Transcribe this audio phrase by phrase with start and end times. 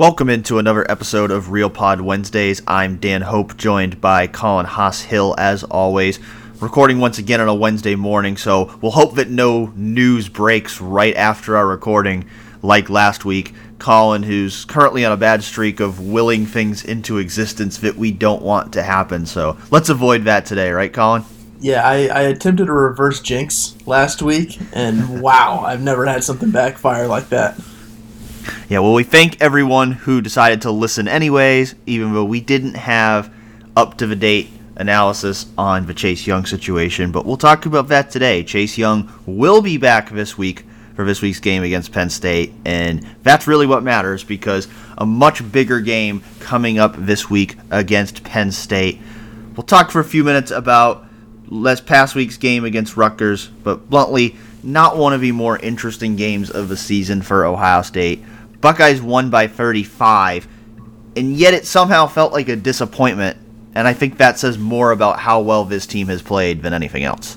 [0.00, 2.62] Welcome into another episode of Real Pod Wednesdays.
[2.66, 6.18] I'm Dan Hope, joined by Colin Hass-Hill, as always.
[6.58, 11.14] Recording once again on a Wednesday morning, so we'll hope that no news breaks right
[11.16, 12.24] after our recording,
[12.62, 13.52] like last week.
[13.78, 18.40] Colin, who's currently on a bad streak of willing things into existence that we don't
[18.40, 21.24] want to happen, so let's avoid that today, right, Colin?
[21.60, 26.50] Yeah, I, I attempted a reverse jinx last week, and wow, I've never had something
[26.50, 27.60] backfire like that.
[28.68, 33.32] Yeah, well, we thank everyone who decided to listen anyways, even though we didn't have
[33.76, 37.12] up to the date analysis on the Chase Young situation.
[37.12, 38.42] But we'll talk about that today.
[38.42, 43.06] Chase Young will be back this week for this week's game against Penn State, and
[43.22, 48.52] that's really what matters because a much bigger game coming up this week against Penn
[48.52, 48.98] State.
[49.56, 51.06] We'll talk for a few minutes about
[51.48, 56.50] last past week's game against Rutgers, but bluntly, not one of the more interesting games
[56.50, 58.22] of the season for Ohio State.
[58.60, 60.46] Buckeyes won by 35,
[61.16, 63.38] and yet it somehow felt like a disappointment.
[63.74, 67.04] And I think that says more about how well this team has played than anything
[67.04, 67.36] else.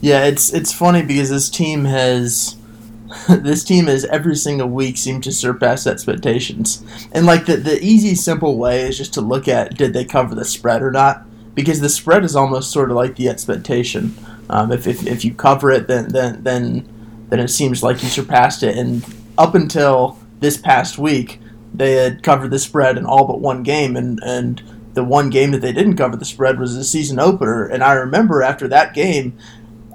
[0.00, 2.56] Yeah, it's it's funny because this team has
[3.28, 6.84] this team has every single week seemed to surpass expectations.
[7.12, 10.34] And like the the easy simple way is just to look at did they cover
[10.34, 11.24] the spread or not?
[11.54, 14.14] Because the spread is almost sort of like the expectation.
[14.50, 16.88] Um, if, if, if you cover it, then then then
[17.30, 18.76] then it seems like you surpassed it.
[18.76, 19.04] And
[19.36, 21.40] up until this past week,
[21.74, 24.62] they had covered the spread in all but one game, and and
[24.94, 27.64] the one game that they didn't cover the spread was the season opener.
[27.66, 29.38] And I remember after that game,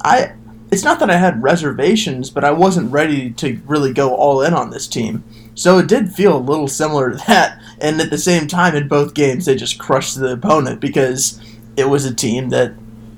[0.04, 0.34] I
[0.72, 4.54] it's not that I had reservations, but I wasn't ready to really go all in
[4.54, 5.24] on this team.
[5.56, 7.62] So it did feel a little similar to that.
[7.80, 11.40] And at the same time, in both games, they just crushed the opponent because
[11.78, 12.74] it was a team that,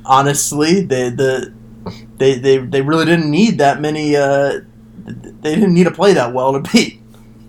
[0.06, 1.54] honestly, they the
[2.17, 4.16] they they, they really didn't need that many.
[4.16, 4.61] Uh,
[5.05, 6.99] they didn't need to play that well to beat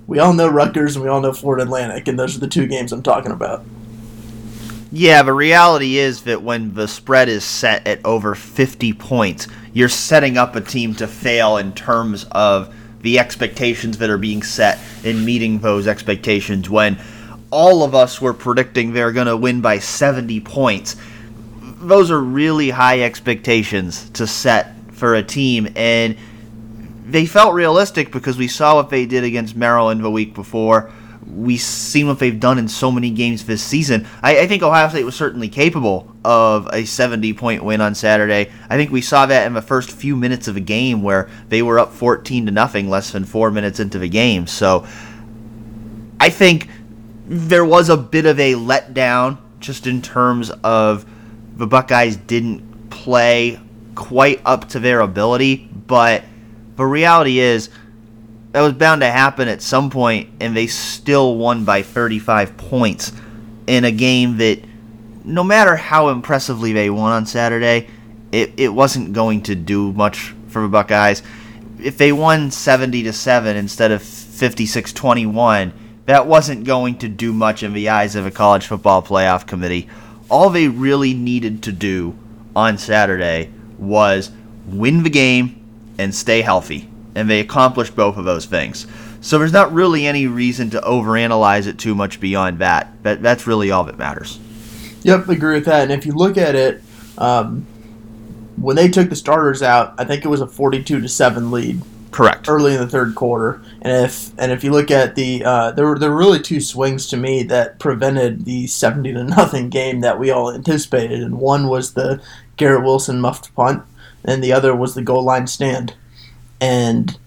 [0.06, 2.66] we all know Rutgers and we all know Florida Atlantic, and those are the two
[2.66, 3.64] games I'm talking about.
[4.92, 9.88] Yeah, the reality is that when the spread is set at over 50 points, you're
[9.88, 14.78] setting up a team to fail in terms of the expectations that are being set
[15.04, 16.98] and meeting those expectations when
[17.50, 20.96] all of us were predicting they're going to win by 70 points.
[21.60, 26.16] Those are really high expectations to set for a team, and
[27.06, 30.90] they felt realistic because we saw what they did against Maryland the week before.
[31.24, 34.06] We seen what they've done in so many games this season.
[34.22, 38.50] I, I, think Ohio State was certainly capable of a 70 point win on Saturday.
[38.68, 41.62] I think we saw that in the first few minutes of the game where they
[41.62, 44.46] were up 14 to nothing less than four minutes into the game.
[44.46, 44.86] So
[46.20, 46.68] I think
[47.26, 51.06] there was a bit of a letdown just in terms of
[51.56, 53.60] the Buckeyes didn't play
[53.94, 56.22] quite up to their ability, but
[56.76, 57.70] but reality is,
[58.52, 63.12] that was bound to happen at some point, and they still won by 35 points
[63.66, 64.60] in a game that,
[65.24, 67.88] no matter how impressively they won on Saturday,
[68.32, 71.22] it, it wasn't going to do much for the Buckeyes.
[71.78, 75.72] If they won 70 to 7 instead of 56 21,
[76.06, 79.88] that wasn't going to do much in the eyes of a college football playoff committee.
[80.30, 82.16] All they really needed to do
[82.54, 84.30] on Saturday was
[84.66, 85.65] win the game
[85.98, 86.88] and stay healthy.
[87.14, 88.86] And they accomplished both of those things.
[89.20, 93.02] So there's not really any reason to overanalyze it too much beyond that.
[93.02, 94.38] But that's really all that matters.
[95.02, 95.84] Yep, agree with that.
[95.84, 96.82] And if you look at it,
[97.16, 97.66] um,
[98.56, 101.82] when they took the starters out, I think it was a 42 to seven lead.
[102.10, 102.48] Correct.
[102.48, 105.84] Early in the third quarter, and if and if you look at the uh, there
[105.84, 110.00] were there were really two swings to me that prevented the 70 to nothing game
[110.00, 112.22] that we all anticipated, and one was the
[112.56, 113.82] Garrett Wilson muffed punt,
[114.26, 115.94] and the other was the goal line stand
[116.60, 117.18] and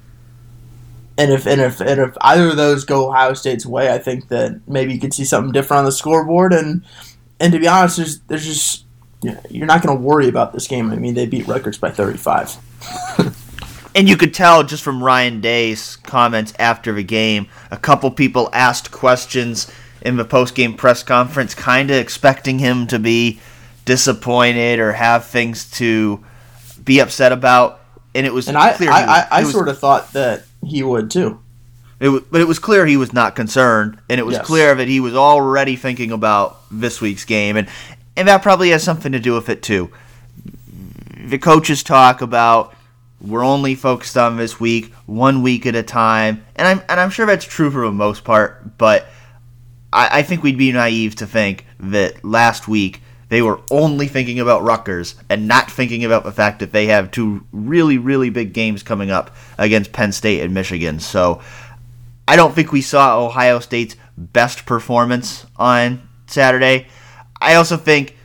[1.19, 4.29] and if and if and if either of those go Ohio State's way, I think
[4.29, 6.53] that maybe you could see something different on the scoreboard.
[6.53, 6.85] And
[7.41, 8.85] and to be honest, there's there's just
[9.49, 10.91] you're not going to worry about this game.
[10.91, 12.55] I mean, they beat Rutgers by 35.
[13.95, 18.49] and you could tell just from Ryan Day's comments after the game, a couple people
[18.53, 19.69] asked questions
[20.01, 23.41] in the post-game press conference, kind of expecting him to be
[23.83, 26.23] disappointed or have things to
[26.89, 27.81] be upset about
[28.15, 30.81] and it was and I clear I, was, I, I sort of thought that he
[30.81, 31.39] would too.
[31.99, 34.45] It was, but it was clear he was not concerned, and it was yes.
[34.45, 37.67] clear that he was already thinking about this week's game, and
[38.17, 39.91] and that probably has something to do with it too.
[41.25, 42.73] The coaches talk about
[43.21, 47.11] we're only focused on this week, one week at a time, and I'm and I'm
[47.11, 49.05] sure that's true for the most part, but
[49.93, 54.39] I, I think we'd be naive to think that last week they were only thinking
[54.39, 58.53] about Rutgers and not thinking about the fact that they have two really, really big
[58.53, 60.99] games coming up against Penn State and Michigan.
[60.99, 61.41] So
[62.27, 66.87] I don't think we saw Ohio State's best performance on Saturday.
[67.39, 68.15] I also think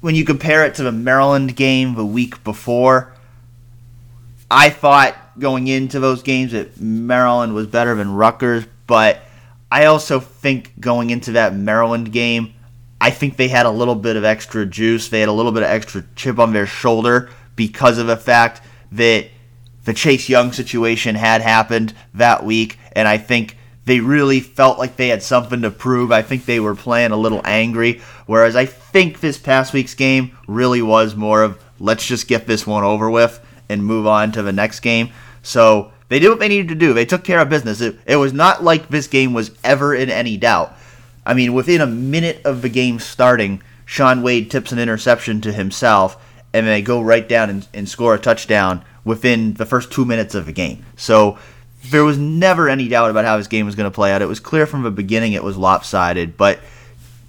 [0.00, 3.14] when you compare it to the Maryland game the week before,
[4.50, 9.22] I thought going into those games that Maryland was better than Rutgers, but
[9.72, 12.54] I also think going into that Maryland game,
[13.00, 15.08] I think they had a little bit of extra juice.
[15.08, 18.60] They had a little bit of extra chip on their shoulder because of the fact
[18.92, 19.28] that
[19.84, 23.56] the Chase Young situation had happened that week, and I think
[23.86, 26.12] they really felt like they had something to prove.
[26.12, 30.36] I think they were playing a little angry, whereas I think this past week's game
[30.46, 34.42] really was more of let's just get this one over with and move on to
[34.42, 35.10] the next game.
[35.42, 36.92] So they did what they needed to do.
[36.92, 37.80] They took care of business.
[37.80, 40.76] It, it was not like this game was ever in any doubt.
[41.24, 45.52] I mean, within a minute of the game starting, Shaun Wade tips an interception to
[45.52, 46.16] himself,
[46.52, 50.34] and they go right down and, and score a touchdown within the first two minutes
[50.34, 50.84] of the game.
[50.96, 51.38] So
[51.86, 54.22] there was never any doubt about how this game was going to play out.
[54.22, 56.60] It was clear from the beginning it was lopsided, but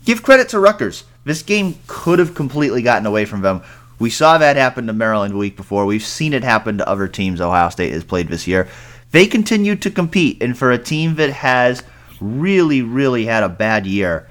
[0.05, 1.03] give credit to Rutgers.
[1.23, 3.61] This game could have completely gotten away from them.
[3.99, 5.85] We saw that happen to Maryland the week before.
[5.85, 8.67] We've seen it happen to other teams Ohio State has played this year.
[9.11, 11.83] They continue to compete, and for a team that has
[12.21, 14.27] really, really had a bad year,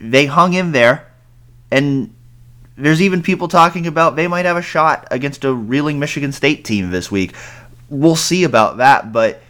[0.00, 1.06] they hung in there,
[1.70, 2.14] and
[2.76, 6.64] there's even people talking about they might have a shot against a reeling Michigan State
[6.64, 7.34] team this week.
[7.90, 9.42] We'll see about that, but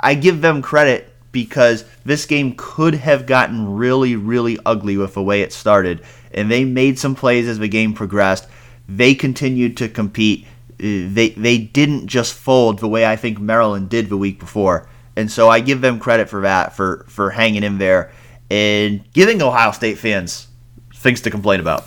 [0.00, 5.22] I give them credit because this game could have gotten really, really ugly with the
[5.22, 6.02] way it started,
[6.32, 8.48] and they made some plays as the game progressed
[8.88, 10.46] they continued to compete.
[10.80, 14.88] Uh, they they didn't just fold the way I think Maryland did the week before,
[15.18, 18.12] and so I give them credit for that for for hanging in there
[18.50, 20.46] and giving Ohio State fans
[20.94, 21.84] things to complain about.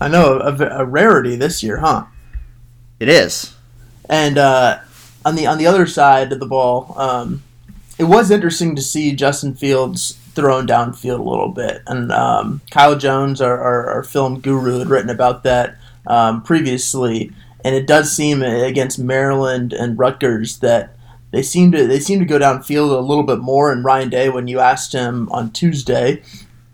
[0.00, 2.04] I know a, a rarity this year, huh?
[3.00, 3.56] It is.
[4.10, 4.80] And uh,
[5.24, 7.42] on the on the other side of the ball, um,
[7.98, 12.98] it was interesting to see Justin Fields thrown downfield a little bit, and um, Kyle
[12.98, 17.32] Jones, our, our, our film guru, had written about that um, previously,
[17.64, 20.95] and it does seem against Maryland and Rutgers that
[21.32, 23.72] they seem to they seem to go downfield a little bit more.
[23.72, 26.22] And Ryan Day, when you asked him on Tuesday,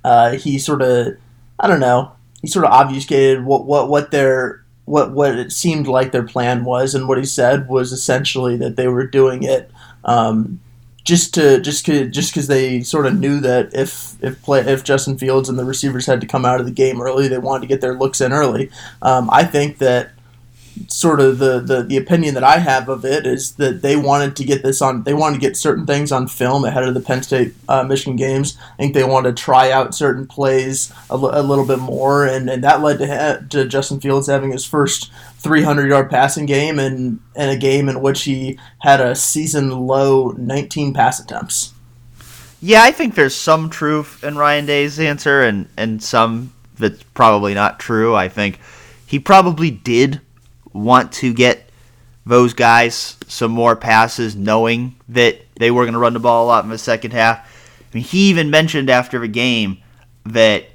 [0.05, 1.17] uh, he sort of
[1.59, 2.13] I don't know
[2.43, 6.65] he sort of obfuscated what what what their what what it seemed like their plan
[6.65, 9.71] was, and what he said was essentially that they were doing it.
[10.05, 10.61] Um,
[11.05, 14.85] just to just cause, just because they sort of knew that if if play if
[14.85, 17.63] Justin Fields and the receivers had to come out of the game early, they wanted
[17.63, 18.71] to get their looks in early.
[19.01, 20.11] Um, I think that
[20.89, 24.37] sort of the, the the opinion that I have of it is that they wanted
[24.37, 25.03] to get this on.
[25.03, 28.17] They wanted to get certain things on film ahead of the Penn State uh, Michigan
[28.17, 28.57] games.
[28.75, 32.27] I think they wanted to try out certain plays a, l- a little bit more,
[32.27, 36.47] and, and that led to ha- to Justin Fields having his first 300 yard passing
[36.47, 41.73] game and in a game in which he had a season low 19 pass attempts.
[42.61, 47.55] Yeah, I think there's some truth in Ryan Day's answer, and and some that's probably
[47.55, 48.15] not true.
[48.15, 48.61] I think
[49.07, 50.21] he probably did
[50.73, 51.69] want to get
[52.25, 56.49] those guys some more passes, knowing that they were going to run the ball a
[56.49, 57.39] lot in the second half.
[57.39, 59.79] I mean, he even mentioned after the game
[60.25, 60.67] that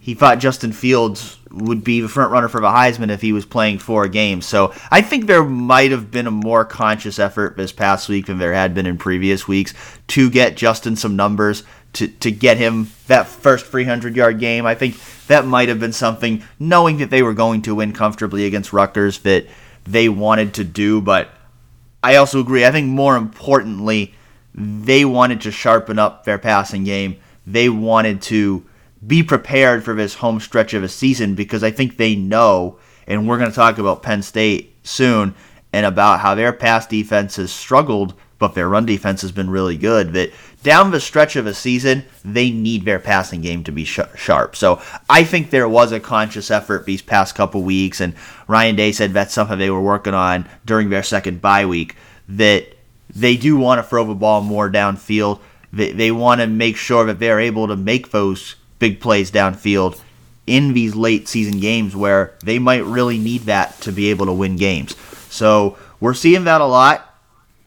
[0.00, 3.44] he thought Justin Fields would be the front runner for the Heisman if he was
[3.44, 4.46] playing four games.
[4.46, 8.38] So I think there might have been a more conscious effort this past week than
[8.38, 9.74] there had been in previous weeks
[10.08, 11.62] to get Justin some numbers
[11.94, 14.66] to, to get him that first 300 yard game.
[14.66, 14.96] I think
[15.26, 19.20] that might have been something, knowing that they were going to win comfortably against Rutgers,
[19.20, 19.46] that
[19.84, 21.00] they wanted to do.
[21.00, 21.30] But
[22.02, 22.64] I also agree.
[22.64, 24.14] I think more importantly,
[24.54, 27.18] they wanted to sharpen up their passing game.
[27.46, 28.64] They wanted to
[29.06, 33.28] be prepared for this home stretch of a season because I think they know, and
[33.28, 35.34] we're going to talk about Penn State soon,
[35.72, 39.76] and about how their pass defense has struggled, but their run defense has been really
[39.76, 40.12] good.
[40.12, 44.00] That down the stretch of a season, they need their passing game to be sh-
[44.16, 44.56] sharp.
[44.56, 48.14] So I think there was a conscious effort these past couple weeks, and
[48.48, 51.96] Ryan Day said that's something they were working on during their second bye week.
[52.28, 52.66] That
[53.14, 55.40] they do want to throw the ball more downfield.
[55.72, 60.00] They, they want to make sure that they're able to make those big plays downfield
[60.46, 64.32] in these late season games where they might really need that to be able to
[64.32, 64.96] win games.
[65.30, 67.08] So we're seeing that a lot.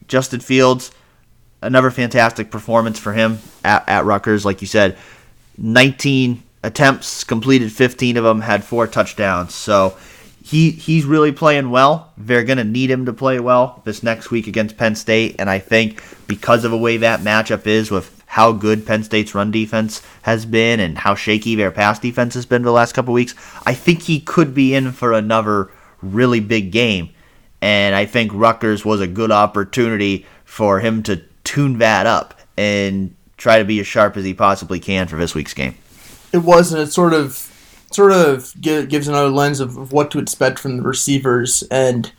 [0.07, 0.91] Justin Fields
[1.65, 4.45] another fantastic performance for him at, at Rutgers.
[4.45, 4.97] Like you said,
[5.57, 9.53] 19 attempts, completed 15 of them, had four touchdowns.
[9.53, 9.97] So
[10.43, 12.13] he he's really playing well.
[12.17, 15.49] They're going to need him to play well this next week against Penn State, and
[15.49, 19.49] I think because of the way that matchup is with how good Penn State's run
[19.49, 23.33] defense has been and how shaky their pass defense has been the last couple weeks,
[23.65, 27.09] I think he could be in for another really big game.
[27.61, 31.23] And I think Rutgers was a good opportunity for him to
[31.55, 35.33] tune that up and try to be as sharp as he possibly can for this
[35.33, 35.73] week's game.
[36.33, 37.51] It was, and it sort of
[37.91, 42.11] sort of gives another lens of, what to expect from the receivers, and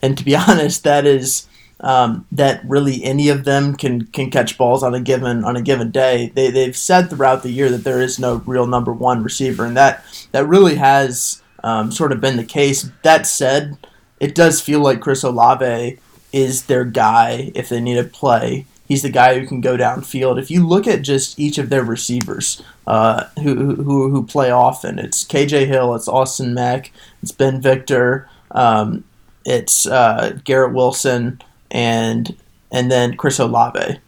[0.00, 1.48] and to be honest, that is
[1.80, 5.62] um, that really any of them can can catch balls on a given on a
[5.62, 6.30] given day.
[6.32, 9.76] They they've said throughout the year that there is no real number one receiver, and
[9.76, 12.88] that that really has um, sort of been the case.
[13.02, 13.76] That said,
[14.20, 15.98] it does feel like Chris Olave
[16.32, 18.66] is their guy if they need to play.
[18.86, 20.38] He's the guy who can go downfield.
[20.38, 24.98] If you look at just each of their receivers uh, who, who who play often,
[24.98, 29.04] it's KJ Hill, it's Austin Mack, it's Ben Victor, um,
[29.44, 32.36] it's uh, Garrett Wilson, and
[32.70, 34.00] and then Chris Olave.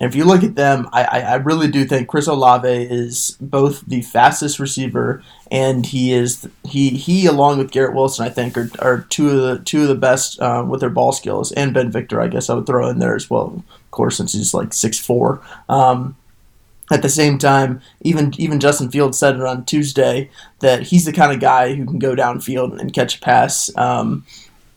[0.00, 3.80] And if you look at them, I, I really do think Chris Olave is both
[3.80, 8.70] the fastest receiver and he is he he along with Garrett Wilson I think are,
[8.78, 11.90] are two of the two of the best uh, with their ball skills and Ben
[11.90, 14.98] Victor I guess I would throw in there as well course since he's like six
[14.98, 15.42] four.
[15.68, 16.16] Um,
[16.90, 20.30] at the same time, even even Justin Fields said it on Tuesday
[20.60, 23.70] that he's the kind of guy who can go downfield and catch a pass.
[23.76, 24.24] Um,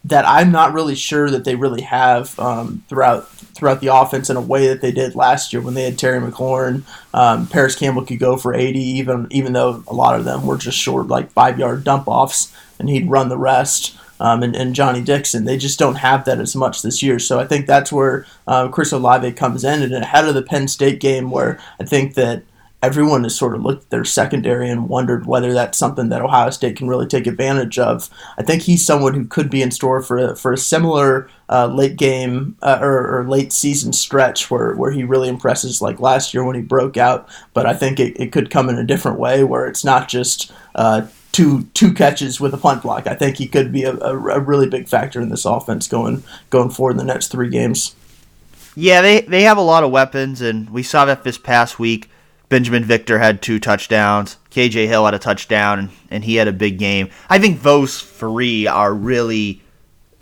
[0.03, 4.37] that I'm not really sure that they really have um, throughout throughout the offense in
[4.37, 6.83] a way that they did last year when they had Terry McLaurin.
[7.13, 10.57] Um, Parris Campbell could go for 80, even even though a lot of them were
[10.57, 13.97] just short, like five yard dump offs, and he'd run the rest.
[14.21, 17.17] Um, and, and, Johnny Dixon, they just don't have that as much this year.
[17.17, 20.67] So I think that's where uh, Chris Olave comes in, and ahead of the Penn
[20.67, 22.43] State game, where I think that
[22.83, 26.49] everyone has sort of looked at their secondary and wondered whether that's something that Ohio
[26.49, 28.09] State can really take advantage of.
[28.37, 31.67] I think he's someone who could be in store for a, for a similar uh,
[31.67, 36.33] late game uh, or, or, late season stretch where, where he really impresses like last
[36.33, 37.27] year when he broke out.
[37.53, 40.51] But I think it, it could come in a different way where it's not just
[40.75, 43.07] uh, two two catches with a punt block.
[43.07, 46.23] I think he could be a, a, a really big factor in this offense going
[46.49, 47.95] going forward in the next three games.
[48.75, 52.09] Yeah, they, they have a lot of weapons, and we saw that this past week
[52.51, 54.37] Binjimen Victor had two touchdowns.
[54.51, 57.09] KJ Hill had a touchdown, and, and he had a big game.
[57.29, 59.61] I think those three are really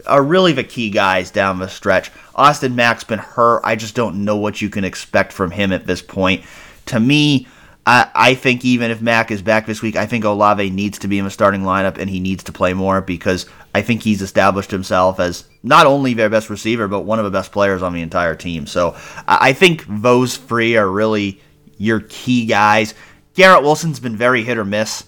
[0.07, 2.11] are really the key guys down the stretch.
[2.35, 3.61] Austin Mack's been hurt.
[3.65, 6.43] I just don't know what you can expect from him at this point.
[6.85, 7.47] To me,
[7.89, 11.07] I, I think even if Mack is back this week, I think Olave needs to
[11.07, 14.21] be in the starting lineup and he needs to play more because I think he's
[14.21, 17.93] established himself as not only their best receiver, but one of the best players on
[17.93, 18.67] the entire team.
[18.67, 18.95] So
[19.27, 21.41] I think those three are really
[21.79, 22.93] your key guys.
[23.33, 25.05] Garrett Wilson's been very hit or miss.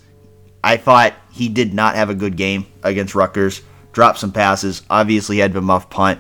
[0.63, 3.61] I thought he did not have a good game against Rutgers.
[3.91, 4.81] Dropped some passes.
[4.89, 6.19] Obviously had the muff punt.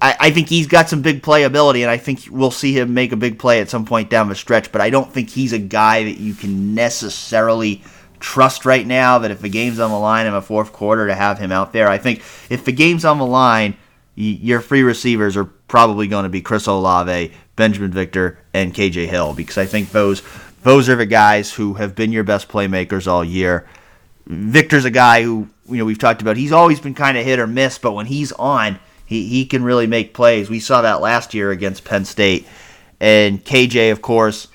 [0.00, 3.12] I, I, think he's got some big playability, and I think we'll see him make
[3.12, 4.70] a big play at some point down the stretch.
[4.70, 7.82] But I don't think he's a guy that you can necessarily
[8.20, 9.18] trust right now.
[9.18, 11.72] That if the game's on the line in the fourth quarter, to have him out
[11.72, 11.88] there.
[11.88, 13.76] I think if the game's on the line,
[14.14, 19.34] your free receivers are probably going to be Chris Olave, Binjimen Victor, and KJ Hill
[19.34, 20.22] because I think those
[20.62, 23.66] those are the guys who have been your best playmakers all year.
[24.26, 26.36] Victor's a guy who you know we've talked about.
[26.36, 28.78] He's always been kind of hit or miss, but when he's on,
[29.08, 30.50] he he can really make plays.
[30.50, 32.46] We saw that last year against Penn State.
[33.00, 34.48] And KJ, of course,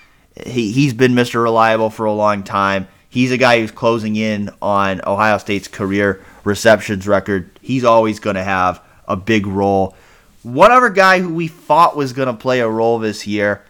[0.46, 1.42] he he's been Mr.
[1.42, 2.88] Reliable for a long time.
[3.10, 7.50] He's a guy who's closing in on Ohio State's career receptions record.
[7.62, 9.96] He's always going to have a big role.
[10.46, 13.64] Other guy who we thought was going to play a role this year,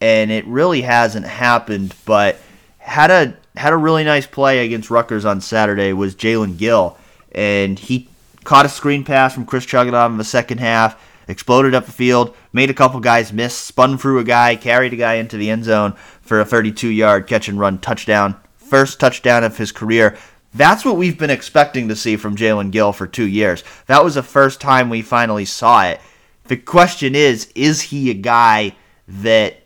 [0.00, 2.38] and it really hasn't happened, but
[2.78, 6.96] had a had a really nice play against Rutgers on Saturday was Jaelen Gill,
[7.32, 8.09] and he
[8.44, 12.34] caught a screen pass from Chris Chugunov in the second half, exploded up the field,
[12.52, 15.64] made a couple guys miss, spun through a guy, carried a guy into the end
[15.64, 20.16] zone for a 32-yard catch and run touchdown, first touchdown of his career.
[20.52, 23.62] That's what we've been expecting to see from Jaelen Gill for two years.
[23.86, 26.00] That was the first time we finally saw it.
[26.44, 28.74] The question is, is he a guy
[29.06, 29.62] that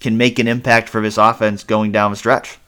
[0.00, 2.58] can make an impact for this offense going down the stretch?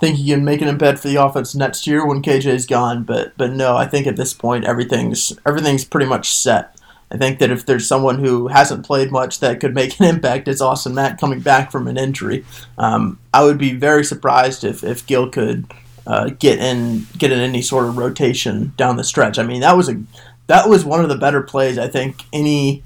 [0.00, 3.36] Think he can make an impact for the offense next year when KJ's gone, but
[3.36, 6.76] but no, I think at this point everything's everything's pretty much set.
[7.10, 10.48] I think that if there's someone who hasn't played much that could make an impact,
[10.48, 12.44] it's Austin Mack coming back from an injury.
[12.76, 15.66] Um, I would be very surprised if, if Gill could
[16.06, 19.38] uh, get in get in any sort of rotation down the stretch.
[19.38, 20.02] I mean, that was a
[20.48, 22.82] that was one of the better plays I think any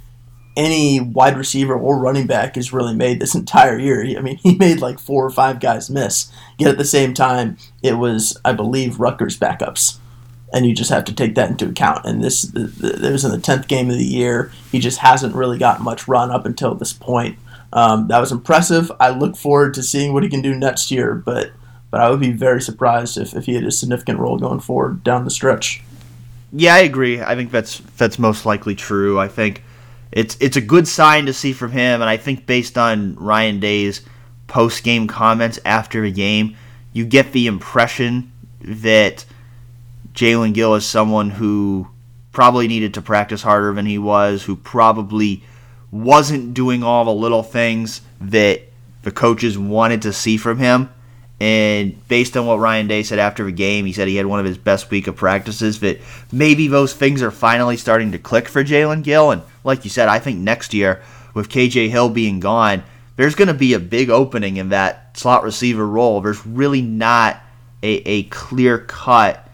[0.59, 4.05] any wide receiver or running back has really made this entire year.
[4.19, 6.31] I mean, he made like four or five guys miss.
[6.59, 9.99] Yet at the same time, it was I believe Rutgers backups,
[10.53, 12.05] and you just have to take that into account.
[12.05, 14.53] And this the, the, it was in the tenth game of the year.
[14.73, 17.39] He just hasn't really gotten much run up until this point.
[17.73, 18.91] Um, that was impressive.
[18.99, 21.53] I look forward to seeing what he can do next year, but
[21.91, 25.03] but I would be very surprised if, if he had a significant role going forward
[25.05, 25.83] down the stretch.
[26.53, 27.21] Yeah, I agree.
[27.21, 29.21] I think that's that's most likely true.
[29.21, 29.63] I think
[30.13, 33.61] it's it's a good sign to see from him, and I think based on Ryan
[33.61, 34.03] Day's
[34.47, 36.57] post game comments after a game,
[36.93, 39.25] you get the impression that
[40.15, 41.89] Jaelen Gill is someone who
[42.33, 45.43] probably needed to practice harder than he was, who probably
[45.91, 48.63] wasn't doing all the little things that
[49.03, 50.91] the coaches wanted to see from him.
[51.41, 54.41] And based on what Ryan Day said after the game, he said he had one
[54.41, 55.81] of his best week of practices.
[55.81, 56.01] That
[56.33, 59.31] maybe those things are finally starting to click for Jaelen Gill.
[59.31, 61.01] And like you said, I think next year
[61.35, 62.83] with KJ Hill being gone,
[63.17, 66.21] there's going to be a big opening in that slot receiver role.
[66.21, 67.41] There's really not
[67.83, 69.45] a, a clear cut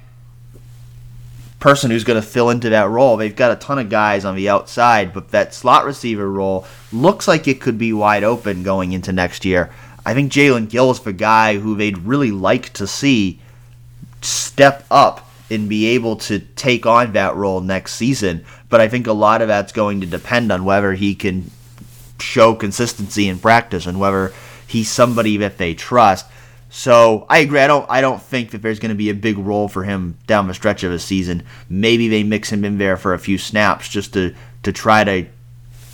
[1.65, 3.17] person who's going to fill into that role.
[3.17, 7.27] They've got a ton of guys on the outside, but that slot receiver role looks
[7.27, 9.71] like it could be wide open going into next year.
[10.05, 13.41] I think Jaelen Gill is the guy who they'd really like to see
[14.21, 18.45] step up and be able to take on that role next season.
[18.69, 21.51] But I think a lot of that's going to depend on whether he can
[22.19, 24.33] show consistency in practice and whether
[24.67, 26.27] he's somebody that they trust.
[26.71, 27.61] So I agree.
[27.61, 27.87] I don't.
[27.89, 30.55] I don't think that there's going to be a big role for him down the
[30.55, 31.45] stretch of a season.
[31.69, 34.35] Maybe they mix him in there for a few snaps just to
[34.65, 35.27] to try to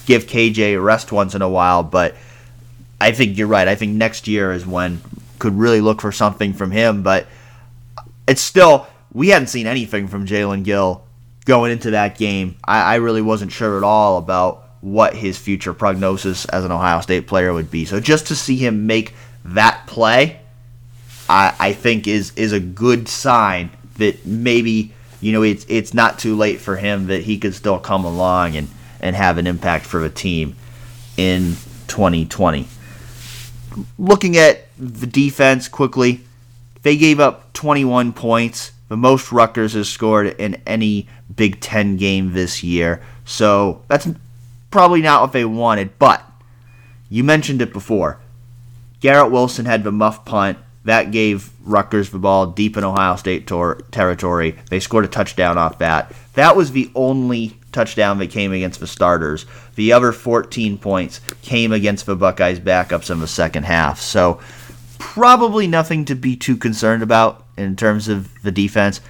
[0.06, 1.82] give KJ a rest once in a while.
[1.82, 2.16] But
[3.00, 3.66] I think you're right.
[3.66, 5.00] I think next year is when
[5.38, 7.02] could really look for something from him.
[7.02, 7.26] But
[8.26, 11.04] it's still we hadn't seen anything from Jaelen Gill
[11.44, 12.56] going into that game.
[12.64, 17.00] I, I really wasn't sure at all about what his future prognosis as an Ohio
[17.00, 17.84] State player would be.
[17.84, 19.14] So just to see him make
[19.44, 20.40] that play
[21.30, 26.18] I, I think is is a good sign that maybe you know it's it's not
[26.18, 28.68] too late for him that he could still come along and
[29.00, 30.56] and have an impact for the team
[31.16, 31.54] in
[31.86, 32.66] 2020.
[33.98, 36.22] Looking at the defense quickly,
[36.82, 42.32] they gave up 21 points, the most Rutgers has scored in any Big Ten game
[42.32, 43.02] this year.
[43.24, 44.08] So that's
[44.70, 46.24] probably not what they wanted, but
[47.08, 48.18] you mentioned it before.
[49.00, 53.46] Garrett Wilson had the muff punt that gave Rutgers the ball deep in Ohio State
[53.46, 54.58] tor- territory.
[54.70, 56.12] They scored a touchdown off that.
[56.34, 59.46] That was the only touchdown that came against the starters.
[59.74, 64.00] The other 14 points came against the Buckeyes backups in the second half.
[64.00, 64.40] So
[64.98, 69.00] probably nothing to be too concerned about in terms of the defense.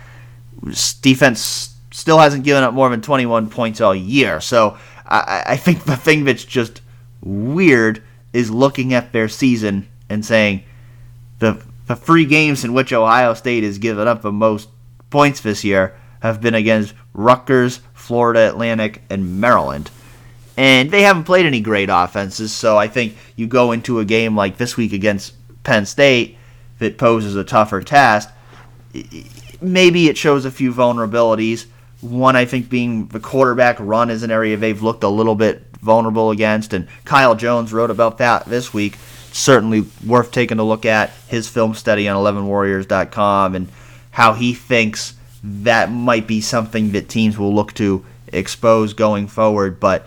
[1.01, 4.41] Defense still hasn't given up more than 21 points all year.
[4.41, 6.81] So I, I think the thing that's just
[7.23, 10.65] weird is looking at their season and saying,
[11.41, 14.69] the the three games in which Ohio State has given up the most
[15.11, 19.89] points this year have been against Rutgers, Florida Atlantic, and Maryland.
[20.57, 24.35] And they haven't played any great offenses, so I think you go into a game
[24.35, 26.37] like this week against Penn State
[26.81, 28.29] that poses a tougher task.
[29.61, 31.67] Maybe it shows a few vulnerabilities.
[32.01, 35.65] One, I think, being the quarterback run is an area they've looked a little bit
[35.81, 38.97] vulnerable against, and Kyle Jones wrote about that this week
[39.31, 43.69] certainly worth taking a look at his film study on 11warriors.com and
[44.11, 49.81] how he thinks that might be something that teams will look to expose going forward.
[49.81, 50.07] But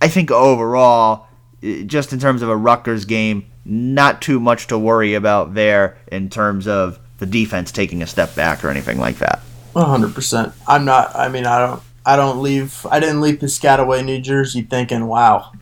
[0.00, 1.26] I think overall,
[1.62, 6.30] just in terms of a Rutgers game, not too much to worry about there in
[6.30, 9.40] terms of the defense taking a step back or anything like that.
[9.74, 10.52] 100%.
[10.66, 11.82] I'm not, I mean, I don't.
[12.06, 12.86] I don't leave.
[12.90, 15.52] I didn't leave Piscataway, New Jersey, thinking, "Wow,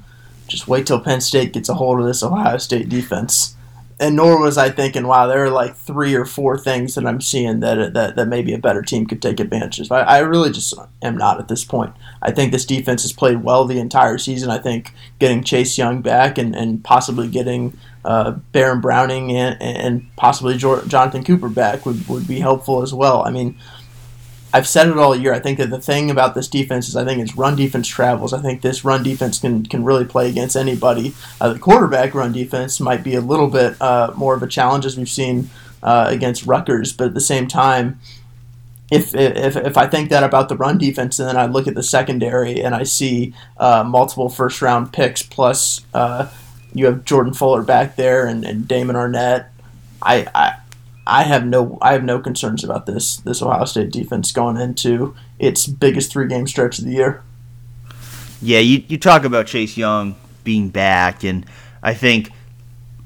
[0.46, 3.55] just wait till Penn State gets a hold of this Ohio State defense.
[3.98, 7.20] And nor was I thinking, wow, there are like three or four things that I'm
[7.20, 9.90] seeing that that, that maybe a better team could take advantage of.
[9.90, 11.94] I, I really just am not at this point.
[12.20, 14.50] I think this defense has played well the entire season.
[14.50, 17.72] I think getting Chase Young back and, and possibly getting
[18.04, 23.22] uh, Baron Browning and, and possibly Jonathon Cooper back would, would be helpful as well.
[23.24, 23.58] I mean,
[24.56, 25.34] I've said it all year.
[25.34, 28.32] I think that the thing about this defense is I think its run defense travels.
[28.32, 31.14] I think this run defense can can really play against anybody.
[31.38, 34.86] Uh, the quarterback run defense might be a little bit uh, more of a challenge
[34.86, 35.50] as we've seen
[35.82, 38.00] uh, against Rutgers, but at the same time,
[38.90, 41.74] if, if if I think that about the run defense, and then I look at
[41.74, 46.30] the secondary and I see uh, multiple first round picks plus uh,
[46.72, 49.48] you have Jordan Fuller back there and, and Damon Arnette,
[50.02, 50.56] I, I
[51.06, 55.14] I have no I have no concerns about this this Ohio State defense going into
[55.38, 57.22] its biggest three game stretch of the year.
[58.42, 61.46] Yeah, you, you talk about Chase Young being back, and
[61.82, 62.32] I think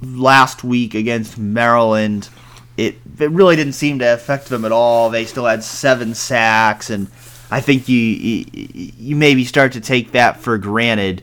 [0.00, 2.28] last week against Maryland,
[2.76, 5.10] it it really didn't seem to affect them at all.
[5.10, 7.08] They still had seven sacks, and
[7.50, 11.22] I think you you, you maybe start to take that for granted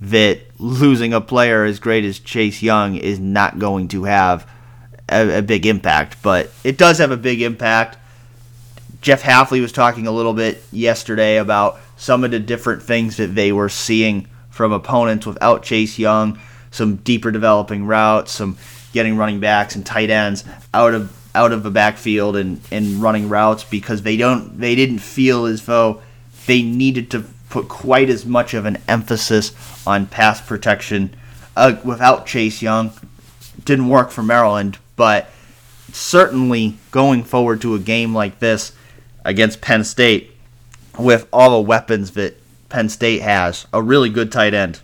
[0.00, 4.50] that losing a player as great as Chase Young is not going to have
[5.08, 7.98] a, a big impact, but it does have a big impact.
[9.00, 13.34] Jeff Hafley was talking a little bit yesterday about some of the different things that
[13.34, 16.38] they were seeing from opponents without Chase Young,
[16.70, 18.56] some deeper developing routes, some
[18.92, 23.28] getting running backs and tight ends out of out of the backfield and, and running
[23.28, 26.00] routes because they don't they didn't feel as though
[26.46, 29.52] they needed to put quite as much of an emphasis
[29.86, 31.14] on pass protection
[31.56, 32.92] uh, without Chase Young.
[33.64, 35.30] Didn't work for Maryland, but
[35.92, 38.72] certainly going forward to a game like this
[39.24, 40.32] against Penn State
[40.98, 44.80] with all the weapons that Penn State has, a really good tight end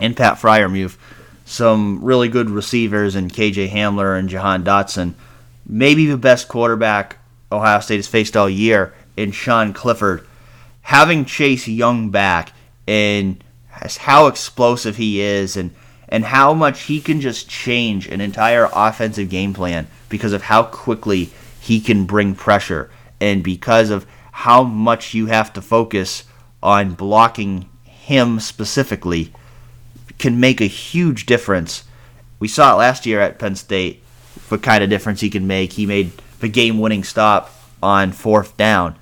[0.00, 0.96] in Pat Freiermuth,
[1.44, 5.14] some really good receivers in KJ Hamler and Jahan Dotson
[5.68, 7.18] maybe the best quarterback
[7.50, 10.26] Ohio State has faced all year in Sean Clifford.
[10.82, 12.52] Having Chase Young back
[12.86, 13.42] and
[13.98, 15.74] how explosive he is and
[16.08, 20.62] and how much he can just change an entire offensive game plan because of how
[20.62, 22.90] quickly he can bring pressure
[23.20, 26.24] and because of how much you have to focus
[26.62, 29.32] on blocking him specifically
[30.18, 31.84] can make a huge difference.
[32.38, 34.02] We saw it last year at Penn State
[34.48, 35.72] what kind of difference he can make.
[35.72, 38.96] He made the game winning stop on fourth down.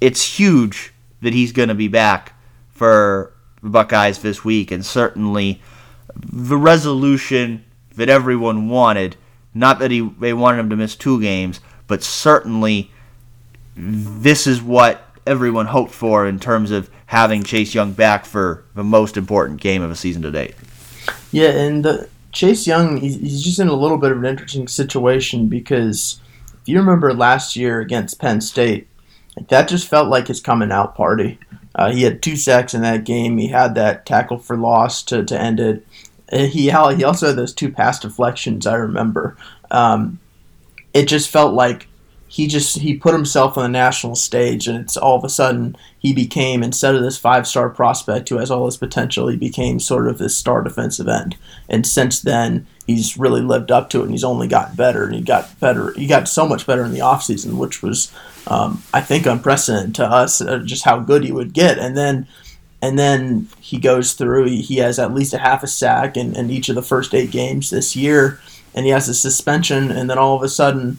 [0.00, 2.34] It's huge that he's going to be back
[2.70, 5.60] for the Buckeyes this week, and certainly
[6.20, 7.64] the resolution
[7.96, 9.16] that everyone wanted.
[9.54, 12.90] Not that he they wanted him to miss two games, but certainly
[13.76, 18.84] this is what everyone hoped for in terms of having Chase Young back for the
[18.84, 20.54] most important game of the season to date.
[21.32, 25.48] Yeah, and the Chase Young, he's just in a little bit of an interesting situation
[25.48, 26.20] because
[26.60, 28.88] if you remember last year against Penn State,
[29.48, 31.38] that just felt like his coming out party.
[31.74, 33.38] Uh, he had two sacks in that game.
[33.38, 35.86] He had that tackle for loss to, to end it.
[36.32, 38.66] Uh, he he also had those two pass deflections.
[38.66, 39.36] I remember.
[39.70, 40.18] Um,
[40.94, 41.88] it just felt like
[42.28, 45.74] he just he put himself on the national stage and it's all of a sudden
[45.98, 49.80] he became instead of this five star prospect who has all this potential he became
[49.80, 51.36] sort of this star defensive end
[51.70, 55.14] and since then he's really lived up to it and he's only gotten better and
[55.14, 58.12] he got better he got so much better in the offseason which was
[58.46, 62.28] um, i think unprecedented to us uh, just how good he would get and then
[62.80, 66.50] and then he goes through he, has at least a half a sack in, in
[66.50, 68.40] each of the first eight games this year
[68.74, 70.98] and he has a suspension and then all of a sudden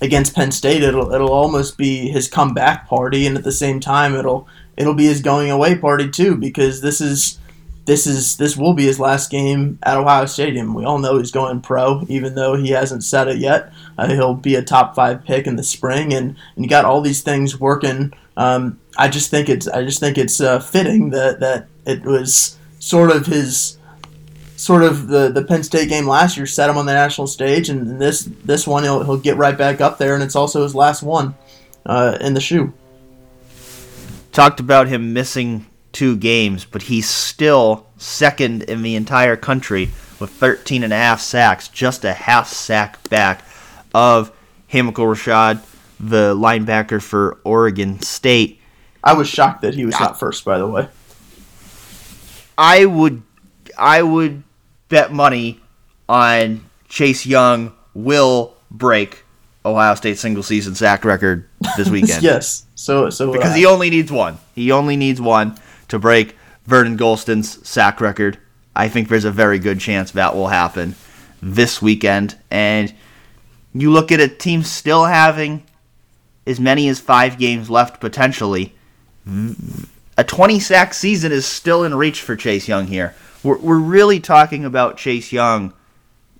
[0.00, 4.14] against Penn State, it'll it'll almost be his comeback party, and at the same time,
[4.14, 7.38] it'll it'll be his going away party too, because this is
[7.86, 10.74] this is this will be his last game at Ohio Stadium.
[10.74, 13.72] We all know he's going pro, even though he hasn't said it yet.
[13.98, 17.00] Uh, he'll be a top five pick in the spring, and, and you got all
[17.00, 18.12] these things working.
[18.36, 22.58] Um, I just think it's I just think it's uh, fitting that that it was
[22.80, 23.78] sort of his
[24.56, 27.70] sort of the, the Penn State game last year set him on the national stage,
[27.70, 30.74] and this this one he'll, he'll get right back up there, and it's also his
[30.74, 31.34] last one
[31.86, 32.74] uh, in the shoe.
[34.32, 40.28] Talked about him missing two games, but he's still second in the entire country with
[40.30, 43.46] 13 and a half sacks, just a half sack back
[43.94, 44.30] of
[44.70, 45.64] Hamilcar Rashed,
[45.98, 48.59] the linebacker for Oregon State.
[49.02, 50.88] I was shocked that he was not first, by the way.
[52.58, 53.22] I would
[53.78, 54.42] I would
[54.88, 55.60] bet money
[56.08, 59.24] on Chase Young will break
[59.64, 62.22] Ohio State single season sack record this weekend.
[62.22, 62.66] yes.
[62.74, 64.38] So so because uh, he only needs one.
[64.54, 65.58] He only needs one
[65.88, 66.36] to break
[66.66, 68.38] Vernon Gholston's sack record.
[68.76, 70.94] I think there's a very good chance that will happen
[71.42, 72.36] this weekend.
[72.50, 72.94] And
[73.74, 75.64] you look at a team still having
[76.46, 78.74] as many as five games left potentially.
[80.16, 84.20] A 20 sack season is still in reach for Chase Young here we're, we're really
[84.20, 85.72] talking about Chase Young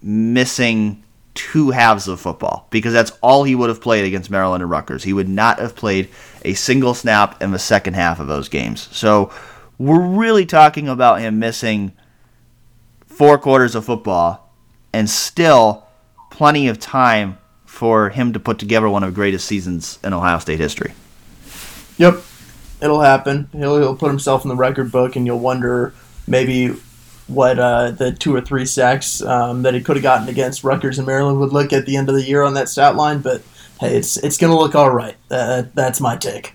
[0.03, 1.03] missing
[1.35, 5.05] two halves of football because that's all he would have played against Maryland and Rutgers.
[5.05, 6.09] He would not have played
[6.45, 8.88] a single snap in the second half of those games.
[8.93, 9.31] So
[9.79, 11.93] we're really talking about him missing
[13.07, 14.53] four quarters of football
[14.93, 15.87] and still
[16.31, 20.38] plenty of time for him to put together one of the greatest seasons in Ohio
[20.38, 20.93] State history.
[21.99, 22.23] Yep,
[22.83, 23.49] it'll happen.
[23.53, 25.95] He'll, he'll put himself in the record book, and you'll wonder
[26.27, 26.75] maybe
[27.27, 30.99] what uh, the two or three sacks um, that he could have gotten against Rutgers
[30.99, 33.21] and Maryland would look at the end of the year on that stat line.
[33.21, 33.43] But
[33.81, 35.16] hey, it's it's going to look all right.
[35.31, 36.55] Uh, that's my take.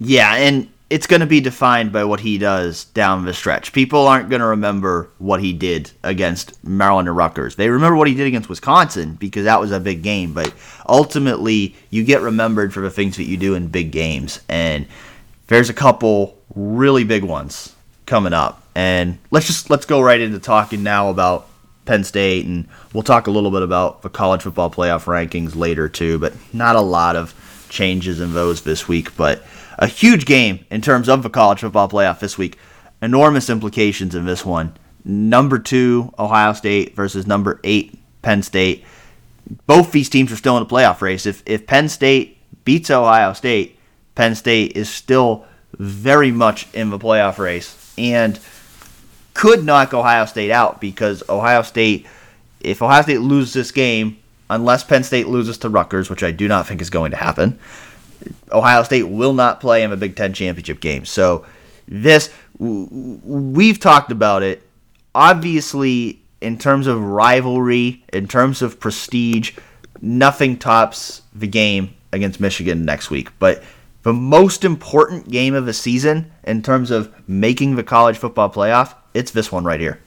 [0.00, 3.72] Yeah, and it's going to be defined by what he does down the stretch.
[3.72, 7.56] People aren't going to remember what he did against Maryland and Rutgers.
[7.56, 10.34] They remember what he did against Wisconsin because that was a big game.
[10.34, 10.52] But
[10.86, 14.40] ultimately, you get remembered for the things that you do in big games.
[14.50, 14.86] And
[15.52, 17.74] there's a couple really big ones
[18.06, 18.62] coming up.
[18.74, 21.48] And let's just let's go right into talking now about
[21.84, 25.88] Penn State, and we'll talk a little bit about the college football playoff rankings later
[25.88, 26.18] too.
[26.18, 27.34] But not a lot of
[27.68, 29.42] changes in those this week, but
[29.78, 32.58] a huge game in terms of the college football playoff this week.
[33.02, 34.74] enormous implications in this one.
[35.04, 38.84] Number two, Ohio State versus number eight, Penn State.
[39.66, 41.26] Both these teams are still in the playoff race.
[41.26, 43.76] If if Penn State beats Ohio State,
[44.14, 45.44] Penn State is still
[45.78, 48.38] very much in the playoff race and
[49.34, 52.06] could knock Ohio State out because Ohio State,
[52.60, 54.18] if Ohio State loses this game,
[54.50, 57.58] unless Penn State loses to Rutgers, which I do not think is going to happen,
[58.50, 61.04] Ohio State will not play in the Big Ten championship game.
[61.04, 61.46] So
[61.88, 64.62] this we've talked about it.
[65.14, 69.52] Obviously, in terms of rivalry, in terms of prestige,
[70.00, 73.30] nothing tops the game against Michigan next week.
[73.38, 73.62] But
[74.02, 78.94] the most important game of the season in terms of making the college football playoff,
[79.14, 80.00] it's this one right here.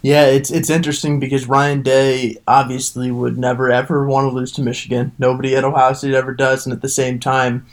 [0.00, 4.62] Yeah, it's it's interesting because Ryan Day obviously would never ever want to lose to
[4.62, 5.10] Michigan.
[5.18, 7.66] Nobody at Ohio State ever does, and at the same time,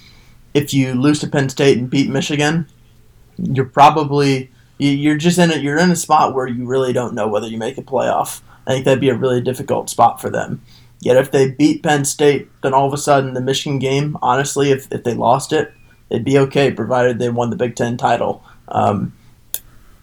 [0.56, 2.68] if you lose to Penn State and beat Michigan,
[3.38, 7.28] you're probably you're just in a, you're in a spot where you really don't know
[7.28, 8.41] whether you make a playoff.
[8.65, 10.62] I think that'd be a really difficult spot for them.
[11.06, 14.72] Yet if they beat Penn State, then all of a sudden the Michigan game, honestly,
[14.72, 15.72] if, if they lost it,
[16.10, 18.44] it'd be okay, provided they won the Big Ten title.
[18.70, 19.13] Um,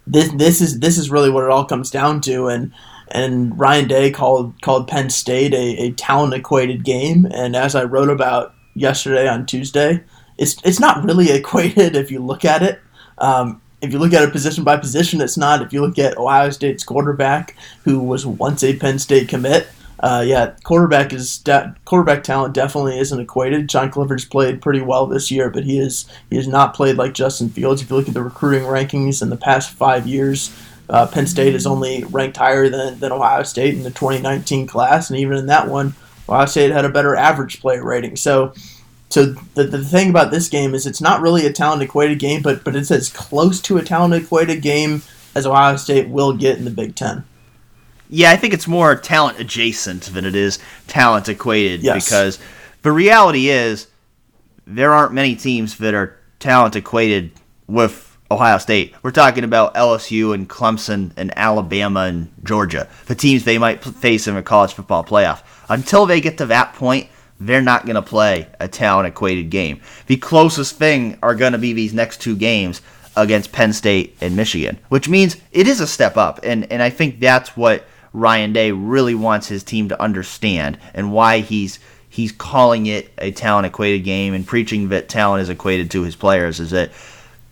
[0.07, 2.73] this this is this is really what it all comes down to, and
[3.09, 7.83] and Ryan Day called called Penn State a, a talent equated game, and as I
[7.83, 10.05] wrote about yesterday on Tuesday,
[10.38, 12.81] it's it's not really equated if you look at it.
[13.19, 15.62] Um, if you look at it position by position, it's not.
[15.62, 19.67] If you look at Ohio State's quarterback, who was once a Penn State commit,
[20.03, 23.69] uh, yeah, quarterback is de- quarterback talent definitely isn't equated.
[23.69, 27.15] John Clifford's played pretty well this year, but he is he has not played like
[27.15, 27.83] Justin Fields.
[27.83, 30.55] If you look at the recruiting rankings in the past five years,
[30.88, 35.09] uh, Penn State is only ranked higher than, than Ohio State in the 2019 class,
[35.09, 35.95] and even in that one,
[36.29, 38.17] Ohio State had a better average player rating.
[38.17, 38.55] So,
[39.09, 42.43] so the, the thing about this game is it's not really a talent equated game,
[42.43, 45.03] but but it's as close to a talent equated game
[45.37, 47.23] as Ohio State will get in the Big Ten.
[48.14, 52.05] Yeah, I think it's more talent adjacent than it is talent equated yes.
[52.05, 52.38] because
[52.83, 53.87] the reality is
[54.66, 57.33] there aren't many teams that are talent equated
[57.66, 58.94] with Ohio State.
[59.03, 64.29] We're talking about LSU and Clemson and Alabama and Georgia, the teams they might face
[64.29, 65.40] in a college football playoff.
[65.70, 67.09] Until they get to that point,
[67.40, 69.81] they're not going to play a talent equated game.
[70.07, 72.83] The closest thing are going to be these next two games
[73.16, 76.40] against Penn State and Michigan, which means it is a step up.
[76.42, 81.12] And, and I think that's what Ryan Day really wants his team to understand and
[81.12, 85.90] why he's he's calling it a talent equated game and preaching that talent is equated
[85.90, 86.90] to his players is that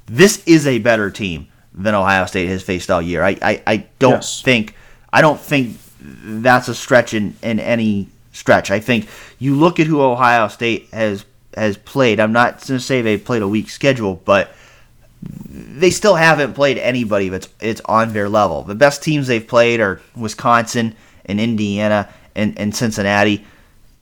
[0.05, 3.23] this is a better team than Ohio State has faced all year.
[3.23, 4.43] I, I, I don't yes.
[4.43, 4.75] think
[5.13, 8.71] I don't think that's a stretch in, in any stretch.
[8.71, 11.25] I think you look at who Ohio State has
[11.57, 12.21] has played.
[12.21, 14.55] I'm not going to say they played a weak schedule, but
[15.23, 18.63] they still haven't played anybody that's it's on their level.
[18.63, 20.95] The best teams they've played are Wisconsin
[21.27, 23.45] and Indiana and, and Cincinnati.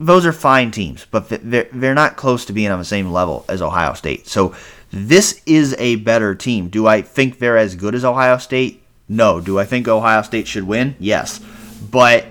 [0.00, 3.44] Those are fine teams, but they're, they're not close to being on the same level
[3.48, 4.28] as Ohio State.
[4.28, 4.54] So
[4.92, 6.68] this is a better team.
[6.68, 8.82] Do I think they're as good as Ohio State?
[9.08, 9.40] No.
[9.40, 10.94] Do I think Ohio State should win?
[11.00, 11.40] Yes.
[11.90, 12.26] But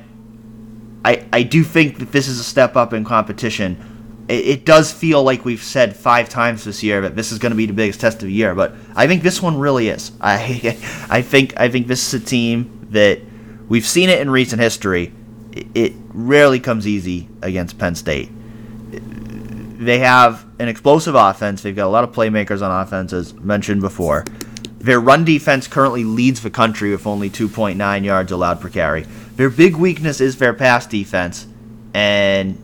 [1.04, 3.97] I, I do think that this is a step up in competition
[4.28, 7.52] it, it does feel like we've said five times this year that this is going
[7.52, 10.12] to be the biggest test of the year, but I think this one really is.
[10.20, 10.78] I
[11.10, 13.20] I think I think this is a team that
[13.68, 15.14] we've seen it in recent history.
[15.52, 18.30] It, it rarely comes easy against Penn State.
[18.92, 21.62] They have an explosive offense.
[21.62, 24.26] They've got a lot of playmakers on offense, as mentioned before.
[24.80, 29.04] Their run defense currently leads the country with only 2.9 yards allowed per carry.
[29.36, 31.46] Their big weakness is their pass defense,
[31.94, 32.58] and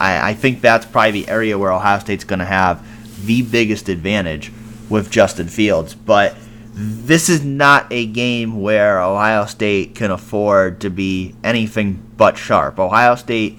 [0.00, 2.84] I, I think that's probably the area where Ohio State's going to have
[3.26, 4.52] the biggest advantage
[4.88, 5.94] with Justin Fields.
[5.94, 6.36] But
[6.72, 12.78] this is not a game where Ohio State can afford to be anything but sharp.
[12.78, 13.58] Ohio State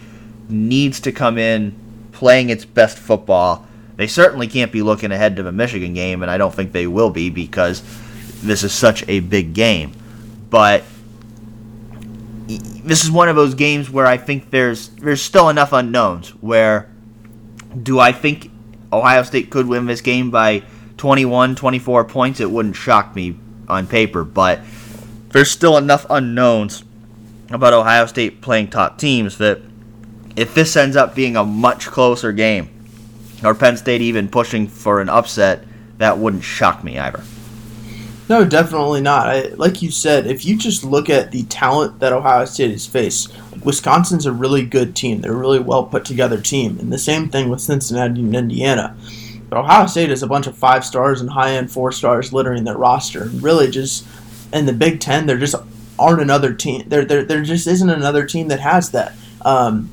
[0.49, 1.75] needs to come in
[2.11, 3.65] playing its best football.
[3.95, 6.87] They certainly can't be looking ahead to the Michigan game, and I don't think they
[6.87, 7.81] will be because
[8.41, 9.93] this is such a big game.
[10.49, 10.83] But
[12.85, 16.29] this is one of those games where I think there's there's still enough unknowns.
[16.41, 16.89] Where
[17.81, 18.51] do I think
[18.93, 20.63] Ohio State could win this game by
[20.97, 22.39] 21, 24 points?
[22.39, 24.61] It wouldn't shock me on paper, but
[25.29, 26.83] there's still enough unknowns
[27.49, 29.61] about Ohio State playing top teams that
[30.35, 32.69] if this ends up being a much closer game,
[33.43, 35.63] or Penn State even pushing for an upset,
[35.97, 37.23] that wouldn't shock me either.
[38.27, 39.27] No, definitely not.
[39.27, 42.87] I, like you said, if you just look at the talent that Ohio State has
[42.87, 43.31] faced,
[43.63, 45.21] Wisconsin's a really good team.
[45.21, 46.79] They're a really well put together team.
[46.79, 48.95] And the same thing with Cincinnati and Indiana.
[49.49, 52.63] But Ohio State is a bunch of five stars and high end four stars littering
[52.63, 53.29] their roster.
[53.35, 54.05] Really, just
[54.51, 55.55] in the Big Ten, there just
[55.99, 56.83] aren't another team.
[56.87, 59.13] There, there, there just isn't another team that has that.
[59.43, 59.91] Um,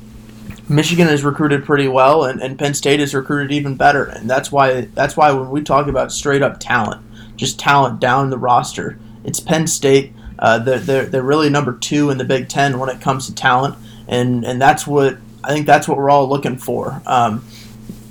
[0.67, 4.51] Michigan is recruited pretty well, and, and Penn State is recruited even better, and that's
[4.51, 7.01] why that's why when we talk about straight up talent,
[7.43, 10.13] just talent down the roster, it's Penn State.
[10.39, 13.35] Uh, they're, they're, they're really number two in the Big Ten when it comes to
[13.35, 13.75] talent,
[14.07, 17.01] and and that's what I think that's what we're all looking for.
[17.05, 17.45] Um,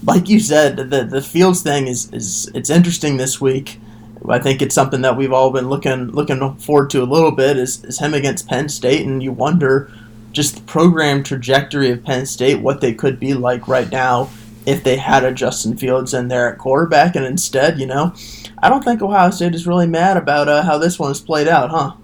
[0.04, 3.80] like you said, the the Fields thing is is it's interesting this week.
[4.28, 7.56] I think it's something that we've all been looking looking forward to a little bit
[7.56, 9.90] is, is him against Penn State, and you wonder
[10.32, 14.30] just the program trajectory of Penn State, what they could be like right now
[14.66, 18.14] if they had a Justin Fields in there at quarterback, and instead, you know,
[18.58, 21.48] I don't think Ohio State is really mad about uh, how this one has played
[21.48, 21.94] out, huh?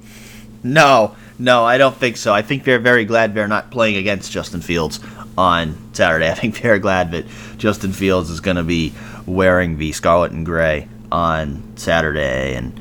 [0.62, 2.34] No, no, I don't think so.
[2.34, 4.98] I think they're very glad they're not playing against Justin Fields
[5.36, 6.28] on Saturday.
[6.30, 7.26] I think they're glad that
[7.58, 8.92] Justin Fields is going to be
[9.26, 12.78] wearing the scarlet and gray on Saturday, and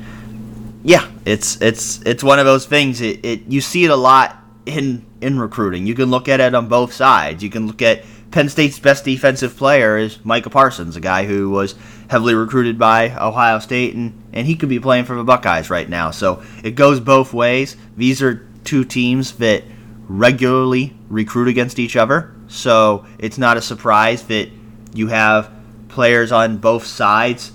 [0.84, 3.00] yeah, it's it's it's one of those things.
[3.02, 5.86] It, it you see it a lot in in recruiting.
[5.86, 7.44] You can look at it on both sides.
[7.44, 11.50] You can look at Penn State's best defensive player is Micah Parsons, a guy who
[11.50, 11.76] was
[12.10, 15.88] heavily recruited by Ohio State, and, and he could be playing for the Buckeyes right
[15.88, 16.12] now.
[16.12, 17.78] So it goes both ways.
[17.96, 19.64] These are two teams that
[20.08, 24.50] regularly recruit against each other, so it's not a surprise that
[24.94, 25.52] you have
[25.88, 27.52] players on both sides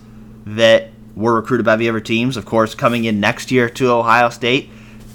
[0.46, 2.36] that were recruited by the other teams.
[2.36, 4.70] Of course, coming in next year to Ohio State,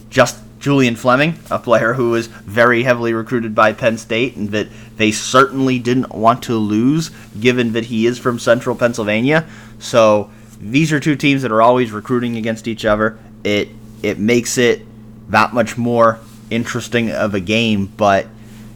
[0.09, 4.67] just Julian Fleming, a player who was very heavily recruited by Penn State and that
[4.95, 9.47] they certainly didn't want to lose, given that he is from central Pennsylvania.
[9.79, 13.19] So these are two teams that are always recruiting against each other.
[13.43, 13.69] It
[14.01, 14.85] it makes it
[15.29, 17.87] that much more interesting of a game.
[17.97, 18.27] But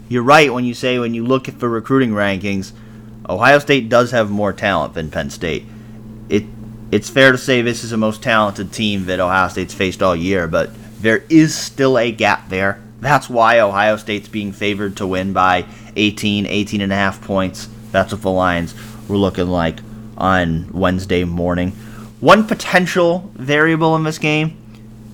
[0.08, 2.72] you're right when you say when you look at the recruiting rankings,
[3.28, 5.64] Ohio State does have more talent than Penn State.
[6.28, 6.44] It
[6.92, 10.14] it's fair to say this is the most talented team that Ohio State's faced all
[10.14, 10.70] year, but
[11.02, 12.80] there is still a gap there.
[13.00, 17.68] That's why Ohio State's being favored to win by 18, 18 and a half points.
[17.90, 18.74] That's what the lines
[19.08, 19.80] were looking like
[20.16, 21.72] on Wednesday morning.
[22.20, 24.56] One potential variable in this game,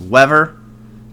[0.01, 0.57] weather.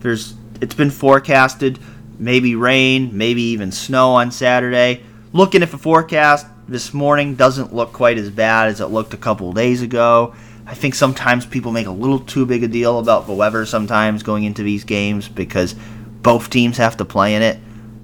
[0.02, 1.80] There's it's been forecasted
[2.20, 5.04] maybe rain, maybe even snow on Saturday.
[5.34, 9.18] Looking at the forecast this morning doesn't look quite as bad as it looked a
[9.18, 10.36] couple days ago.
[10.68, 14.24] I think sometimes people make a little too big a deal about the weather sometimes
[14.24, 15.76] going into these games because
[16.22, 17.60] both teams have to play in it.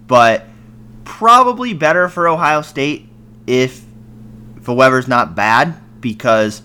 [0.07, 0.45] But
[1.03, 3.09] probably better for Ohio State
[3.47, 3.83] if
[4.57, 6.61] the weather's not bad because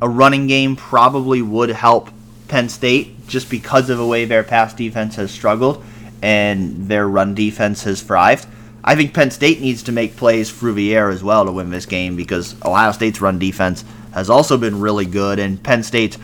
[0.00, 2.10] a running game probably would help
[2.48, 5.84] Penn State just because of the way their pass defense has struggled
[6.22, 8.46] and their run defense has thrived.
[8.84, 11.70] I think Penn State needs to make plays through the air as well to win
[11.70, 13.84] this game because Ohio State's run defense
[14.16, 16.18] has also been really good, and Penn State's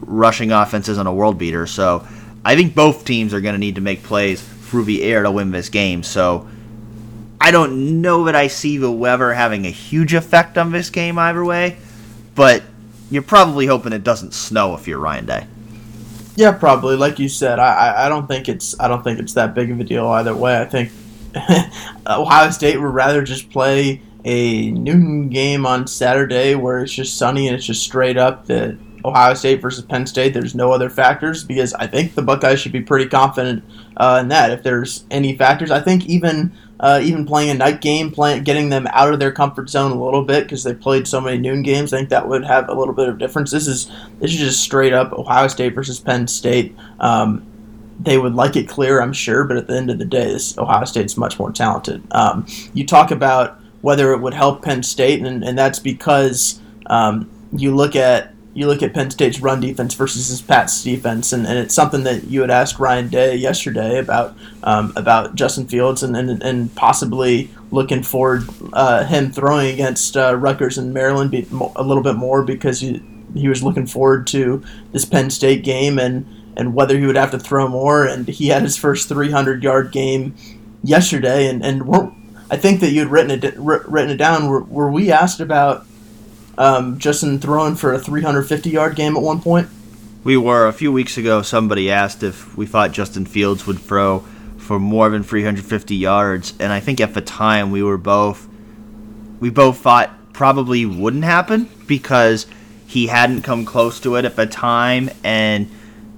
[0.00, 1.66] rushing offense isn't a world beater.
[1.66, 2.06] So
[2.44, 5.30] I think both teams are going to need to make plays through the air to
[5.30, 6.02] win this game.
[6.02, 6.48] So
[7.40, 11.18] I don't know that I see the weather having a huge effect on this game
[11.18, 11.76] either way,
[12.34, 12.62] but
[13.10, 15.46] you're probably hoping it doesn't snow if you're Ryan Day.
[16.36, 16.96] Yeah, probably.
[16.96, 19.80] Like you said, I, I don't think it's I don't think it's that big of
[19.80, 20.58] a deal either way.
[20.58, 20.90] I think
[22.06, 27.48] Ohio State would rather just play a noon game on Saturday where it's just sunny
[27.48, 30.32] and it's just straight up the Ohio State versus Penn State.
[30.32, 33.64] There's no other factors because I think the Buckeyes should be pretty confident
[33.96, 34.50] uh, in that.
[34.50, 38.68] If there's any factors, I think even uh, even playing a night game, playing getting
[38.68, 41.62] them out of their comfort zone a little bit because they played so many noon
[41.62, 41.92] games.
[41.92, 43.50] I think that would have a little bit of difference.
[43.50, 46.76] This is this is just straight up Ohio State versus Penn State.
[47.00, 47.46] Um,
[48.00, 50.58] they would like it clear, I'm sure, but at the end of the day, this
[50.58, 52.02] Ohio State's much more talented.
[52.10, 57.28] Um, you talk about weather it would help Penn State, and, and that's because um,
[57.52, 61.46] you look at you look at Penn State's run defense versus his pass defense, and,
[61.46, 66.02] and it's something that you had asked Ryan Day yesterday about um, about Justin Fields
[66.02, 71.32] and, and, and possibly looking forward uh, him throwing against uh, Rutgers and Maryland
[71.76, 73.02] a little bit more because he,
[73.34, 74.62] he was looking forward to
[74.92, 78.04] this Penn State game and and whether he would have to throw more.
[78.04, 80.34] And he had his first 300 yard game
[80.82, 81.86] yesterday, and and
[82.52, 84.46] I think that you'd written it written it down.
[84.46, 85.86] Were, were we asked about
[86.58, 89.70] um, Justin throwing for a 350 yard game at one point?
[90.22, 91.40] We were a few weeks ago.
[91.40, 94.18] Somebody asked if we thought Justin Fields would throw
[94.58, 98.46] for more than 350 yards, and I think at the time we were both
[99.40, 102.46] we both thought probably wouldn't happen because
[102.86, 105.70] he hadn't come close to it at the time, and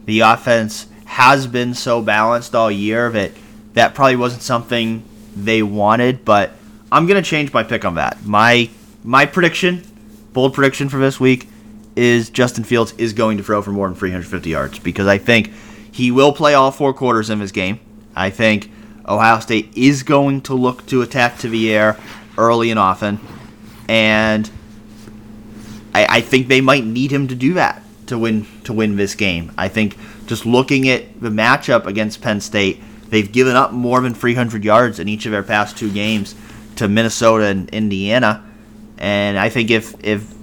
[0.05, 3.31] the offense has been so balanced all year that
[3.75, 5.05] that probably wasn't something
[5.37, 6.53] they wanted, but
[6.91, 8.25] I'm gonna change my pick on that.
[8.25, 8.71] My
[9.03, 9.83] my prediction
[10.35, 11.49] bold prediction for this week
[11.97, 15.53] is Justin Fields is going to throw for more than 350 yards because I think
[15.91, 17.79] he will play all four quarters in this game.
[18.17, 18.71] I think
[19.07, 21.97] Ohio State is going to look to attack to the air
[22.37, 23.21] early and often,
[23.89, 24.51] and
[25.95, 29.15] I, I think they might need him to do that to win to win this
[29.15, 29.53] game.
[29.57, 32.83] I think just looking at the matchup against Penn State,
[33.15, 36.35] they've given up more than 300 yards in each of their past two games
[36.77, 38.45] to Minnesota and Indiana,
[38.99, 40.35] and I think if if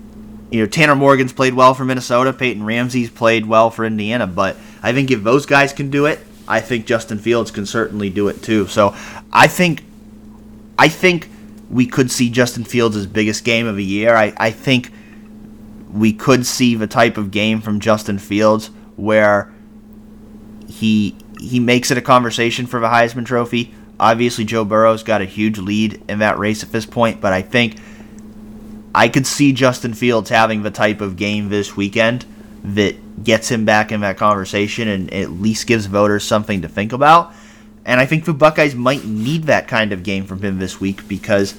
[0.49, 4.55] you know Tanner Morgan's played well for Minnesota, Peyton Ramsey's played well for Indiana, but
[4.81, 8.29] I think if those guys can do it, I think Justin Fields can certainly do
[8.29, 8.67] it too.
[8.67, 8.95] So
[9.33, 9.83] I think
[10.79, 11.29] I think
[11.69, 14.15] we could see Justin Fields' biggest game of the year.
[14.15, 14.91] I, I think
[15.91, 19.53] we could see the type of game from Justin Fields where
[20.69, 23.73] he he makes it a conversation for the Heisman Trophy.
[23.99, 27.41] Obviously, Joe Burrow's got a huge lead in that race at this point, but I
[27.41, 27.77] think
[28.93, 32.25] I could see Justin Fields having the type of game this weekend
[32.63, 36.93] that gets him back in that conversation and at least gives voters something to think
[36.93, 37.33] about.
[37.85, 41.07] And I think the Buckeyes might need that kind of game from him this week
[41.07, 41.55] because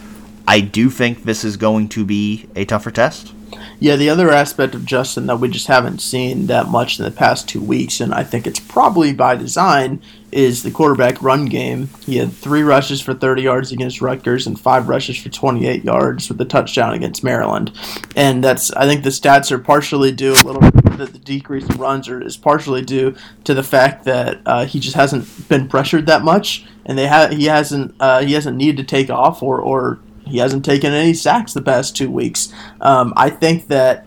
[0.47, 3.33] I do think this is going to be a tougher test.
[3.81, 7.11] Yeah, the other aspect of Justin that we just haven't seen that much in the
[7.11, 10.01] past two weeks, and I think it's probably by design,
[10.31, 11.91] is the quarterback run game.
[12.07, 16.29] He had three rushes for 30 yards against Rutgers and five rushes for 28 yards
[16.29, 17.73] with the touchdown against Maryland.
[18.17, 21.69] And that's, I think the stats are partially due a little bit that the decrease
[21.69, 25.69] in runs are, is partially due to the fact that uh, he just hasn't been
[25.69, 29.43] pressured that much, and they ha- he hasn't uh, he hasn't needed to take off
[29.43, 32.53] or, or he hasn't taken any sacks the past two weeks.
[32.81, 34.07] Um, I think that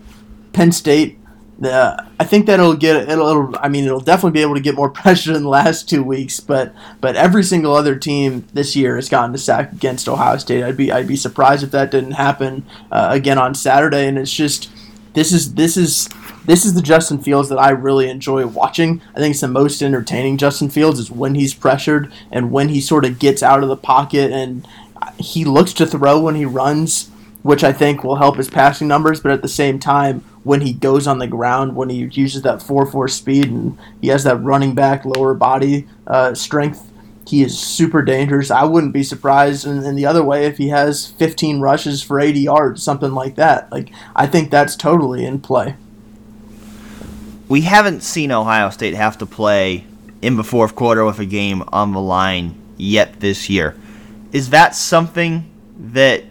[0.52, 1.18] Penn State.
[1.62, 4.60] Uh, I think that it'll get it'll, it'll, I mean it'll definitely be able to
[4.60, 8.76] get more pressure in the last two weeks, but but every single other team this
[8.76, 10.62] year has gotten a sack against Ohio State.
[10.62, 14.06] I'd be I'd be surprised if that didn't happen uh, again on Saturday.
[14.06, 14.70] And it's just
[15.14, 16.10] this is this is
[16.44, 19.00] this is the Justin Fields that I really enjoy watching.
[19.14, 22.80] I think it's the most entertaining Justin Fields is when he's pressured and when he
[22.80, 24.68] sort of gets out of the pocket and
[25.18, 27.10] he looks to throw when he runs,
[27.42, 29.20] which I think will help his passing numbers.
[29.20, 32.62] But at the same time, when he goes on the ground, when he uses that
[32.62, 36.90] 4 4 speed and he has that running back lower body uh, strength,
[37.26, 38.50] he is super dangerous.
[38.50, 42.20] I wouldn't be surprised in, in, the other way if he has 15 rushes for
[42.20, 43.70] 80 yards, something like that.
[43.72, 45.76] Like I think that's totally in play.
[47.48, 49.84] We haven't seen Ohio State have to play
[50.22, 53.76] in the fourth quarter with a game on the line yet this year.
[54.32, 56.24] Is that something that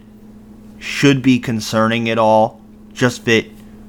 [0.79, 2.61] should be concerning at all?
[2.93, 3.45] Just that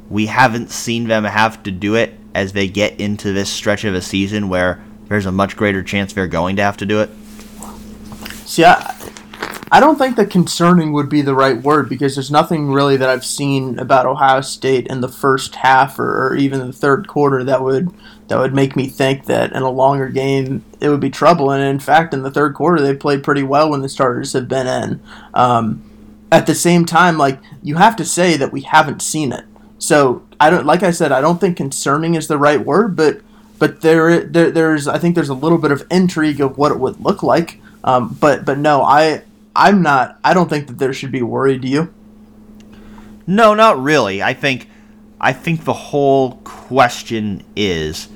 [0.09, 3.95] we haven't seen them have to do it as they get into this stretch of
[3.95, 7.11] a season where there's a much greater chance they're going to have to do it?
[8.45, 8.96] See, I,
[9.71, 13.09] I don't think that concerning would be the right word because there's nothing really that
[13.09, 17.43] I've seen about Ohio State in the first half or, or even the third quarter
[17.45, 17.91] that would
[18.29, 21.51] that would make me think that in a longer game it would be trouble.
[21.51, 24.49] And in fact, in the third quarter, they played pretty well when the starters have
[24.49, 25.01] been in.
[25.35, 25.83] Um,
[26.31, 29.45] at the same time, like you have to say that we haven't seen it.
[29.79, 33.21] So I don't, like I said, I don't think concerning is the right word, but
[33.59, 36.79] but there, there there's I think there's a little bit of intrigue of what it
[36.79, 37.61] would look like.
[37.83, 39.23] Um, but but no, I
[39.57, 40.19] I'm not.
[40.23, 41.59] I don't think that there should be worry.
[41.59, 41.93] Do you?
[43.27, 44.23] No, not really.
[44.23, 44.69] I think
[45.21, 48.09] I think the whole question is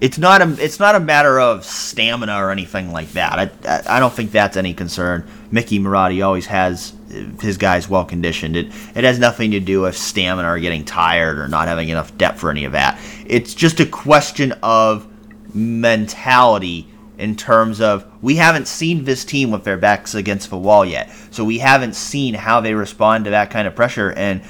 [0.00, 3.52] it's not a it's not a matter of stamina or anything like that.
[3.66, 5.28] I, I don't think that's any concern.
[5.50, 6.94] Mickey Marotti always has
[7.40, 8.56] his guys well conditioned.
[8.56, 12.16] It it has nothing to do with stamina or getting tired or not having enough
[12.18, 13.00] depth for any of that.
[13.26, 15.06] It's just a question of
[15.54, 16.88] mentality
[17.18, 21.10] in terms of we haven't seen this team with their backs against the wall yet.
[21.30, 24.42] So we haven't seen how they respond to that kind of pressure and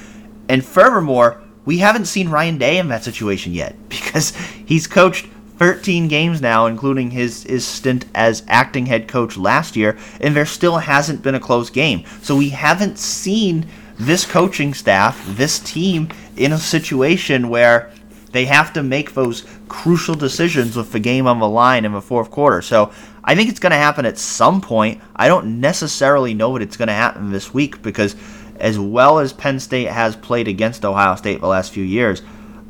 [0.47, 6.07] and furthermore, we haven't seen Ryan Day in that situation yet because he's coached 13
[6.07, 10.77] games now, including his, his stint as acting head coach last year, and there still
[10.77, 12.05] hasn't been a close game.
[12.21, 13.67] So we haven't seen
[13.99, 17.91] this coaching staff, this team, in a situation where
[18.31, 22.01] they have to make those crucial decisions with the game on the line in the
[22.01, 22.61] fourth quarter.
[22.61, 22.91] So
[23.23, 25.01] I think it's going to happen at some point.
[25.15, 28.15] I don't necessarily know that it's going to happen this week because,
[28.57, 32.21] as well as Penn State has played against Ohio State the last few years,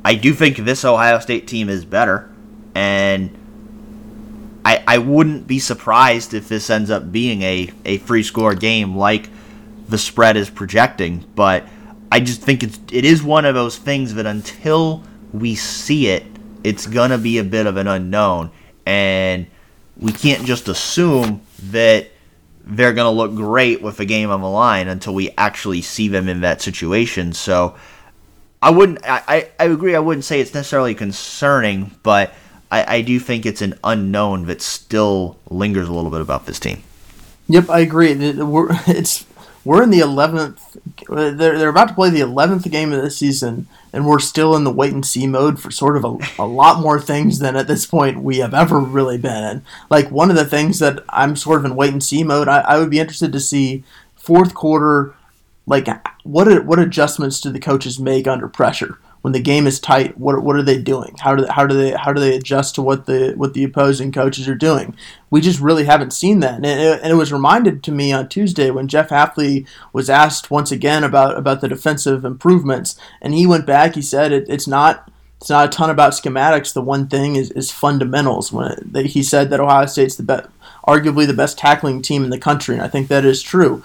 [0.05, 2.29] I do think this Ohio State team is better
[2.75, 3.35] and
[4.63, 8.95] I I wouldn't be surprised if this ends up being a a free score game
[8.95, 9.29] like
[9.87, 11.65] the spread is projecting, but
[12.11, 16.23] I just think it's it is one of those things that until we see it,
[16.63, 18.51] it's gonna be a bit of an unknown,
[18.85, 19.47] and
[19.97, 21.41] we can't just assume
[21.71, 22.07] that
[22.65, 26.29] they're gonna look great with a game on the line until we actually see them
[26.29, 27.33] in that situation.
[27.33, 27.75] So
[28.61, 28.99] I wouldn't.
[29.03, 29.95] I, I agree.
[29.95, 32.33] I wouldn't say it's necessarily concerning, but
[32.71, 36.59] I, I do think it's an unknown that still lingers a little bit about this
[36.59, 36.83] team.
[37.47, 38.13] Yep, I agree.
[38.33, 39.25] We're it's
[39.63, 40.77] we're in the eleventh.
[41.07, 44.63] They're they're about to play the eleventh game of the season, and we're still in
[44.63, 47.67] the wait and see mode for sort of a, a lot more things than at
[47.67, 49.61] this point we have ever really been in.
[49.89, 52.47] Like one of the things that I'm sort of in wait and see mode.
[52.47, 53.83] I, I would be interested to see
[54.15, 55.15] fourth quarter,
[55.65, 55.87] like
[56.23, 58.97] what what adjustments do the coaches make under pressure?
[59.21, 61.15] When the game is tight, what what are they doing?
[61.19, 63.63] How do they, how do they how do they adjust to what the what the
[63.63, 64.95] opposing coaches are doing?
[65.29, 68.29] We just really haven't seen that, and it, and it was reminded to me on
[68.29, 73.45] Tuesday when Jeff Hafley was asked once again about about the defensive improvements, and he
[73.45, 73.95] went back.
[73.95, 75.11] He said it, it's not
[75.41, 76.73] it's not a ton about schematics.
[76.73, 78.51] The one thing is, is fundamentals.
[78.51, 80.49] When it, he said that Ohio State's the best,
[80.87, 83.83] arguably the best tackling team in the country, and I think that is true.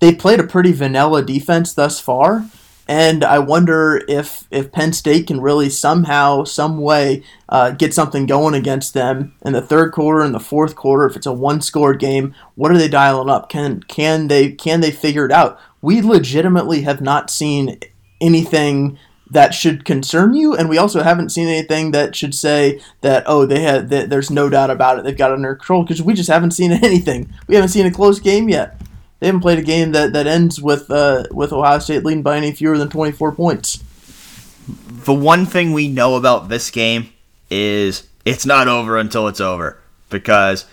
[0.00, 2.46] They played a pretty vanilla defense thus far,
[2.88, 8.26] and I wonder if if Penn State can really somehow, some way, uh, get something
[8.26, 11.06] going against them in the third quarter and the fourth quarter.
[11.06, 13.48] If it's a one-score game, what are they dialing up?
[13.48, 15.58] Can can they can they figure it out?
[15.80, 17.78] We legitimately have not seen
[18.20, 18.98] anything
[19.30, 23.46] that should concern you, and we also haven't seen anything that should say that oh
[23.46, 26.14] they had that there's no doubt about it they've got it under control because we
[26.14, 27.32] just haven't seen anything.
[27.46, 28.76] We haven't seen a close game yet
[29.22, 32.36] they haven't played a game that, that ends with uh, with Ohio State leading by
[32.36, 33.80] any fewer than 24 points.
[34.66, 37.12] The one thing we know about this game
[37.48, 40.66] is it's not over until it's over because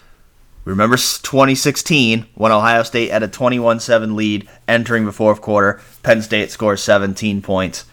[0.66, 6.50] remember 2016 when Ohio State had a 21-7 lead entering the fourth quarter, Penn State
[6.50, 7.86] scores 17 points.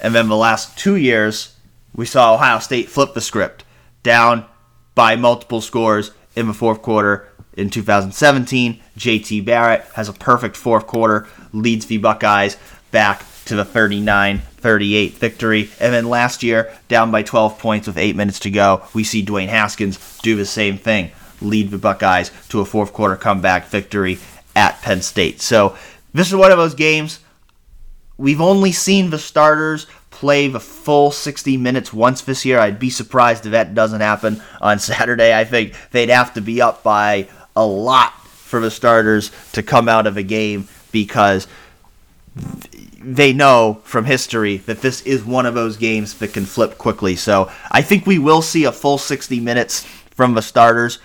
[0.00, 1.54] And then the last 2 years
[1.94, 3.62] we saw Ohio State flip the script
[4.02, 4.46] down
[4.94, 7.28] by multiple scores in the fourth quarter
[7.58, 8.80] in 2017.
[8.96, 12.56] JT Barrett has a perfect fourth quarter, leads the Buckeyes
[12.90, 15.70] back to the 39 38 victory.
[15.80, 19.24] And then last year, down by 12 points with eight minutes to go, we see
[19.24, 24.18] Dwayne Haskins do the same thing, lead the Buckeyes to a fourth quarter comeback victory
[24.56, 25.40] at Penn State.
[25.40, 25.76] So
[26.12, 27.20] this is one of those games.
[28.16, 32.58] We've only seen the starters play the full 60 minutes once this year.
[32.58, 35.32] I'd be surprised if that doesn't happen on Saturday.
[35.32, 37.28] I think they'd have to be up by
[37.58, 41.48] a lot for the starters to come out of a game because
[43.00, 47.16] they know from history that this is one of those games that can flip quickly.
[47.16, 51.00] So I think we will see a full 60 minutes from the starters.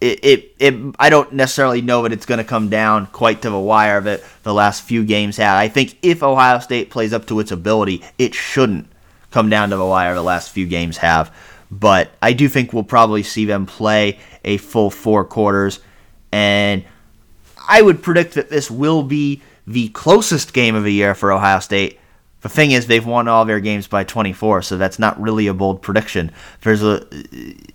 [0.00, 3.50] It, it, it I don't necessarily know that it's going to come down quite to
[3.50, 5.56] the wire that the last few games had.
[5.56, 8.86] I think if Ohio State plays up to its ability, it shouldn't
[9.30, 11.34] come down to the wire the last few games have.
[11.70, 15.80] But I do think we'll probably see them play a full four quarters.
[16.32, 16.84] And
[17.68, 21.60] I would predict that this will be the closest game of the year for Ohio
[21.60, 21.98] State.
[22.40, 25.54] The thing is, they've won all their games by 24, so that's not really a
[25.54, 26.32] bold prediction.
[26.62, 27.06] There's a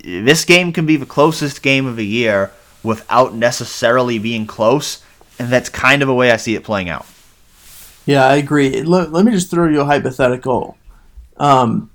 [0.04, 5.04] this game can be the closest game of the year without necessarily being close,
[5.38, 7.06] and that's kind of a way I see it playing out.
[8.06, 8.82] Yeah, I agree.
[8.82, 10.78] Let, let me just throw you a hypothetical.
[11.38, 11.90] Um,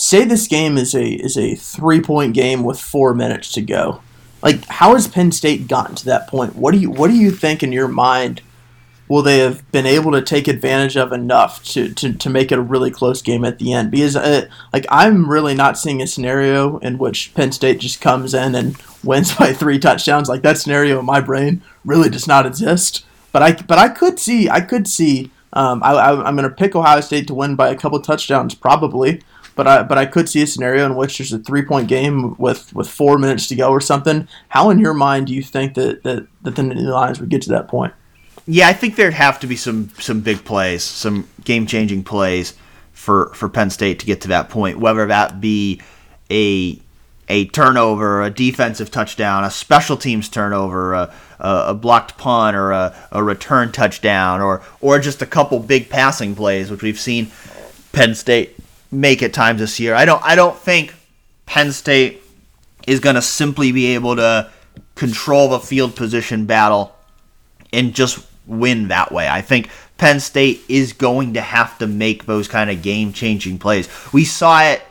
[0.00, 4.00] say this game is a is a three point game with four minutes to go.
[4.42, 6.56] Like, how has Penn State gotten to that point?
[6.56, 8.42] What do you what do you think in your mind
[9.08, 12.58] will they have been able to take advantage of enough to, to, to make it
[12.58, 13.90] a really close game at the end?
[13.90, 18.34] Because uh, like I'm really not seeing a scenario in which Penn State just comes
[18.34, 20.28] in and wins by three touchdowns.
[20.28, 23.04] Like that scenario in my brain really does not exist.
[23.32, 26.54] But I but I could see I could see um, I, I, am going to
[26.54, 29.22] pick Ohio State to win by a couple touchdowns probably.
[29.60, 32.34] But I but I could see a scenario in which there's a three point game
[32.38, 34.26] with, with four minutes to go or something.
[34.48, 37.50] How in your mind do you think that that, that the Lions would get to
[37.50, 37.92] that point?
[38.46, 42.54] Yeah, I think there'd have to be some some big plays, some game changing plays
[42.94, 44.78] for for Penn State to get to that point.
[44.78, 45.82] Whether that be
[46.30, 46.80] a
[47.28, 52.96] a turnover, a defensive touchdown, a special teams turnover, a, a, blocked punt, or a,
[53.12, 57.30] a return touchdown, or or just a couple big passing plays, which we've seen
[57.92, 58.56] Penn State
[58.90, 59.94] make at times this year.
[59.94, 60.94] I don't I don't think
[61.46, 62.22] Penn State
[62.86, 64.50] is going to simply be able to
[64.94, 66.94] control the field position battle
[67.72, 69.28] and just win that way.
[69.28, 73.88] I think Penn State is going to have to make those kind of game-changing plays.
[74.12, 74.82] We saw it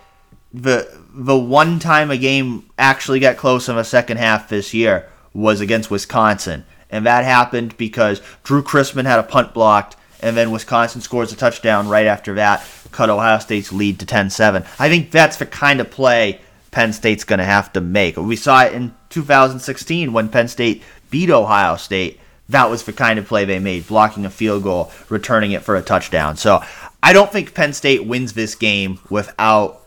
[0.53, 5.09] the the one time a game actually got close in the second half this year
[5.33, 6.65] was against Wisconsin.
[6.89, 11.35] And that happened because Drew Chrisman had a punt blocked and then Wisconsin scores a
[11.35, 14.65] touchdown right after that, cut Ohio State's lead to 10-7.
[14.79, 16.41] I think that's the kind of play
[16.71, 18.17] Penn State's going to have to make.
[18.17, 22.19] We saw it in 2016 when Penn State beat Ohio State.
[22.49, 25.75] That was the kind of play they made, blocking a field goal, returning it for
[25.75, 26.35] a touchdown.
[26.35, 26.63] So
[27.01, 29.85] I don't think Penn State wins this game without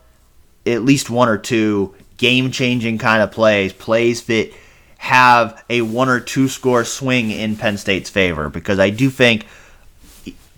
[0.65, 4.53] at least one or two game changing kind of plays, plays that
[4.99, 8.49] have a one or two score swing in Penn State's favor.
[8.49, 9.47] Because I do think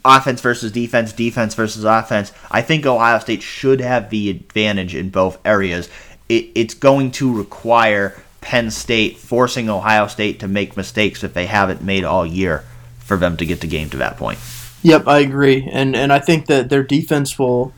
[0.05, 5.11] offense versus defense, defense versus offense, I think Ohio State should have the advantage in
[5.11, 5.89] both areas.
[6.29, 11.47] It, it's going to require Penn State forcing Ohio State to make mistakes that they
[11.47, 12.65] haven't made all year
[12.99, 14.39] for them to get the game to that point.
[14.83, 17.73] Yep, I agree, and and I think that their defense will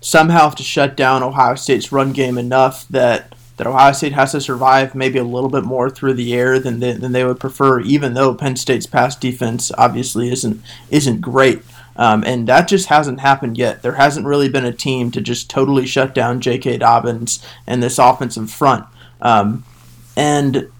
[0.00, 4.32] somehow have to shut down Ohio State's run game enough that that Ohio State has
[4.32, 7.40] to survive maybe a little bit more through the air than they, than they would
[7.40, 11.62] prefer, even though Penn State's pass defense obviously isn't isn't great.
[11.96, 13.82] Um, and that just hasn't happened yet.
[13.82, 16.78] There hasn't really been a team to just totally shut down J.K.
[16.78, 18.86] Dobbins and this offensive front.
[19.20, 19.64] Um,
[20.16, 20.70] and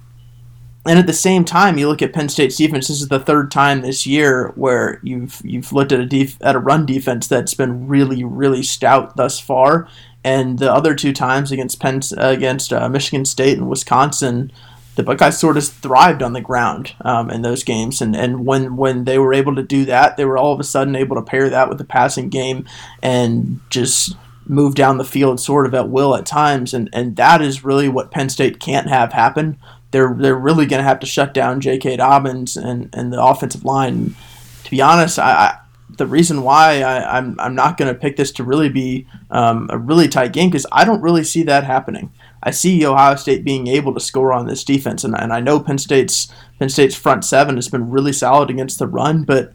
[0.86, 2.88] and at the same time, you look at Penn State's defense.
[2.88, 6.54] This is the third time this year where you've you've looked at a def- at
[6.54, 9.88] a run defense that's been really really stout thus far,
[10.24, 14.52] and the other two times against Penn against uh, Michigan State and Wisconsin,
[14.96, 18.76] the Buckeyes sort of thrived on the ground um, in those games, and and when
[18.76, 21.22] when they were able to do that, they were all of a sudden able to
[21.22, 22.66] pair that with the passing game
[23.02, 24.16] and just
[24.46, 27.88] move down the field sort of at will at times, and and that is really
[27.88, 29.56] what Penn State can't have happen.
[29.92, 31.96] They're they're really going to have to shut down J.K.
[31.96, 34.16] Dobbins and and the offensive line.
[34.64, 35.58] To be honest, I, I
[35.98, 39.06] the reason why I, am I'm, I'm not going to pick this to really be
[39.30, 42.12] um, a really tight game because I don't really see that happening.
[42.42, 45.60] I see Ohio State being able to score on this defense, and, and I know
[45.60, 46.28] Penn State's
[46.58, 49.52] Penn State's front seven has been really solid against the run, but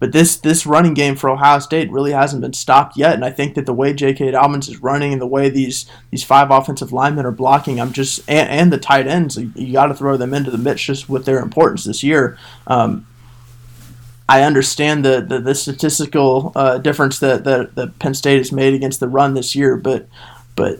[0.00, 3.14] but this this running game for Ohio State really hasn't been stopped yet.
[3.14, 4.30] And I think that the way J.K.
[4.30, 8.20] Dobbins is running and the way these these five offensive linemen are blocking, I'm just
[8.28, 11.08] and, and the tight ends, you, you got to throw them into the mix just
[11.08, 12.38] with their importance this year.
[12.66, 13.06] Um,
[14.30, 18.74] I understand the the, the statistical uh, difference that, that that Penn State has made
[18.74, 20.06] against the run this year, but
[20.54, 20.78] but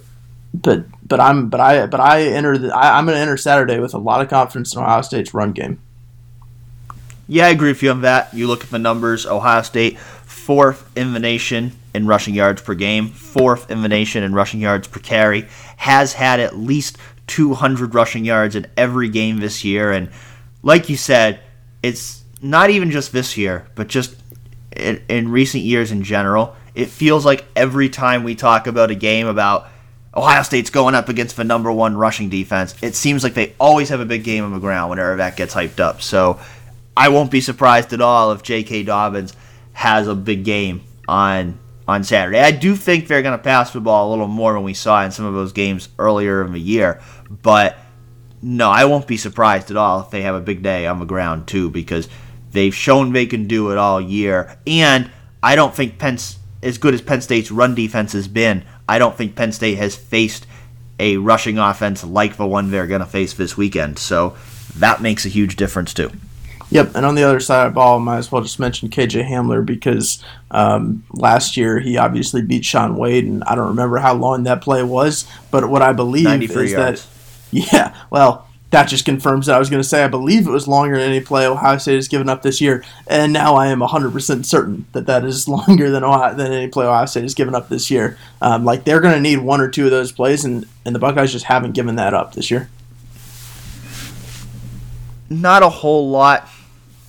[0.55, 3.81] but but I'm but I but I enter the, I, I'm going to enter Saturday
[3.81, 5.81] with a lot of confidence in Ohio State's run game.
[7.27, 8.33] Yeah, I agree with you on that.
[8.33, 9.27] You look at the numbers.
[9.27, 14.23] Ohio State fourth in the nation in rushing yards per game, fourth in the nation
[14.23, 15.49] in rushing yards per carry.
[15.77, 20.09] Has had at least 200 rushing yards in every game this year, and
[20.63, 21.41] like you said,
[21.83, 24.17] it's not even just this year, but just
[24.73, 26.57] in, in recent years in general.
[26.75, 29.69] It feels like every time we talk about a game about
[30.15, 32.75] Ohio State's going up against the number one rushing defense.
[32.83, 35.55] It seems like they always have a big game on the ground whenever that gets
[35.55, 36.03] hyped up.
[36.03, 36.41] So
[36.97, 38.85] I won't be surprised at all if J.K.
[38.85, 39.35] Dobbins
[39.73, 42.39] has a big game on on Saturday.
[42.39, 45.05] I do think they're going to pass the ball a little more than we saw
[45.05, 47.77] in some of those games earlier in the year, but
[48.43, 51.05] no, I won't be surprised at all if they have a big day on the
[51.05, 52.09] ground too, because
[52.53, 54.57] they've shown they can do it all year.
[54.67, 55.11] And
[55.43, 56.19] I don't think Penn,
[56.63, 59.97] as good as Penn State's run defense has been, I don't think Penn State has
[59.97, 60.47] faced
[60.99, 63.99] a rushing offense like the one they're going to face this weekend.
[63.99, 64.37] So
[64.77, 66.11] that makes a huge difference too.
[66.73, 69.29] Yep, and on the other side of the ball, might as well just mention KJ
[69.29, 70.23] Hamler because
[70.53, 74.63] um, last year he obviously beat Shaun Wade, and I don't remember how long that
[74.63, 77.07] play was, but what I believe is yards.
[77.07, 77.09] that,
[77.51, 80.69] yeah, well, that just confirms that I was going to say I believe it was
[80.69, 83.81] longer than any play Ohio State has given up this year, and now I am
[83.81, 87.55] 100% certain that that is longer than Ohio, than any play Ohio State has given
[87.55, 88.17] up this year.
[88.41, 91.01] Um, like they're going to need one or two of those plays, and, and the
[91.01, 92.71] Buckeyes just haven't given that up this year.
[95.29, 96.49] Not a whole lot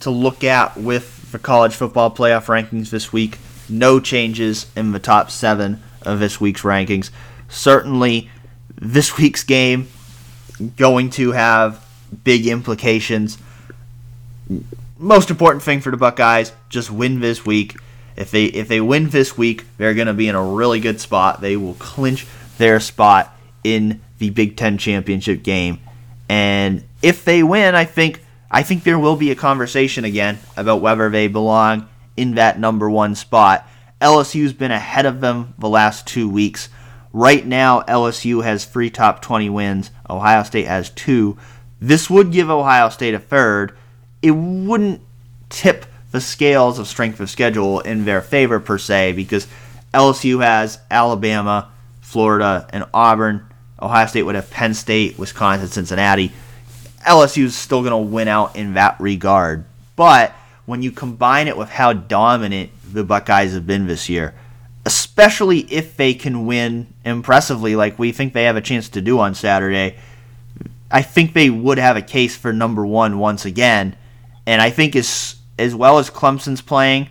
[0.01, 3.37] to look at with the college football playoff rankings this week.
[3.69, 7.11] No changes in the top seven of this week's rankings.
[7.49, 8.29] Certainly,
[8.75, 9.87] this week's game
[10.77, 11.85] going to have
[12.23, 13.37] big implications.
[14.97, 17.77] Most important thing for the Buckeyes, just win this week.
[18.15, 20.99] If they if they win this week, they're going to be in a really good
[20.99, 21.41] spot.
[21.41, 25.79] They will clinch their spot in the Big 10 championship game.
[26.29, 30.81] And if they win, I think I think there will be a conversation again about
[30.81, 31.87] whether they belong
[32.17, 33.67] in that number 1 spot.
[34.01, 36.69] LSU's been ahead of them the last 2 weeks.
[37.13, 39.91] Right now, LSU has three top 20 wins.
[40.09, 41.37] Ohio State has two.
[41.79, 43.75] This would give Ohio State a third.
[44.21, 45.01] It wouldn't
[45.49, 49.47] tip the scales of strength of schedule in their favor, per se, because
[49.93, 53.45] LSU has Alabama, Florida, and Auburn.
[53.81, 56.31] Ohio State would have Penn State, Wisconsin, Cincinnati.
[57.05, 59.65] LSU is still going to win out in that regard.
[59.95, 60.33] But
[60.65, 64.35] when you combine it with how dominant the Buckeyes have been this year,
[65.11, 69.19] especially if they can win impressively like we think they have a chance to do
[69.19, 69.97] on Saturday.
[70.89, 73.97] I think they would have a case for number one once again.
[74.45, 77.09] And I think as as well as Clemson's playing,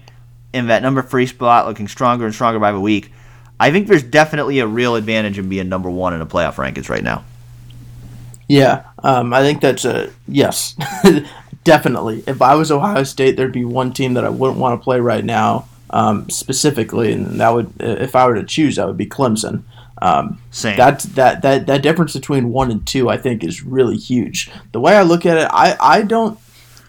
[0.54, 3.12] in that number three spot, looking stronger and stronger by the week.
[3.60, 6.88] I think there's definitely a real advantage in being number one in the playoff rankings
[6.88, 7.24] right now.
[8.48, 10.74] Yeah, um, I think that's a yes,
[11.64, 12.24] definitely.
[12.26, 15.00] If I was Ohio State, there'd be one team that I wouldn't want to play
[15.00, 19.06] right now, um, specifically, and that would, if I were to choose, that would be
[19.06, 19.64] Clemson.
[20.02, 20.76] Um, Same.
[20.76, 24.50] That that that that difference between one and two, I think, is really huge.
[24.72, 26.38] The way I look at it, I I don't.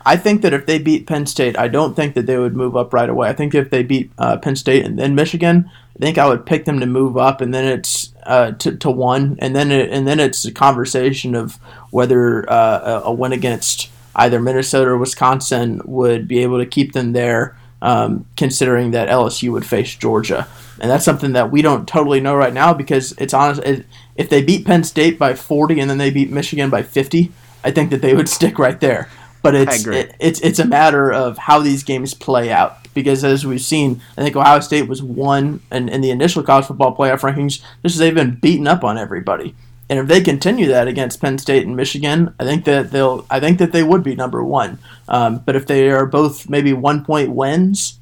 [0.05, 2.75] I think that if they beat Penn State, I don't think that they would move
[2.75, 3.29] up right away.
[3.29, 6.45] I think if they beat uh, Penn State and then Michigan, I think I would
[6.45, 9.91] pick them to move up, and then it's uh, to, to one, and then it,
[9.91, 11.55] and then it's a conversation of
[11.91, 17.13] whether uh, a win against either Minnesota or Wisconsin would be able to keep them
[17.13, 20.47] there, um, considering that LSU would face Georgia,
[20.79, 23.61] and that's something that we don't totally know right now because it's honest.
[23.63, 27.31] It, if they beat Penn State by forty and then they beat Michigan by fifty,
[27.63, 29.09] I think that they would stick right there.
[29.41, 33.45] But it's it, it's it's a matter of how these games play out because as
[33.45, 37.21] we've seen, I think Ohio State was one in, in the initial college football playoff
[37.21, 39.55] rankings just they've been beaten up on everybody.
[39.91, 43.41] And if they continue that against Penn State and Michigan, I think that they'll I
[43.41, 44.79] think that they would be number one.
[45.09, 47.99] Um, but if they are both maybe one point wins,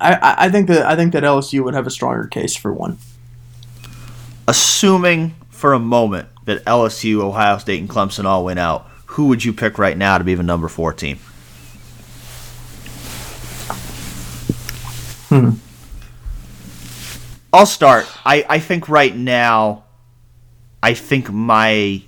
[0.00, 2.98] I, I think that I think that LSU would have a stronger case for one.
[4.46, 9.44] Assuming for a moment that LSU, Ohio State, and Clemson all went out, who would
[9.44, 11.18] you pick right now to be the number four team?
[15.30, 15.50] Hmm.
[17.52, 18.06] I'll start.
[18.24, 19.82] I, I think right now,
[20.82, 22.02] I think my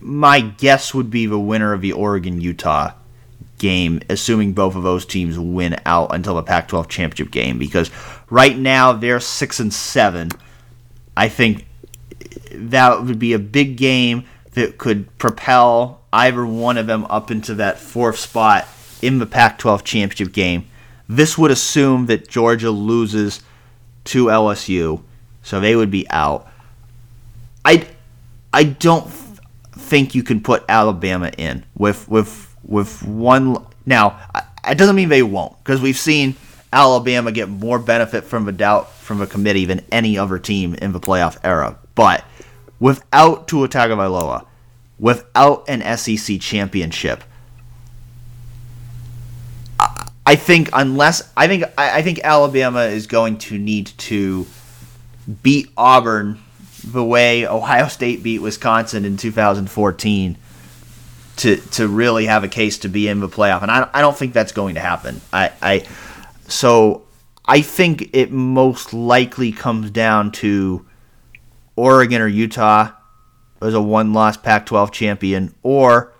[0.00, 2.92] my guess would be the winner of the Oregon Utah
[3.58, 7.58] game, assuming both of those teams win out until the Pac-12 championship game.
[7.58, 7.90] Because
[8.30, 10.30] right now they're six and seven.
[11.16, 11.66] I think
[12.52, 17.54] that would be a big game that could propel either one of them up into
[17.54, 18.66] that fourth spot
[19.02, 20.66] in the Pac 12 championship game.
[21.08, 23.42] This would assume that Georgia loses
[24.04, 25.02] to LSU,
[25.42, 26.48] so they would be out.
[27.66, 27.84] I,
[28.52, 29.10] I don't
[29.72, 33.66] think you can put Alabama in with with with one.
[33.84, 34.20] Now,
[34.66, 36.36] it doesn't mean they won't, because we've seen
[36.72, 40.92] Alabama get more benefit from a doubt from a committee than any other team in
[40.92, 41.76] the playoff era.
[41.96, 42.24] But
[42.78, 44.46] without Tua Tagovailoa,
[45.00, 47.24] without an SEC championship,
[50.24, 54.46] I think unless I think I think Alabama is going to need to
[55.42, 56.38] beat Auburn
[56.86, 60.36] the way Ohio State beat Wisconsin in 2014
[61.36, 64.16] to to really have a case to be in the playoff, and I, I don't
[64.16, 65.20] think that's going to happen.
[65.32, 65.86] I, I
[66.48, 67.02] so
[67.44, 70.86] I think it most likely comes down to
[71.76, 72.92] Oregon or Utah
[73.60, 76.12] as a one loss Pac 12 champion, or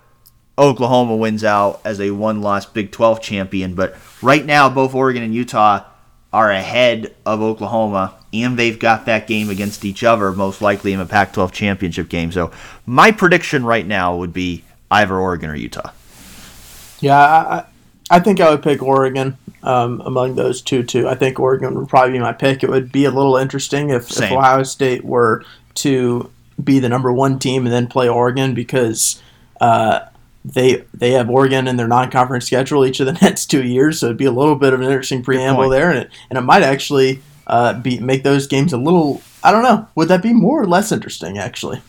[0.57, 3.73] Oklahoma wins out as a one loss Big 12 champion.
[3.75, 5.83] But right now, both Oregon and Utah
[6.31, 10.99] are ahead of Oklahoma, and they've got that game against each other, most likely in
[10.99, 12.31] a Pac 12 championship game.
[12.31, 12.51] So
[12.85, 15.91] my prediction right now would be either Oregon or Utah.
[16.99, 17.63] Yeah, I,
[18.09, 21.07] I think I would pick Oregon um, among those two, too.
[21.07, 22.63] I think Oregon would probably be my pick.
[22.63, 25.43] It would be a little interesting if, if Ohio State were
[25.75, 29.21] to be the number one team and then play Oregon because
[29.61, 29.99] uh,
[30.43, 33.99] they they have Oregon in their non-conference schedule each of the next two years.
[33.99, 36.41] So it'd be a little bit of an interesting preamble there, and it and it
[36.41, 39.21] might actually uh, be make those games a little.
[39.43, 39.87] I don't know.
[39.95, 41.81] Would that be more or less interesting actually?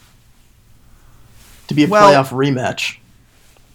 [1.66, 2.98] To be a well, playoff rematch.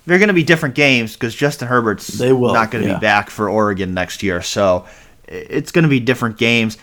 [0.06, 2.96] They're going to be different games because Justin Herbert's they will, not going to yeah.
[2.96, 4.42] be back for Oregon next year.
[4.42, 4.86] So
[5.28, 6.78] it's going to be different games.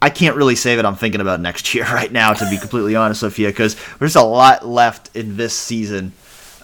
[0.00, 2.94] I can't really say that I'm thinking about next year right now, to be completely
[2.94, 6.12] honest with you, because there's a lot left in this season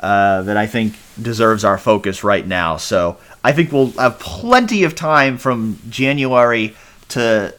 [0.01, 2.77] uh, that I think deserves our focus right now.
[2.77, 6.77] So I think we'll have plenty of time from January
[7.09, 7.55] to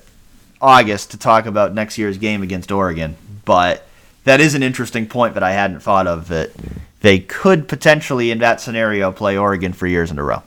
[0.62, 3.18] August to talk about next year's game against Oregon.
[3.44, 3.86] But
[4.24, 6.52] that is an interesting point that I hadn't thought of that
[7.02, 10.44] they could potentially, in that scenario, play Oregon for years in a row.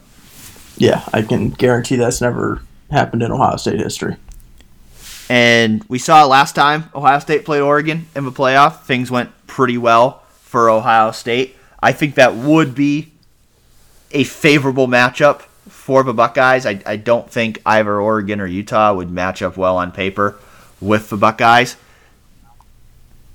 [0.76, 4.16] Yeah, I can guarantee that's never happened in Ohio State history.
[5.28, 8.82] And we saw last time Ohio State played Oregon in the playoff.
[8.82, 11.56] Things went pretty well for Ohio State.
[11.82, 13.12] I think that would be
[14.12, 15.42] a favorable matchup
[15.84, 16.64] for the Buckeyes.
[16.64, 20.38] I, I don't think either Oregon or Utah would match up well on paper
[20.80, 21.76] with the Buckeyes.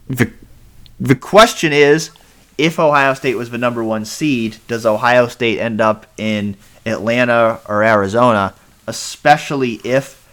[0.07, 0.33] The,
[0.99, 2.09] the question is
[2.57, 7.59] if Ohio State was the number one seed, does Ohio State end up in Atlanta
[7.67, 8.55] or Arizona,
[8.87, 10.27] especially if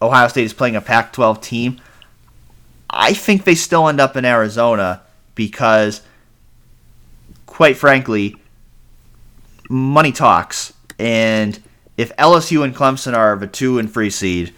[0.00, 1.78] Ohio State is playing a Pac 12 team,
[2.88, 5.02] I think they still end up in Arizona
[5.34, 6.00] because,
[7.44, 8.36] quite frankly,
[9.68, 10.73] money talks.
[10.98, 11.60] And
[11.96, 14.52] if LSU and Clemson are the two and three seed,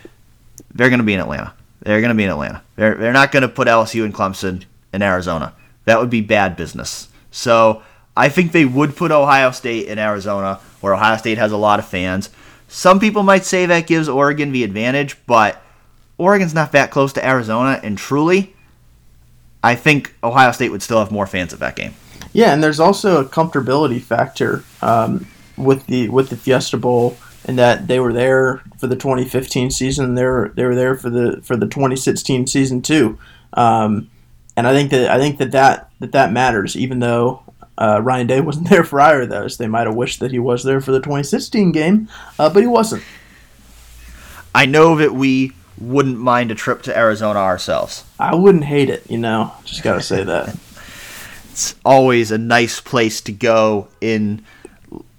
[0.74, 1.54] they're going to be in Atlanta.
[1.80, 2.62] They're going to be in Atlanta.
[2.76, 5.54] They're they're not going to put LSU and Clemson in Arizona.
[5.84, 7.08] That would be bad business.
[7.30, 7.82] So
[8.16, 11.78] I think they would put Ohio State in Arizona, where Ohio State has a lot
[11.78, 12.30] of fans.
[12.68, 15.62] Some people might say that gives Oregon the advantage, but
[16.18, 18.54] Oregon's not that close to Arizona, and truly,
[19.62, 21.94] I think Ohio State would still have more fans at that game.
[22.32, 25.26] Yeah, and there's also a comfortability factor um,
[25.56, 30.14] with the with the Fiesta Bowl and that they were there for the 2015 season.
[30.14, 33.18] They were they were there for the for the 2016 season too.
[33.52, 34.10] Um,
[34.56, 37.42] and I think that I think that that that, that matters, even though
[37.78, 39.56] uh, Ryan Day wasn't there for either of those.
[39.56, 42.66] They might have wished that he was there for the 2016 game, uh, but he
[42.66, 43.02] wasn't.
[44.54, 48.04] I know that we wouldn't mind a trip to Arizona ourselves.
[48.18, 49.52] I wouldn't hate it, you know.
[49.64, 50.56] Just gotta say that.
[51.50, 54.42] it's always a nice place to go in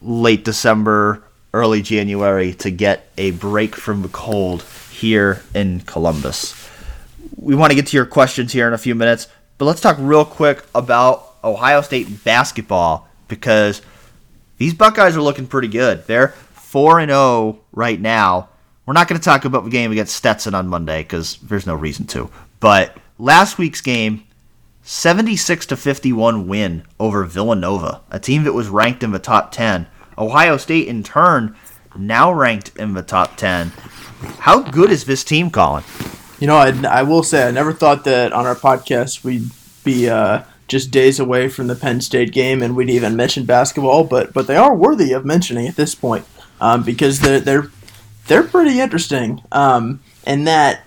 [0.01, 1.23] late December,
[1.53, 6.69] early January to get a break from the cold here in Columbus.
[7.35, 9.27] We want to get to your questions here in a few minutes,
[9.57, 13.81] but let's talk real quick about Ohio State basketball because
[14.57, 16.05] these Buckeyes are looking pretty good.
[16.07, 18.49] They're 4 and 0 right now.
[18.85, 21.75] We're not going to talk about the game against Stetson on Monday because there's no
[21.75, 22.29] reason to.
[22.59, 24.23] But last week's game,
[24.89, 29.85] 76 to 51 win over Villanova, a team that was ranked in the top 10.
[30.17, 31.57] Ohio State, in turn,
[31.97, 33.73] now ranked in the top 10.
[34.39, 35.83] How good is this team, Colin?
[36.39, 39.49] You know, I, I will say I never thought that on our podcast we'd
[39.83, 44.05] be uh, just days away from the Penn State game and we'd even mention basketball,
[44.05, 46.25] but but they are worthy of mentioning at this point
[46.61, 47.71] um, because they're they're
[48.27, 49.43] they're pretty interesting.
[49.51, 50.85] Um, in that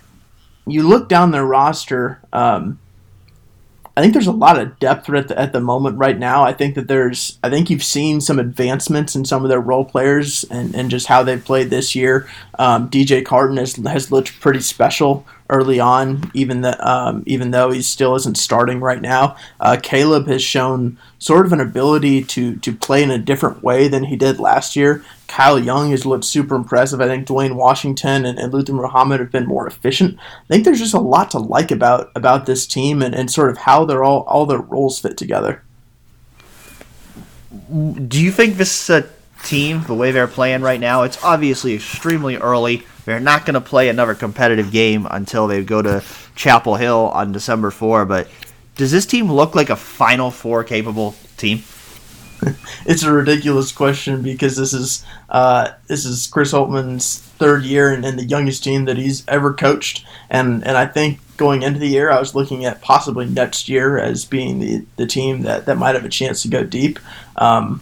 [0.65, 2.19] you look down their roster.
[2.33, 2.79] Um,
[4.01, 6.41] I think there's a lot of depth at the, at the moment right now.
[6.41, 9.85] I think that there's, I think you've seen some advancements in some of their role
[9.85, 12.27] players and, and just how they've played this year.
[12.57, 17.69] Um, DJ Carton has, has looked pretty special early on, even that um, even though
[17.69, 19.35] he still isn't starting right now.
[19.59, 23.87] Uh, Caleb has shown sort of an ability to to play in a different way
[23.87, 25.03] than he did last year.
[25.31, 26.99] Kyle Young has looked super impressive.
[26.99, 30.19] I think Duane Washington and, and Luther Muhammad have been more efficient.
[30.19, 33.49] I think there's just a lot to like about about this team and, and sort
[33.49, 35.63] of how they're all all their roles fit together.
[38.09, 39.07] Do you think this uh,
[39.43, 43.61] team, the way they're playing right now, it's obviously extremely early they're not going to
[43.61, 46.03] play another competitive game until they go to
[46.35, 48.05] Chapel Hill on December 4.
[48.05, 48.27] But
[48.75, 51.63] does this team look like a Final Four capable team?
[52.85, 58.05] it's a ridiculous question because this is uh, this is Chris Holtmann's third year and,
[58.05, 61.87] and, the youngest team that he's ever coached, and and I think going into the
[61.87, 65.77] year I was looking at possibly next year as being the, the team that, that
[65.77, 66.99] might have a chance to go deep.
[67.35, 67.81] Um,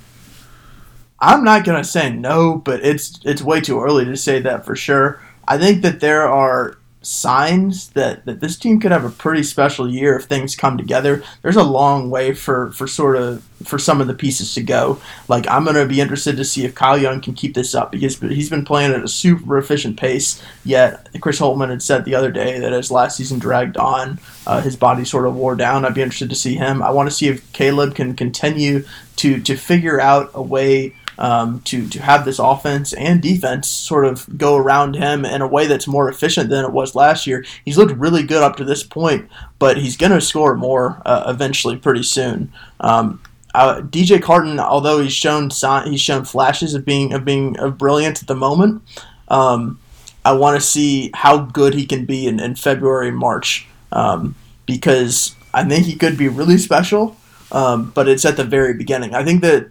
[1.20, 4.76] I'm not gonna say no, but it's it's way too early to say that for
[4.76, 5.22] sure.
[5.48, 9.90] I think that there are signs that, that this team could have a pretty special
[9.90, 11.24] year if things come together.
[11.42, 15.00] There's a long way for, for sort of for some of the pieces to go.
[15.28, 18.20] Like I'm gonna be interested to see if Kyle Young can keep this up because
[18.20, 20.42] he's been playing at a super efficient pace.
[20.66, 24.62] Yet Chris Holtmann had said the other day that as last season dragged on, uh,
[24.62, 25.86] his body sort of wore down.
[25.86, 26.82] I'd be interested to see him.
[26.82, 28.84] I want to see if Caleb can continue
[29.18, 34.06] to to figure out a way um, to to have this offense and defense sort
[34.06, 37.46] of go around him in a way that's more efficient than it was last year.
[37.66, 41.26] He's looked really good up to this point, but he's going to score more uh,
[41.28, 42.52] eventually pretty soon.
[42.80, 43.22] Um,
[43.54, 45.50] uh, DJ Carton, although he's shown
[45.86, 48.82] he's shown flashes of being of being of brilliant at the moment,
[49.28, 49.78] um,
[50.24, 54.36] I want to see how good he can be in, in February and March um,
[54.66, 57.18] because I think he could be really special.
[57.52, 59.16] Um, but it's at the very beginning.
[59.16, 59.70] I think that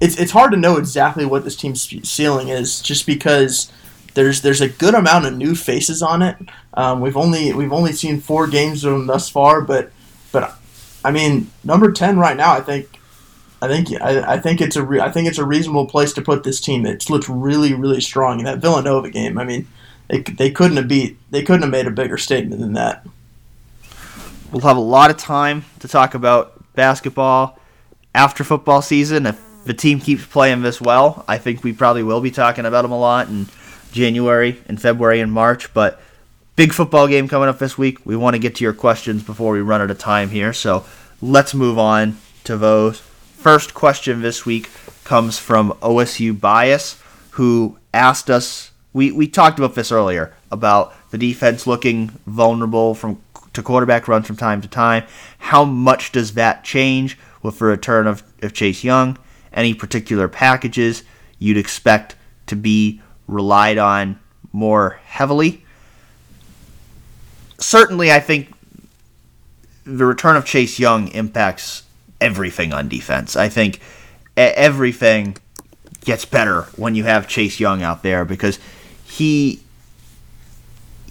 [0.00, 3.70] it's it's hard to know exactly what this team's ceiling is, just because
[4.14, 6.36] there's there's a good amount of new faces on it.
[6.74, 9.92] Um, we've only we've only seen four games of them thus far, but
[10.32, 10.56] but
[11.04, 12.96] I mean number ten right now, I think.
[13.62, 16.22] I think I, I think it's a re- I think it's a reasonable place to
[16.22, 16.86] put this team.
[16.86, 19.36] It's looked really really strong in that Villanova game.
[19.36, 19.68] I mean,
[20.08, 23.06] they, they couldn't have beat they couldn't have made a bigger statement than that.
[24.50, 27.58] We'll have a lot of time to talk about basketball
[28.14, 29.26] after football season.
[29.26, 32.82] If the team keeps playing this well, I think we probably will be talking about
[32.82, 33.46] them a lot in
[33.92, 35.72] January and February and March.
[35.74, 36.00] But
[36.56, 38.04] big football game coming up this week.
[38.04, 40.52] We want to get to your questions before we run out of time here.
[40.52, 40.84] So
[41.20, 43.00] let's move on to those.
[43.00, 44.70] First question this week
[45.04, 48.70] comes from OSU Bias, who asked us.
[48.92, 53.20] We, we talked about this earlier about the defense looking vulnerable from
[53.52, 55.04] to quarterback runs from time to time.
[55.38, 59.18] How much does that change with the return of, of Chase Young?
[59.52, 61.02] Any particular packages
[61.38, 64.18] you'd expect to be relied on
[64.52, 65.64] more heavily.
[67.58, 68.52] Certainly, I think
[69.84, 71.84] the return of Chase Young impacts
[72.20, 73.36] everything on defense.
[73.36, 73.80] I think
[74.36, 75.36] everything
[76.02, 78.58] gets better when you have Chase Young out there because
[79.04, 79.62] he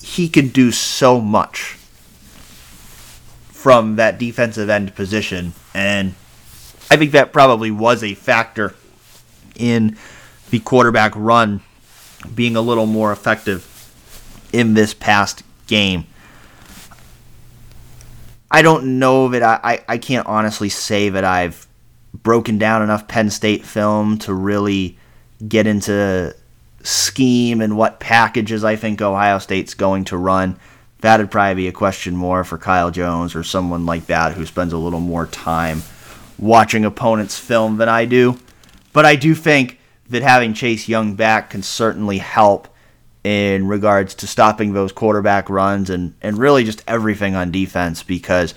[0.02, 1.78] he can do so much
[3.50, 6.16] from that defensive end position and
[6.92, 8.74] I think that probably was a factor
[9.56, 9.98] in
[10.50, 11.62] the quarterback run
[12.34, 13.66] being a little more effective
[14.52, 16.06] in this past game.
[18.52, 21.68] I don't know that I, I, I can't honestly say that I've
[22.14, 24.98] broken down enough Penn State film to really
[25.48, 26.36] get into
[26.82, 30.60] scheme and what packages I think Ohio State's going to run.
[31.02, 34.74] That'd probably be a question more for Kyle Jones or someone like that who spends
[34.74, 35.84] a little more time
[36.40, 38.40] watching opponents' film than I do.
[38.94, 39.80] But I do think
[40.10, 42.68] that having Chase Young back can certainly help
[43.24, 48.54] in regards to stopping those quarterback runs and, and really just everything on defense because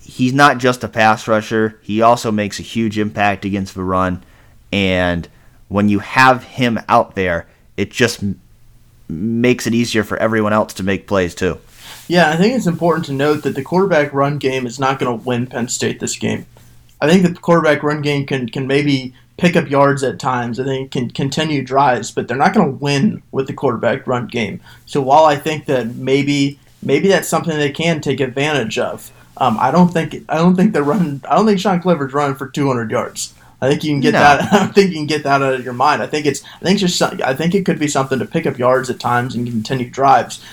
[0.00, 4.22] he's not just a pass rusher, he also makes a huge impact against the run.
[4.72, 5.26] And
[5.68, 7.46] when you have him out there,
[7.76, 8.22] it just
[9.08, 11.58] makes it easier for everyone else to make plays too.
[12.06, 15.18] Yeah, I think it's important to note that the quarterback run game is not going
[15.18, 16.46] to win Penn State this game.
[17.00, 20.60] I think the quarterback run game can can maybe pick up yards at times.
[20.60, 24.26] I think can continue drives, but they're not going to win with the quarterback run
[24.26, 24.60] game.
[24.86, 29.56] So while I think that maybe maybe that's something they can take advantage of, um,
[29.58, 31.22] I don't think I don't think they're running.
[31.28, 33.34] I don't think Sean Clifford's running for 200 yards.
[33.62, 34.20] I think you can get no.
[34.20, 34.52] that.
[34.52, 36.02] I think you can get that out of your mind.
[36.02, 36.42] I think it's.
[36.44, 37.00] I think just.
[37.02, 40.44] I think it could be something to pick up yards at times and continue drives.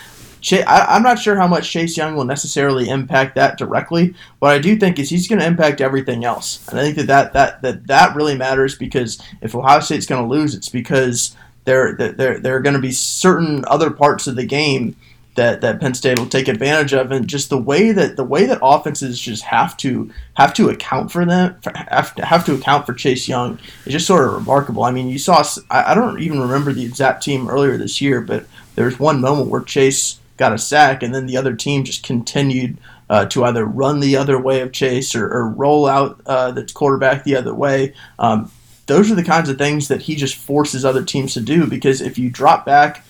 [0.51, 4.13] I, am not sure how much Chase Young will necessarily impact that directly.
[4.39, 7.07] What I do think is he's going to impact everything else, and I think that
[7.07, 11.35] that that that, that really matters because if Ohio State's going to lose, it's because
[11.65, 14.95] there there there are going to be certain other parts of the game
[15.38, 18.45] that, that Penn State will take advantage of, and just the way that the way
[18.47, 21.55] that offenses just have to have to account for them,
[21.89, 24.83] have to, have to account for Chase Young is just sort of remarkable.
[24.83, 28.19] I mean, you saw I, I don't even remember the exact team earlier this year,
[28.19, 31.83] but there was one moment where Chase got a sack, and then the other team
[31.83, 32.77] just continued
[33.09, 36.65] uh, to either run the other way of Chase or, or roll out uh, the
[36.73, 37.93] quarterback the other way.
[38.19, 38.51] Um,
[38.85, 42.01] those are the kinds of things that he just forces other teams to do because
[42.01, 43.03] if you drop back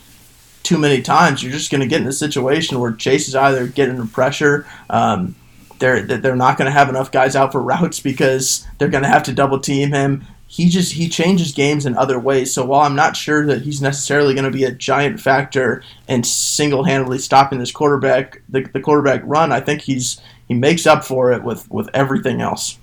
[0.63, 3.67] too many times, you're just going to get in a situation where Chase is either
[3.67, 4.65] getting under pressure.
[4.89, 5.35] Um,
[5.79, 9.09] they're they're not going to have enough guys out for routes because they're going to
[9.09, 12.53] have to double team him he just he changes games in other ways.
[12.53, 16.23] So while I'm not sure that he's necessarily going to be a giant factor in
[16.23, 21.33] single-handedly stopping this quarterback the, the quarterback run, I think he's he makes up for
[21.33, 22.77] it with with everything else.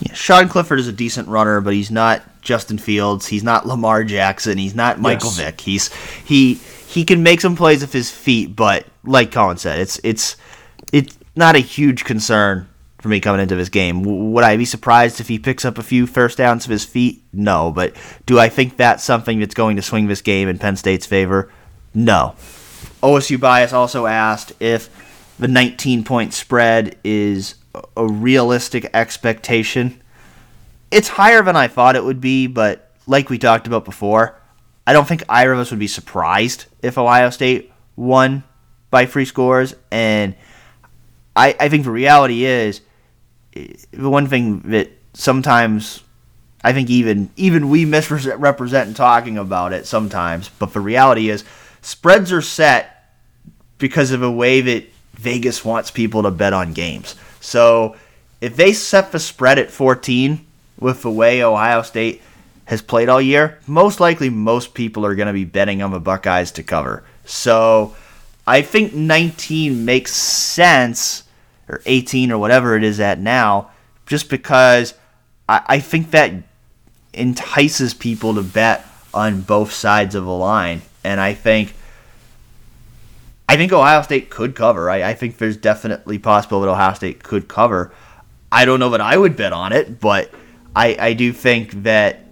[0.00, 3.26] Yeah, Sean Clifford is a decent runner, but he's not Justin Fields.
[3.26, 4.58] He's not Lamar Jackson.
[4.58, 5.38] He's not Michael yes.
[5.38, 5.60] Vick.
[5.60, 5.92] He's
[6.24, 6.54] he
[6.88, 10.36] he can make some plays with his feet, but like Colin said, it's it's
[10.92, 12.67] it's not a huge concern
[12.98, 14.32] for me coming into this game.
[14.32, 17.22] Would I be surprised if he picks up a few first downs of his feet?
[17.32, 17.70] No.
[17.70, 17.94] But
[18.26, 21.50] do I think that's something that's going to swing this game in Penn State's favor?
[21.94, 22.34] No.
[23.02, 24.90] OSU Bias also asked if
[25.38, 27.54] the 19 point spread is
[27.96, 30.00] a realistic expectation.
[30.90, 34.36] It's higher than I thought it would be, but like we talked about before,
[34.86, 38.42] I don't think either of us would be surprised if Ohio State won
[38.90, 39.74] by free scores.
[39.92, 40.34] And
[41.36, 42.80] I, I think the reality is
[43.90, 46.02] the one thing that sometimes
[46.62, 51.44] I think even even we misrepresent in talking about it sometimes, but the reality is
[51.82, 53.12] spreads are set
[53.78, 54.84] because of a way that
[55.14, 57.14] Vegas wants people to bet on games.
[57.40, 57.96] So
[58.40, 60.44] if they set the spread at 14
[60.78, 62.22] with the way Ohio State
[62.66, 66.00] has played all year, most likely most people are going to be betting on the
[66.00, 67.04] Buckeyes to cover.
[67.24, 67.96] So
[68.46, 71.24] I think 19 makes sense
[71.68, 73.70] or 18 or whatever it is at now,
[74.06, 74.94] just because
[75.48, 76.32] I, I think that
[77.12, 80.82] entices people to bet on both sides of the line.
[81.04, 81.74] And I think
[83.48, 84.90] I think Ohio State could cover.
[84.90, 87.92] I, I think there's definitely possible that Ohio State could cover.
[88.52, 90.30] I don't know that I would bet on it, but
[90.76, 92.24] I, I do think that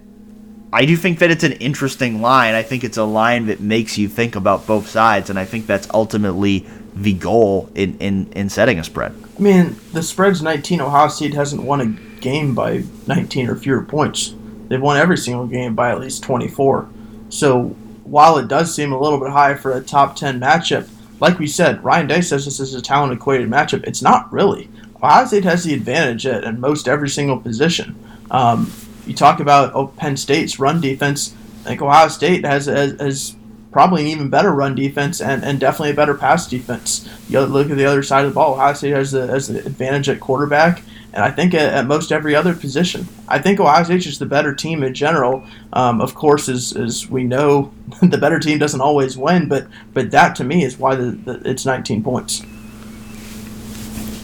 [0.71, 2.53] I do think that it's an interesting line.
[2.53, 5.65] I think it's a line that makes you think about both sides, and I think
[5.65, 6.67] that's ultimately
[7.01, 9.13] the goal in, in, in setting a spread.
[9.37, 10.81] I mean, the spread's 19.
[10.81, 14.33] Ohio State hasn't won a game by 19 or fewer points.
[14.67, 16.89] They've won every single game by at least 24.
[17.29, 20.89] So while it does seem a little bit high for a top 10 matchup,
[21.19, 23.83] like we said, Ryan Day says this is a talent equated matchup.
[23.85, 24.69] It's not really.
[24.95, 27.95] Ohio State has the advantage at, at most every single position.
[28.31, 28.71] Um,
[29.05, 31.33] you talk about oh, Penn State's run defense.
[31.61, 33.35] I think Ohio State has, has, has
[33.77, 37.07] probably an even better run defense and, and definitely a better pass defense.
[37.29, 38.55] You look at the other side of the ball.
[38.55, 40.81] Ohio State has the, has the advantage at quarterback,
[41.13, 43.07] and I think at, most every other position.
[43.27, 45.45] I think Ohio State's just the better team in general.
[45.73, 47.71] Um, of course, as, as we know,
[48.01, 51.47] the better team doesn't always win, but but that to me is why the, the,
[51.47, 52.41] it's 19 points.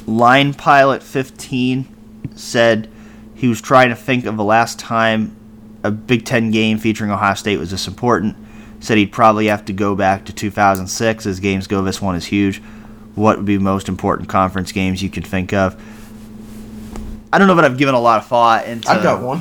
[0.07, 1.87] Line Pilot 15
[2.33, 2.89] said
[3.35, 5.35] he was trying to think of the last time
[5.83, 8.35] a Big Ten game featuring Ohio State was this important.
[8.83, 11.81] Said he'd probably have to go back to 2006 as games go.
[11.83, 12.61] This one is huge.
[13.15, 15.81] What would be most important conference games you could think of?
[17.31, 18.89] I don't know, but I've given a lot of thought into.
[18.89, 19.39] I've got one.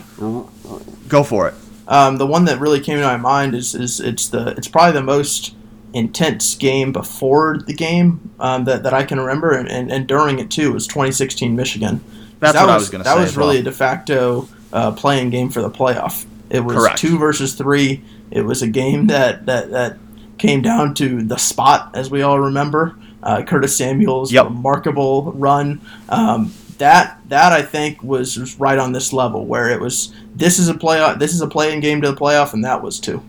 [1.09, 1.55] Go for it.
[1.88, 4.93] Um, the one that really came to my mind is, is it's the it's probably
[4.93, 5.57] the most
[5.93, 10.38] intense game before the game um, that, that I can remember, and, and, and during
[10.38, 12.01] it too was 2016 Michigan.
[12.38, 13.14] That's that what was, I was going to say.
[13.16, 13.62] That was as really well.
[13.62, 16.26] a de facto uh, playing game for the playoff.
[16.49, 16.99] It was Correct.
[16.99, 18.05] two versus three.
[18.33, 19.99] It was a game that, that, that
[20.39, 22.97] came down to the spot, as we all remember.
[23.22, 24.45] Uh, Curtis Samuel's Yep.
[24.47, 25.80] remarkable run.
[26.09, 30.59] Um, that that I think was, was right on this level where it was this
[30.59, 33.22] is a playoff this is a playing game to the playoff and that was too.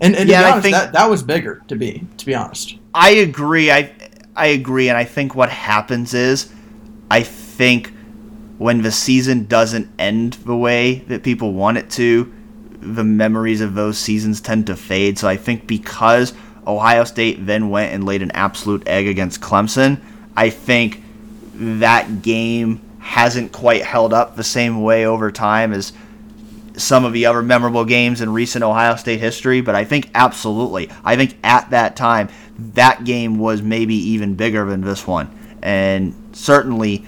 [0.00, 2.76] And, and Yeah, be I think- that, that was bigger to be to be honest.
[2.94, 3.72] I agree.
[3.72, 3.90] I
[4.36, 6.52] I agree, and I think what happens is,
[7.10, 7.92] I think
[8.58, 12.32] when the season doesn't end the way that people want it to,
[12.80, 15.18] the memories of those seasons tend to fade.
[15.18, 16.32] So I think because
[16.66, 20.00] Ohio State then went and laid an absolute egg against Clemson,
[20.36, 21.02] I think
[21.54, 25.92] that game hasn't quite held up the same way over time as
[26.76, 30.90] some of the other memorable games in recent Ohio State history, but I think absolutely.
[31.04, 32.28] I think at that time,
[32.74, 35.36] that game was maybe even bigger than this one.
[35.62, 37.04] And certainly,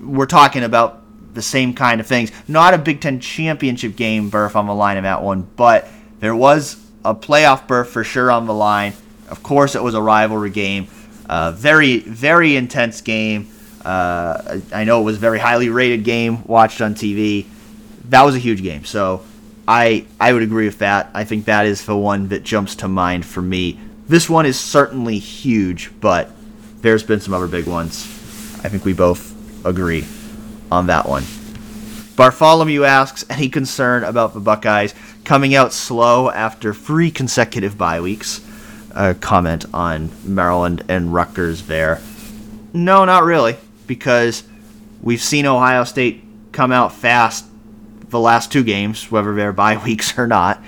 [0.00, 1.02] we're talking about
[1.36, 2.32] the same kind of things.
[2.48, 6.34] Not a Big Ten championship game berth on the line in that one, but there
[6.34, 8.94] was a playoff berth for sure on the line.
[9.28, 10.88] Of course, it was a rivalry game.
[11.28, 13.48] Uh, very, very intense game.
[13.84, 17.46] Uh, I know it was a very highly rated game watched on TV
[18.10, 18.84] that was a huge game.
[18.84, 19.24] So
[19.66, 21.10] I I would agree with that.
[21.14, 23.78] I think that is the one that jumps to mind for me.
[24.08, 26.30] This one is certainly huge, but
[26.80, 28.04] there's been some other big ones.
[28.64, 29.34] I think we both
[29.64, 30.06] agree
[30.70, 31.24] on that one.
[32.16, 34.94] Bartholomew asks any concern about the Buckeyes
[35.24, 38.40] coming out slow after three consecutive bye weeks.
[38.94, 42.00] A comment on Maryland and Rutgers there.
[42.72, 43.56] No, not really,
[43.86, 44.44] because
[45.02, 47.44] we've seen Ohio State come out fast
[48.08, 50.62] the last two games, whether they're bye weeks or not,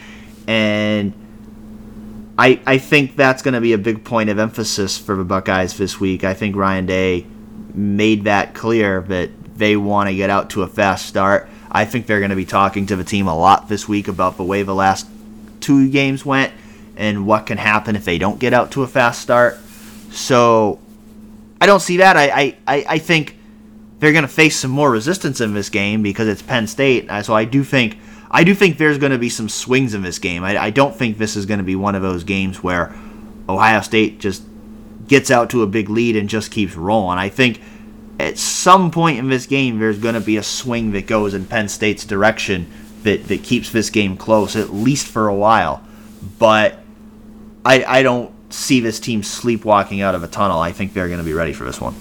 [0.46, 1.14] and
[2.38, 5.78] I I think that's going to be a big point of emphasis for the Buckeyes
[5.78, 6.24] this week.
[6.24, 7.26] I think Ryan Day
[7.74, 11.48] made that clear that they want to get out to a fast start.
[11.70, 14.36] I think they're going to be talking to the team a lot this week about
[14.36, 15.06] the way the last
[15.60, 16.52] two games went
[16.96, 19.58] and what can happen if they don't get out to a fast start.
[20.10, 20.80] So
[21.60, 22.16] I don't see that.
[22.16, 23.36] I I, I, think
[23.98, 27.10] they're going to face some more resistance in this game because it's Penn State.
[27.10, 27.98] Uh, So I do think
[28.30, 30.44] I do think there's going to be some swings in this game.
[30.44, 32.94] I, I don't think this is going to be one of those games where
[33.48, 34.42] Ohio State just
[35.06, 37.18] gets out to a big lead and just keeps rolling.
[37.18, 37.60] I think
[38.18, 41.44] at some point in this game there's going to be a swing that goes in
[41.44, 42.70] Penn State's direction
[43.02, 45.82] that, that keeps this game close at least for a while.
[46.38, 46.80] But
[47.64, 50.60] I I don't see this team sleepwalking out of a tunnel.
[50.60, 51.94] I think they're going to be ready for this one.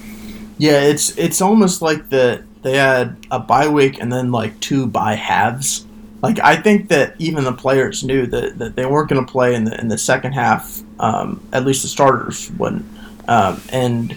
[0.57, 4.87] Yeah, it's it's almost like the they had a bye week and then like two
[4.87, 5.85] bye halves.
[6.21, 9.53] Like I think that even the players knew that, that they weren't going to play
[9.53, 10.81] in the in the second half.
[10.99, 12.85] Um, at least the starters wouldn't.
[13.27, 14.15] Um, and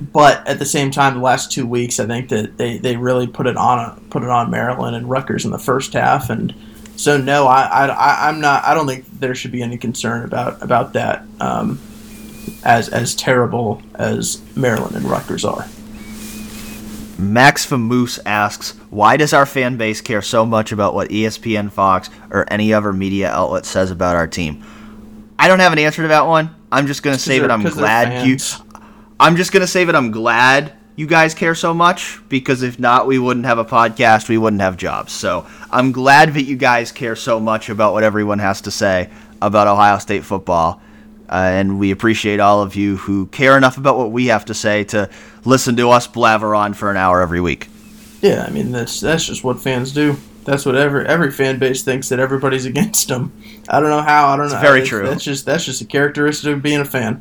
[0.00, 3.26] but at the same time, the last two weeks, I think that they, they really
[3.26, 6.30] put it on put it on Maryland and Rutgers in the first half.
[6.30, 6.54] And
[6.96, 8.64] so no, I, I, I'm not.
[8.64, 11.24] I don't think there should be any concern about about that.
[11.40, 11.80] Um,
[12.64, 15.66] as as terrible as Maryland and Rutgers are.
[17.18, 22.10] Max Famoose asks, why does our fan base care so much about what ESPN, Fox,
[22.30, 24.64] or any other media outlet says about our team?
[25.36, 26.54] I don't have an answer to that one.
[26.70, 28.36] I'm just gonna say that I'm glad you.
[29.20, 33.06] I'm just gonna say that I'm glad you guys care so much because if not,
[33.06, 34.28] we wouldn't have a podcast.
[34.28, 35.12] We wouldn't have jobs.
[35.12, 39.10] So I'm glad that you guys care so much about what everyone has to say
[39.40, 40.80] about Ohio State football.
[41.28, 44.54] Uh, and we appreciate all of you who care enough about what we have to
[44.54, 45.10] say to
[45.44, 47.68] listen to us blabber on for an hour every week.
[48.22, 50.16] Yeah, I mean that's that's just what fans do.
[50.44, 53.32] That's what every every fan base thinks that everybody's against them.
[53.68, 54.28] I don't know how.
[54.28, 54.60] I don't know.
[54.60, 55.06] very That's- true.
[55.06, 57.20] That's just that's just a characteristic of being a fan.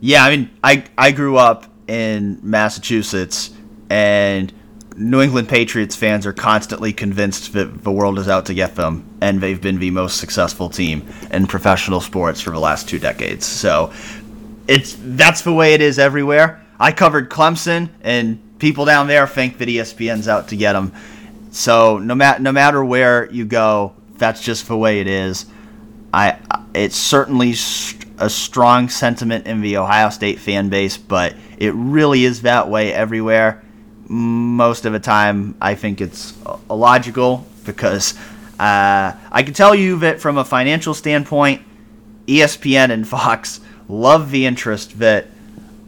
[0.00, 3.50] Yeah, I mean, I I grew up in Massachusetts,
[3.90, 4.52] and
[4.96, 9.04] New England Patriots fans are constantly convinced that the world is out to get them,
[9.20, 13.44] and they've been the most successful team in professional sports for the last two decades.
[13.44, 13.92] So
[14.66, 16.64] it's that's the way it is everywhere.
[16.78, 20.92] I covered Clemson, and people down there think that ESPN's out to get them.
[21.50, 25.46] So no matter no matter where you go, that's just the way it is.
[26.14, 26.38] I
[26.74, 27.52] it's certainly
[28.20, 32.92] a strong sentiment in the Ohio State fan base, but it really is that way
[32.92, 33.62] everywhere
[34.10, 36.34] most of the time I think it's
[36.68, 38.18] illogical because
[38.58, 41.62] uh, I can tell you that from a financial standpoint,
[42.26, 45.28] ESPN and Fox love the interest that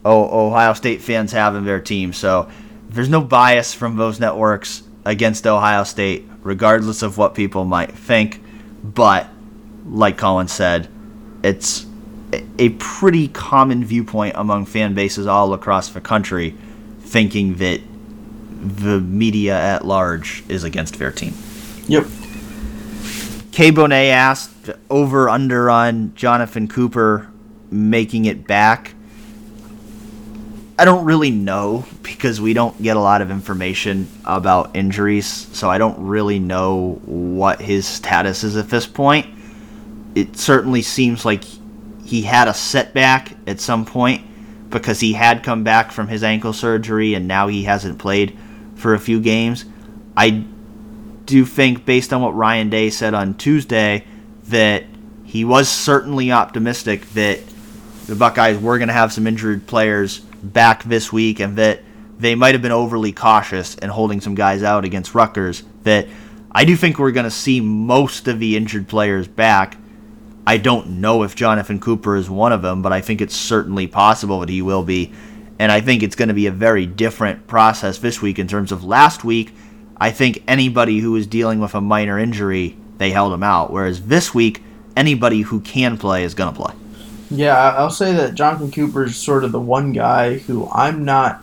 [0.07, 2.13] Ohio State fans have in their team.
[2.13, 2.49] So
[2.89, 8.41] there's no bias from those networks against Ohio State, regardless of what people might think.
[8.85, 9.29] But
[9.85, 10.89] like Colin said,
[11.43, 11.87] it's
[12.59, 16.57] a pretty common viewpoint among fan bases all across the country,
[17.01, 17.81] thinking that
[18.63, 21.35] the media at large is against their team.
[21.89, 22.05] Yep.
[23.51, 27.31] K Bonet asked over under on Jonathon Cooper
[27.71, 28.95] making it back.
[30.79, 35.69] I don't really know because we don't get a lot of information about injuries, so
[35.69, 39.27] I don't really know what his status is at this point.
[40.15, 41.45] It certainly seems like
[42.13, 44.23] he had a setback at some point
[44.69, 48.37] because he had come back from his ankle surgery and now he hasn't played
[48.75, 49.65] for a few games.
[50.15, 50.45] I
[51.25, 54.05] do think, based on what Ryan Day said on Tuesday,
[54.49, 54.85] that
[55.25, 57.41] he was certainly optimistic that
[58.05, 61.81] the Buckeyes were going to have some injured players back this week and that
[62.19, 65.63] they might have been overly cautious in holding some guys out against Rutgers.
[65.85, 66.09] That
[66.51, 69.79] I do think we're going to see most of the injured players back.
[70.47, 73.87] I don't know if Jonathon Cooper is one of them, but I think it's certainly
[73.87, 75.13] possible that he will be.
[75.59, 78.73] And I think it's going to be a very different process this week in terms
[78.73, 79.55] of last week.
[79.97, 83.71] I think anybody who was dealing with a minor injury, they held him out.
[83.71, 84.63] Whereas this week,
[84.97, 86.75] anybody who can play is going to play.
[87.31, 91.43] Yeah, I'll say that Jonathon Cooper is sort of the one guy who I'm not,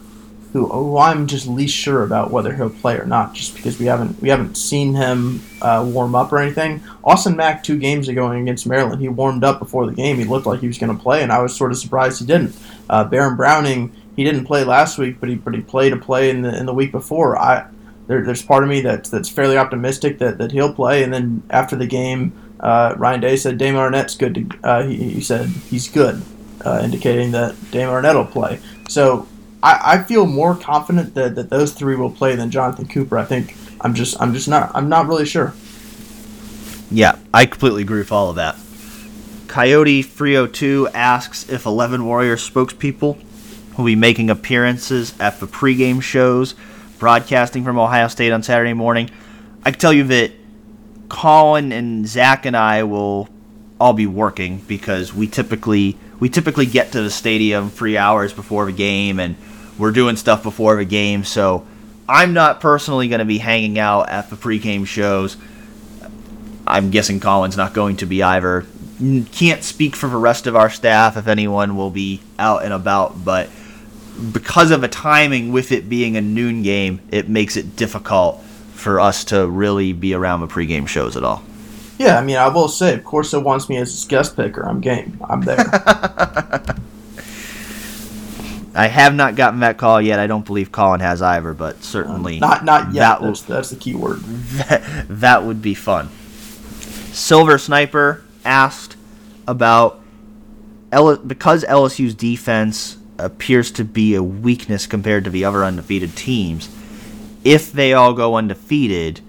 [0.53, 3.85] who, who I'm just least sure about whether he'll play or not, just because we
[3.85, 6.81] haven't we haven't seen him uh, warm up or anything.
[7.03, 10.17] Austin Mack two games ago against Maryland, he warmed up before the game.
[10.17, 12.25] He looked like he was going to play, and I was sort of surprised he
[12.25, 12.55] didn't.
[12.89, 16.29] Uh, Baron Browning he didn't play last week, but he but he played a play
[16.29, 17.37] in the in the week before.
[17.37, 17.69] I
[18.07, 21.03] there, there's part of me that's that's fairly optimistic that, that he'll play.
[21.03, 24.35] And then after the game, uh, Ryan Day said Damon Arnette's good.
[24.35, 26.21] To, uh, he, he said he's good,
[26.65, 28.59] uh, indicating that Damon Arnette will play.
[28.89, 29.25] So
[29.61, 33.17] I, I feel more confident that, that those three will play than Jonathon Cooper.
[33.17, 35.53] I think I'm just I'm just not I'm not really sure.
[36.91, 38.57] Yeah, I completely agree with all of that.
[39.47, 43.17] Coyote 302 asks if 11 Warrior spokespeople
[43.77, 46.55] will be making appearances at the pregame shows,
[46.99, 49.09] broadcasting from Ohio State on Saturday morning.
[49.63, 50.31] I can tell you that
[51.09, 53.29] Colin and Zach and I will
[53.79, 58.65] all be working because we typically we typically get to the stadium three hours before
[58.65, 59.35] the game and
[59.77, 61.23] we're doing stuff before the game.
[61.23, 61.65] So
[62.07, 65.37] I'm not personally going to be hanging out at the pregame shows.
[66.67, 68.65] I'm guessing Colin's not going to be either.
[69.31, 73.23] Can't speak for the rest of our staff if anyone will be out and about,
[73.23, 73.49] but
[74.33, 78.41] because of the timing with it being a noon game, it makes it difficult
[78.73, 81.43] for us to really be around the pregame shows at all.
[81.99, 84.61] Yeah, I mean, I will say, of course, it wants me as his guest picker.
[84.61, 85.19] I'm game.
[85.29, 85.57] I'm there.
[88.73, 90.17] I have not gotten that call yet.
[90.17, 93.19] I don't believe Colin has either, but certainly uh, not not yet.
[93.19, 94.19] That that's, that's the key word.
[94.21, 96.09] That, that would be fun.
[97.11, 98.95] Silver Sniper asked
[99.45, 99.99] about
[100.93, 106.69] L- because LSU's defense appears to be a weakness compared to the other undefeated teams.
[107.43, 109.19] If they all go undefeated,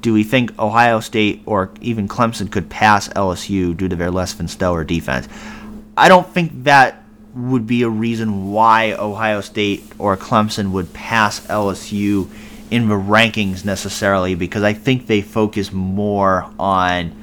[0.00, 4.34] do we think Ohio State or even Clemson could pass LSU due to their less
[4.34, 5.28] than stellar defense?
[5.96, 7.02] I don't think that
[7.34, 12.28] would be a reason why Ohio State or Clemson would pass LSU
[12.70, 17.14] in the rankings necessarily because I think they focus more on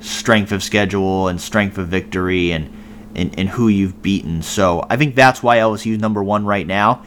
[0.00, 2.78] strength of schedule and strength of victory and
[3.14, 4.40] and, and who you've beaten.
[4.40, 7.04] So I think that's why LSU is number one right now.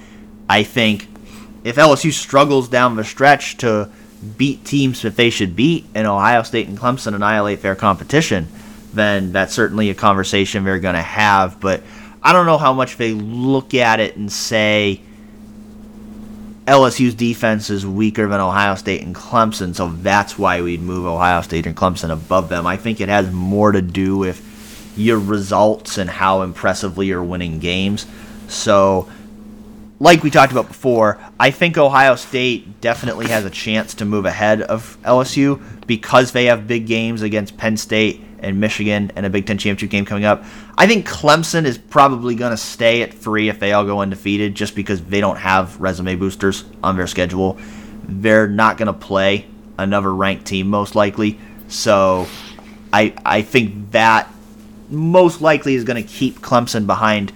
[0.48, 1.08] I think
[1.64, 3.90] if LSU struggles down the stretch to
[4.38, 8.48] beat teams that they should beat, and Ohio State and Clemson annihilate their competition,
[8.94, 11.60] then that's certainly a conversation they're going to have.
[11.60, 11.84] But
[12.24, 15.02] I don't know how much they look at it and say
[16.66, 21.42] LSU's defense is weaker than Ohio State and Clemson, so that's why we'd move Ohio
[21.42, 22.66] State and Clemson above them.
[22.66, 24.42] I think it has more to do with
[24.98, 28.08] your results and how impressively you're winning games.
[28.48, 29.10] So
[30.00, 34.26] like we talked about before, I think Ohio State definitely has a chance to move
[34.26, 39.30] ahead of LSU because they have big games against Penn State and Michigan and a
[39.30, 40.44] Big Ten championship game coming up.
[40.78, 44.54] I think Clemson is probably going to stay at three if they all go undefeated
[44.54, 47.58] just because they don't have resume boosters on their schedule.
[48.04, 49.48] They're not going to play
[49.78, 51.40] another ranked team most likely.
[51.70, 52.28] So
[52.92, 54.30] I, I think that
[54.90, 57.32] most likely is going to keep Clemson behind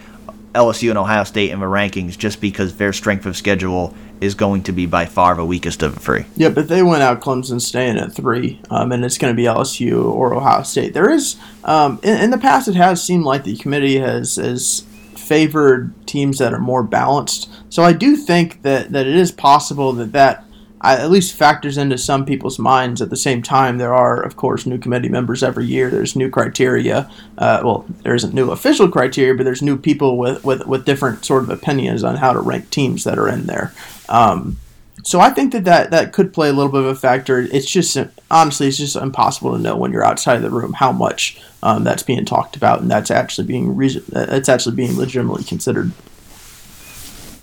[0.53, 4.63] LSU and Ohio State in the rankings just because their strength of schedule is going
[4.63, 6.25] to be by far the weakest of the three.
[6.35, 9.43] Yeah, but they went out Clemson staying at three, um, and it's going to be
[9.43, 10.93] LSU or Ohio State.
[10.93, 14.85] There is, um, in, in, the past, it has seemed like the committee has has
[15.15, 17.49] favored teams that are more balanced.
[17.69, 20.43] So I do think that, that it is possible that that
[20.81, 23.01] at least factors into some people's minds.
[23.01, 25.89] At the same time, there are, of course, new committee members every year.
[25.89, 27.09] There's new criteria.
[27.37, 31.25] Uh, well, there isn't new official criteria, but there's new people with, with, with different
[31.25, 33.73] sort of opinions on how to rank teams that are in there.
[34.07, 34.57] Um,
[35.03, 37.39] so I think that, that that could play a little bit of a factor.
[37.39, 37.97] It's just
[38.29, 41.83] honestly, it's just impossible to know when you're outside of the room how much um,
[41.83, 45.91] that's being talked about and that's actually being re- that's actually being legitimately considered.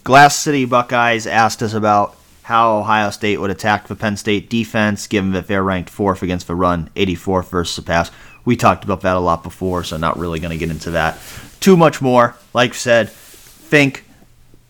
[0.04, 2.16] Glass City Buckeyes asked us about
[2.46, 6.46] how Ohio State would attack the Penn State defense, given that they're ranked fourth against
[6.46, 8.12] the run, 84th versus the pass.
[8.44, 11.18] We talked about that a lot before, so not really going to get into that
[11.58, 12.36] too much more.
[12.54, 14.04] Like I said, think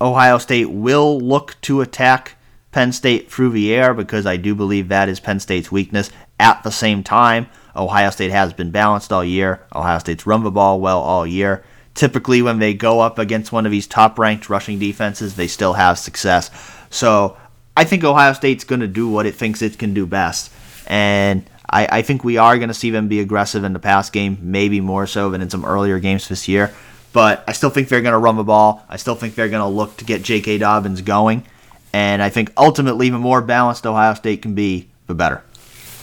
[0.00, 2.38] Ohio State will look to attack
[2.72, 6.10] Penn State through the air because I do believe that is Penn State's weakness.
[6.40, 7.46] At the same time,
[7.76, 9.66] Ohio State has been balanced all year.
[9.74, 11.62] Ohio State's run the ball well all year.
[11.92, 15.74] Typically, when they go up against one of these top ranked rushing defenses, they still
[15.74, 16.50] have success.
[16.88, 17.36] So
[17.76, 20.52] I think Ohio State's going to do what it thinks it can do best.
[20.86, 24.08] And I, I think we are going to see them be aggressive in the pass
[24.10, 26.72] game, maybe more so than in some earlier games this year.
[27.12, 28.84] But I still think they're going to run the ball.
[28.88, 30.58] I still think they're going to look to get J.K.
[30.58, 31.44] Dobbins going.
[31.92, 35.42] And I think ultimately, the more balanced Ohio State can be, the better.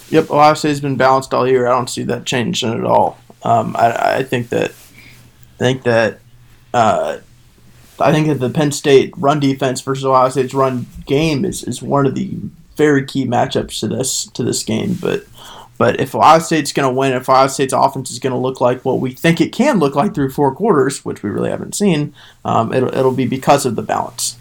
[0.10, 1.68] Yep, Ohio State's been balanced all year.
[1.68, 3.20] I don't see that changing at all.
[3.44, 6.20] Um, I, I, think that I think that
[6.74, 7.18] uh,
[8.04, 11.82] I think that the Penn State run defense versus Ohio State's run game is, is
[11.82, 12.38] one of the
[12.76, 14.98] very key matchups to this to this game.
[15.00, 15.26] But
[15.78, 18.62] but if Ohio State's going to win, if Ohio State's offense is going to look
[18.62, 21.76] like what we think it can look like through four quarters, which we really haven't
[21.76, 22.14] seen,
[22.46, 24.38] um, it'll, it'll be because of the balance.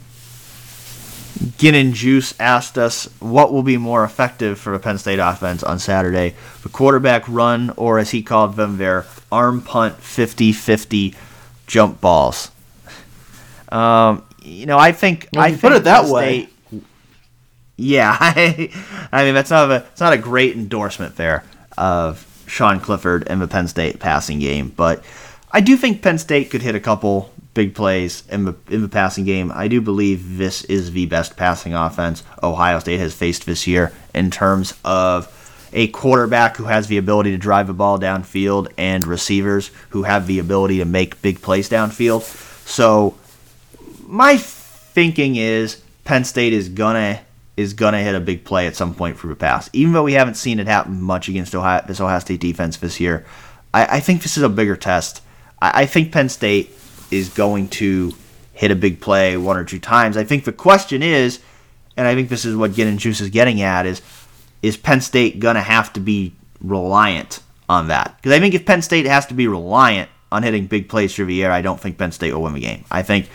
[1.59, 5.79] Gin Juice asked us what will be more effective for the Penn State offense on
[5.79, 11.15] Saturday the quarterback run, or as he called them, their arm punt 50 50
[11.67, 12.52] jump balls.
[13.73, 16.49] Um, you know, I think well, I put it that way.
[17.77, 18.71] yeah, I,
[19.13, 21.45] I mean that's not a it's not a great endorsement there
[21.79, 25.03] of Sean Clifford and the Penn State passing game, but
[25.51, 28.89] I do think Penn State could hit a couple big plays in the in the
[28.89, 29.51] passing game.
[29.55, 33.93] I do believe this is the best passing offense Ohio State has faced this year
[34.15, 35.39] in terms of
[35.73, 40.27] a quarterback who has the ability to drive the ball downfield and receivers who have
[40.27, 42.23] the ability to make big plays downfield.
[42.67, 43.17] So
[44.13, 47.21] my thinking is Penn State is gonna
[47.57, 49.71] is gonna hit a big play at some point for the pass.
[49.73, 53.01] Even though we haven't seen it happen much against Ohio, this Ohio State defense this
[53.01, 53.25] year,
[53.73, 55.23] I, I think this is a bigger test.
[55.63, 56.77] I, I, think Penn State
[57.11, 58.13] is going to
[58.53, 60.19] hit a big play one or two times.
[60.19, 61.41] I think the question is,
[61.97, 64.03] and I think this is what Getting Juice is getting at, is
[64.61, 68.15] is Penn State gonna have to be reliant on that?
[68.19, 71.27] Because I think if Penn State has to be reliant on hitting big plays through
[71.27, 72.85] the air, I don't think Penn State will win the game.
[72.91, 73.31] I think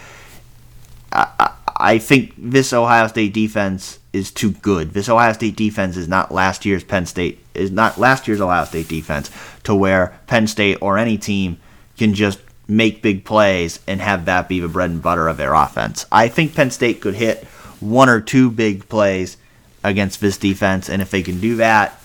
[1.12, 4.94] I, I think this Ohio State defense is too good.
[4.94, 8.66] This Ohio State defense is not last year's Penn State is not last year's Ohio
[8.66, 9.30] State defense
[9.64, 11.60] to where Penn State or any team
[11.98, 15.54] can just make big plays and have that be the bread and butter of their
[15.54, 16.06] offense.
[16.12, 17.44] I think Penn State could hit
[17.80, 19.38] one or two big plays
[19.84, 22.02] against this defense, and if they can do that,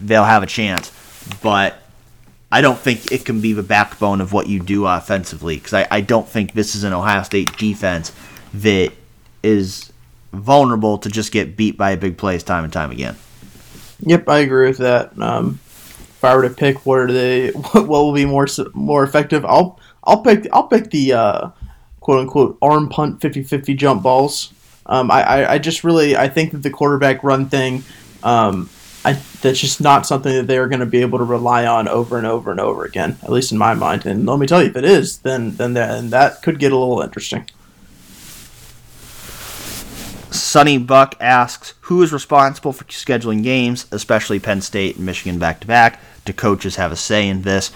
[0.00, 0.90] they'll have a chance.
[1.42, 1.78] But
[2.50, 5.86] I don't think it can be the backbone of what you do offensively because I,
[5.90, 8.12] I don't think this is an Ohio State defense
[8.54, 8.92] that
[9.42, 9.92] is
[10.32, 13.16] vulnerable to just get beat by a big plays time and time again.
[14.00, 15.18] Yep, I agree with that.
[15.18, 19.44] Um, if I were to pick what are they, what will be more more effective,
[19.44, 21.50] I'll I'll pick I'll pick the uh,
[22.00, 24.52] quote unquote arm punt 50-50 jump balls.
[24.86, 27.84] Um, I, I, I just really I think that the quarterback run thing,
[28.24, 28.68] um,
[29.04, 32.18] I that's just not something that they're going to be able to rely on over
[32.18, 33.18] and over and over again.
[33.22, 34.06] At least in my mind.
[34.06, 36.76] And let me tell you, if it is, then then then that could get a
[36.76, 37.48] little interesting.
[40.32, 45.60] Sonny Buck asks, who is responsible for scheduling games, especially Penn State and Michigan back
[45.60, 46.00] to back?
[46.24, 47.70] Do coaches have a say in this?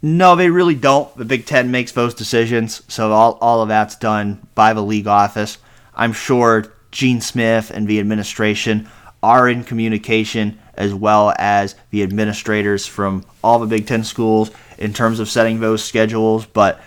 [0.00, 1.14] No, they really don't.
[1.16, 5.08] The Big Ten makes those decisions, so all, all of that's done by the league
[5.08, 5.58] office.
[5.94, 8.88] I'm sure Gene Smith and the administration
[9.20, 14.92] are in communication as well as the administrators from all the Big Ten schools in
[14.92, 16.80] terms of setting those schedules, but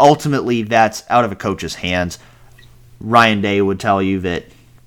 [0.00, 2.18] ultimately that's out of a coach's hands.
[3.00, 4.46] Ryan Day would tell you that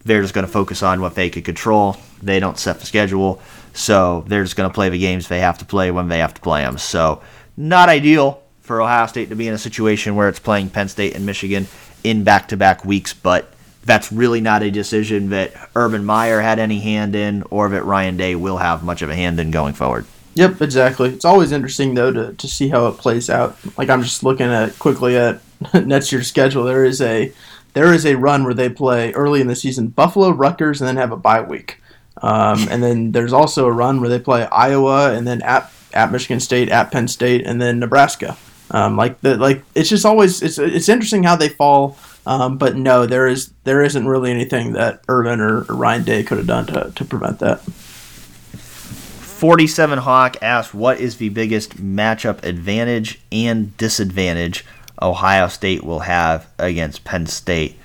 [0.10, 1.96] they're just going to focus on what they can control.
[2.22, 3.40] They don't set the schedule,
[3.74, 6.34] so they're just going to play the games they have to play when they have
[6.34, 6.80] to play them.
[6.80, 7.22] So,
[7.56, 11.16] not ideal for Ohio State to be in a situation where it's playing Penn State
[11.16, 11.68] and Michigan
[12.04, 13.54] in back to back weeks, but
[13.86, 18.18] that's really not a decision that Urban Meyer had any hand in or that Ryan
[18.18, 20.08] Day will have much of a hand in going forward.
[20.34, 21.10] Yep, exactly.
[21.10, 23.58] It's always interesting though to, to see how it plays out.
[23.78, 25.40] Like I'm just looking at quickly at
[25.86, 26.64] next year's schedule.
[26.64, 27.32] There is a
[27.74, 30.98] there is a run where they play early in the season Buffalo, Rutgers, and then
[30.98, 31.82] have a bye week.
[32.22, 36.12] Um, and then there's also a run where they play Iowa and then at at
[36.12, 38.38] Michigan State, at Penn State, and then Nebraska.
[38.72, 41.98] Um, like the like it's just always it's it's interesting how they fall
[42.30, 46.24] um, but no, there is there isn't really anything that Urban or, or Ryan Day
[46.24, 47.62] could have done to, to prevent that.
[47.62, 54.66] 47 Hawk asked, What is the biggest matchup advantage and disadvantage
[55.02, 57.78] Ohio State will have against Penn State?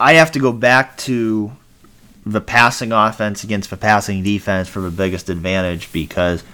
[0.00, 1.52] I have to go back to
[2.24, 6.44] the passing offense against the passing defense for the biggest advantage because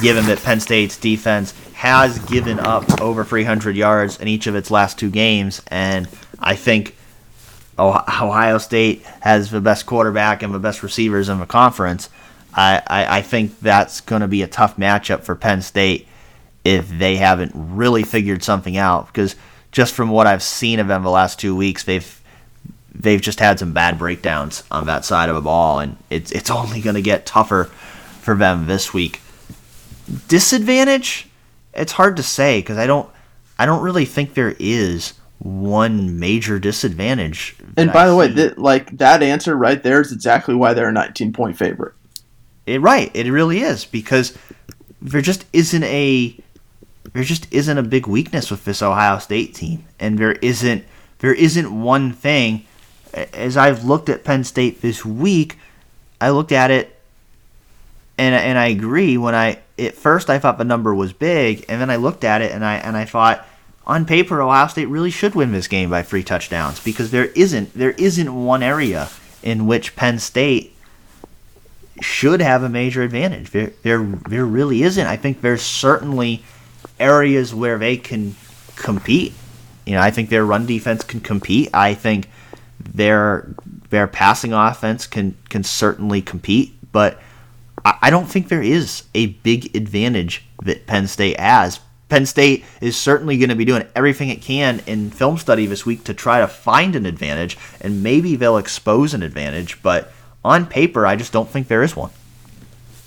[0.00, 4.70] given that Penn State's defense has given up over 300 yards in each of its
[4.70, 6.08] last two games, and
[6.38, 6.96] I think
[7.78, 12.08] Ohio State has the best quarterback and the best receivers in the conference.
[12.56, 16.06] I, I, think that's going to be a tough matchup for Penn State
[16.64, 19.06] if they haven't really figured something out.
[19.06, 19.36] Because
[19.70, 22.20] just from what I've seen of them the last two weeks, they've
[22.94, 26.50] they've just had some bad breakdowns on that side of the ball, and it's it's
[26.50, 27.64] only going to get tougher
[28.20, 29.20] for them this week.
[30.28, 31.28] Disadvantage?
[31.72, 33.08] It's hard to say because I don't
[33.58, 37.56] I don't really think there is one major disadvantage.
[37.76, 40.88] And by I the way, th- like that answer right there is exactly why they're
[40.88, 41.94] a 19 point favorite.
[42.66, 44.36] It, right, it really is because
[45.02, 46.34] there just isn't a
[47.14, 50.84] there just isn't a big weakness with this Ohio State team, and there isn't
[51.20, 52.66] there isn't one thing.
[53.32, 55.56] As I've looked at Penn State this week,
[56.20, 57.00] I looked at it,
[58.18, 59.16] and and I agree.
[59.16, 62.42] When I at first I thought the number was big, and then I looked at
[62.42, 63.46] it and I and I thought
[63.86, 67.74] on paper, Ohio State really should win this game by three touchdowns because there isn't
[67.74, 69.08] there isn't one area
[69.42, 70.74] in which Penn State
[72.00, 73.50] should have a major advantage.
[73.50, 75.06] There there there really isn't.
[75.06, 76.42] I think there's certainly
[76.98, 78.34] areas where they can
[78.76, 79.32] compete.
[79.86, 81.70] You know, I think their run defense can compete.
[81.74, 82.28] I think
[82.78, 83.54] their
[83.90, 87.20] their passing offense can can certainly compete, but
[87.84, 92.96] I don't think there is a big advantage that Penn State has Penn State is
[92.96, 96.40] certainly going to be doing everything it can in film study this week to try
[96.40, 100.12] to find an advantage, and maybe they'll expose an advantage, but
[100.44, 102.10] on paper, I just don't think there is one.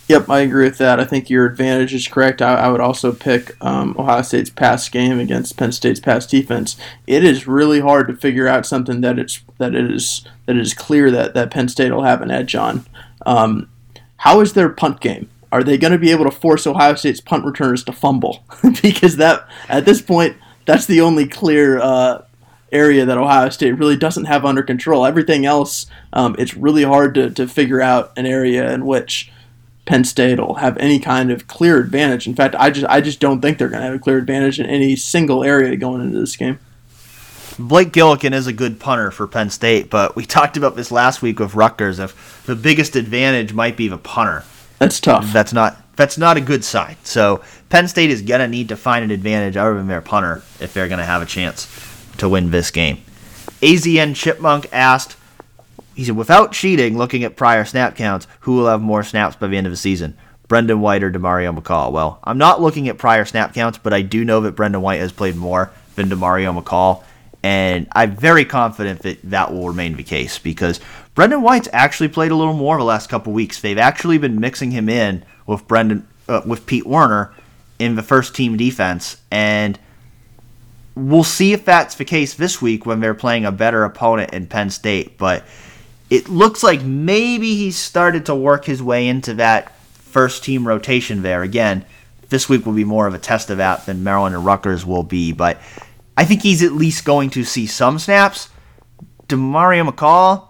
[0.08, 1.00] Yep, I agree with that.
[1.00, 2.42] I think your advantage is correct.
[2.42, 6.78] I, I would also pick um, Ohio State's pass game against Penn State's pass defense.
[7.06, 10.62] It is really hard to figure out something that it's that it is that it
[10.62, 12.86] is clear that, that Penn State will have an edge on.
[13.26, 13.70] Um,
[14.18, 15.30] how is their punt game?
[15.52, 18.44] are they going to be able to force Ohio State's punt returners to fumble?
[18.82, 22.24] because that at this point, that's the only clear uh,
[22.72, 25.06] area that Ohio State really doesn't have under control.
[25.06, 29.32] Everything else, um, it's really hard to, to figure out an area in which
[29.88, 32.28] Penn State will have any kind of clear advantage.
[32.28, 34.60] In fact, I just I just don't think they're going to have a clear advantage
[34.60, 36.60] in any single area going into this game.
[37.58, 41.24] Blake Gillikin is a good punter for Penn State, but we talked about this last
[41.24, 41.98] week with Rutgers.
[41.98, 44.44] If the biggest advantage might be the punter,
[44.78, 45.32] that's tough.
[45.34, 46.98] That's not that's not a good sign.
[47.04, 50.74] So Penn State is gonna need to find an advantage other than their punter if
[50.74, 51.68] they're gonna have a chance
[52.18, 52.98] to win this game.
[53.62, 55.16] AZN Chipmunk asked,
[55.98, 59.48] he said, without cheating, looking at prior snap counts, who will have more snaps by
[59.48, 60.15] the end of the season?
[60.48, 61.91] Brendon White or Demario McCall?
[61.91, 64.99] Well, I'm not looking at prior snap counts, but I do know that Brendon White
[64.99, 67.03] has played more than Demario McCall,
[67.41, 70.80] and I'm very confident that that will remain the case because
[71.15, 73.60] Brendon White's actually played a little more the last couple weeks.
[73.60, 77.34] They've actually been mixing him in with Brendon uh, with Pete Werner
[77.80, 79.80] in the first team defense, and
[80.94, 84.45] we'll see if that's the case this week when they're playing a better opponent in
[84.45, 85.18] Penn State.
[85.18, 85.44] But
[86.10, 91.22] it looks like maybe he started to work his way into that first team rotation
[91.22, 91.44] there.
[91.44, 91.86] Again,
[92.30, 95.04] this week will be more of a test of that than Maryland and Rutgers will
[95.04, 95.62] be, but
[96.16, 98.50] I think he's at least going to see some snaps.
[99.28, 100.48] Demario McCall,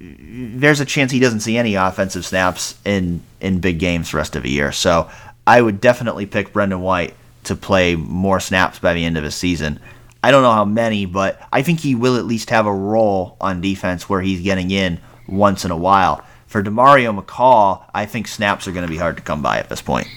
[0.00, 4.36] there's a chance he doesn't see any offensive snaps in in big games the rest
[4.36, 4.72] of the year.
[4.72, 5.08] So
[5.46, 7.14] I would definitely pick Brendon White
[7.44, 9.80] to play more snaps by the end of his season.
[10.24, 13.36] I don't know how many, but I think he will at least have a role
[13.42, 14.98] on defense where he's getting in
[15.28, 16.24] once in a while.
[16.46, 19.68] For Demario McCall, I think snaps are going to be hard to come by at
[19.68, 20.08] this point.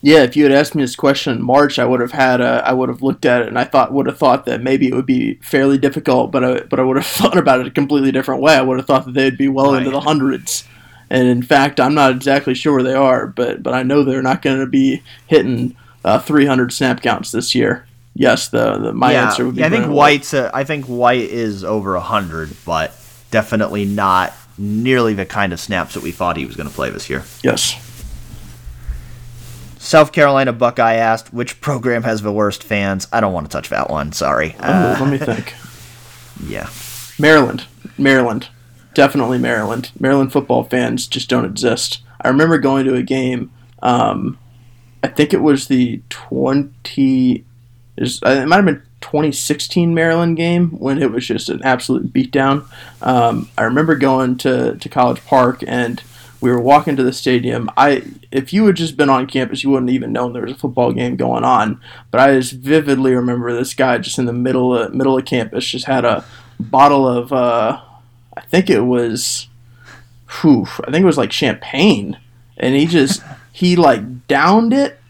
[0.00, 2.62] Yeah, if you had asked me this question in March, I would have had a,
[2.64, 4.94] I would have looked at it and I thought would have thought that maybe it
[4.94, 8.12] would be fairly difficult, but I, but I would have thought about it a completely
[8.12, 8.54] different way.
[8.54, 9.78] I would have thought that they'd be well right.
[9.78, 10.62] into the hundreds,
[11.10, 14.22] and in fact, I'm not exactly sure where they are, but but I know they're
[14.22, 15.74] not going to be hitting
[16.04, 17.88] uh, 300 snap counts this year.
[18.14, 19.60] Yes, the, the my yeah, answer would be.
[19.60, 20.34] Yeah, I think White's.
[20.34, 22.94] A, I think White is over hundred, but
[23.30, 26.90] definitely not nearly the kind of snaps that we thought he was going to play
[26.90, 27.24] this year.
[27.42, 27.88] Yes.
[29.78, 33.08] South Carolina Buckeye asked, which program has the worst fans?
[33.12, 34.12] I don't want to touch that one.
[34.12, 34.54] Sorry.
[34.60, 35.54] Uh, let me think.
[36.44, 36.70] Yeah.
[37.20, 37.66] Maryland.
[37.98, 38.48] Maryland.
[38.94, 39.92] Definitely Maryland.
[40.00, 42.02] Maryland football fans just don't exist.
[42.20, 43.52] I remember going to a game.
[43.80, 44.38] Um,
[45.04, 47.44] I think it was the 20.
[47.96, 52.66] It might have been 2016 Maryland game when it was just an absolute beatdown.
[53.02, 56.02] Um, I remember going to, to College Park and
[56.42, 57.70] we were walking to the stadium.
[57.76, 58.02] I
[58.32, 60.92] if you had just been on campus, you wouldn't even known there was a football
[60.92, 61.80] game going on.
[62.10, 65.64] But I just vividly remember this guy just in the middle of middle of campus
[65.64, 66.24] just had a
[66.58, 67.80] bottle of uh,
[68.36, 69.46] I think it was,
[70.40, 72.18] whew, I think it was like champagne,
[72.56, 75.00] and he just he like downed it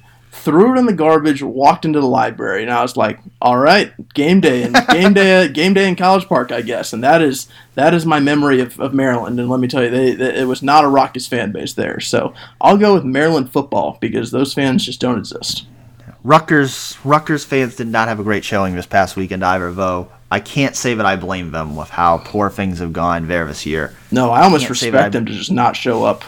[0.42, 3.92] threw it in the garbage, walked into the library, and I was like, "All right,
[4.12, 7.48] game day and game day, game day in College Park, I guess." And that is
[7.74, 9.38] that is my memory of, of Maryland.
[9.38, 12.00] And let me tell you, they, they, it was not a raucous fan base there.
[12.00, 15.66] So I'll go with Maryland football because those fans just don't exist.
[16.24, 20.08] Rutgers Rutgers fans did not have a great showing this past weekend either, though.
[20.30, 23.66] I can't say that I blame them with how poor things have gone there this
[23.66, 23.94] year.
[24.10, 26.24] No, I almost respect them to just not show up.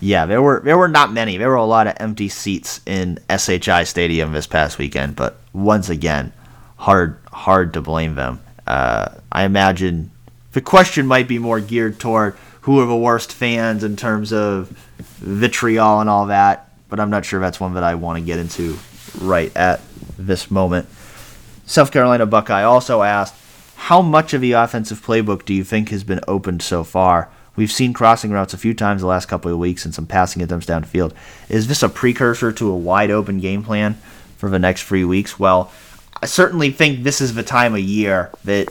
[0.00, 1.36] Yeah, there were there were not many.
[1.36, 5.90] There were a lot of empty seats in SHI Stadium this past weekend, but once
[5.90, 6.32] again,
[6.76, 8.40] hard hard to blame them.
[8.66, 10.10] Uh, I imagine
[10.52, 14.68] the question might be more geared toward who are the worst fans in terms of
[14.98, 18.38] vitriol and all that, but I'm not sure that's one that I want to get
[18.38, 18.78] into
[19.20, 19.80] right at
[20.18, 20.88] this moment.
[21.66, 23.34] South Carolina Buckeye also asked,
[23.76, 27.28] "How much of the offensive playbook do you think has been opened so far?"
[27.60, 30.40] We've seen crossing routes a few times the last couple of weeks and some passing
[30.40, 31.12] attempts downfield.
[31.50, 33.98] Is this a precursor to a wide open game plan
[34.38, 35.38] for the next three weeks?
[35.38, 35.70] Well,
[36.22, 38.68] I certainly think this is the time of year that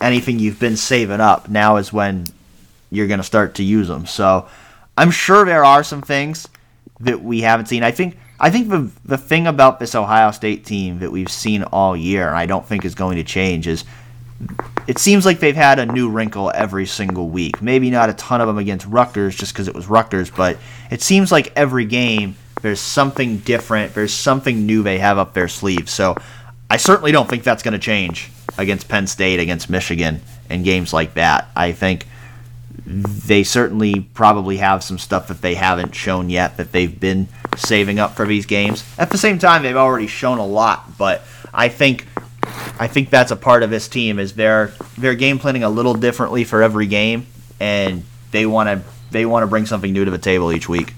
[0.00, 2.26] anything you've been saving up now is when
[2.90, 4.06] you're going to start to use them.
[4.06, 4.48] So
[4.98, 6.48] I'm sure there are some things
[6.98, 7.84] that we haven't seen.
[7.84, 11.62] I think I think the the thing about this Ohio State team that we've seen
[11.62, 13.84] all year, and I don't think is going to change, is
[14.86, 17.60] it seems like they've had a new wrinkle every single week.
[17.60, 20.58] Maybe not a ton of them against Rutgers just because it was Rutgers, but
[20.90, 25.48] it seems like every game there's something different, there's something new they have up their
[25.48, 25.90] sleeve.
[25.90, 26.16] So
[26.70, 30.92] I certainly don't think that's going to change against Penn State, against Michigan, and games
[30.92, 31.48] like that.
[31.54, 32.06] I think
[32.84, 37.98] they certainly probably have some stuff that they haven't shown yet that they've been saving
[37.98, 38.84] up for these games.
[38.98, 42.06] At the same time, they've already shown a lot, but I think
[42.78, 45.94] I think that's a part of this team is they're they're game planning a little
[45.94, 47.26] differently for every game,
[47.58, 50.94] and they want to they want to bring something new to the table each week.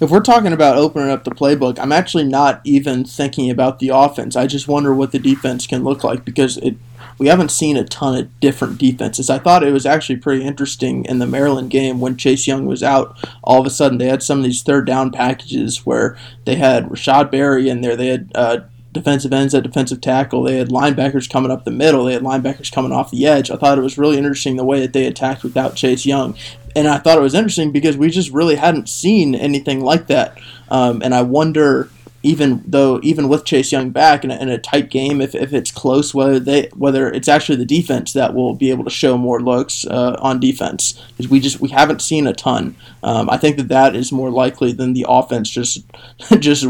[0.00, 3.88] If we're talking about opening up the playbook, I'm actually not even thinking about the
[3.88, 4.36] offense.
[4.36, 6.76] I just wonder what the defense can look like because it
[7.18, 9.28] we haven't seen a ton of different defenses.
[9.28, 12.82] I thought it was actually pretty interesting in the Maryland game when Chase Young was
[12.82, 13.18] out.
[13.42, 16.90] All of a sudden, they had some of these third down packages where they had
[16.90, 17.96] Rashod Berry in there.
[17.96, 18.60] They had uh,
[18.98, 20.42] defensive ends at defensive tackle.
[20.42, 22.04] They had linebackers coming up the middle.
[22.04, 23.50] They had linebackers coming off the edge.
[23.50, 26.36] I thought it was really interesting the way that they attacked without Chase Young.
[26.76, 30.38] And I thought it was interesting because we just really hadn't seen anything like that.
[30.70, 31.90] Um, and I wonder
[32.22, 35.52] even though even with Chase Young back in a, in a, tight game, if, if
[35.52, 39.16] it's close, whether they whether it's actually the defense that will be able to show
[39.16, 42.74] more looks uh, on defense because we just we haven't seen a ton.
[43.04, 45.84] Um, I think that that is more likely than the offense just
[46.40, 46.66] just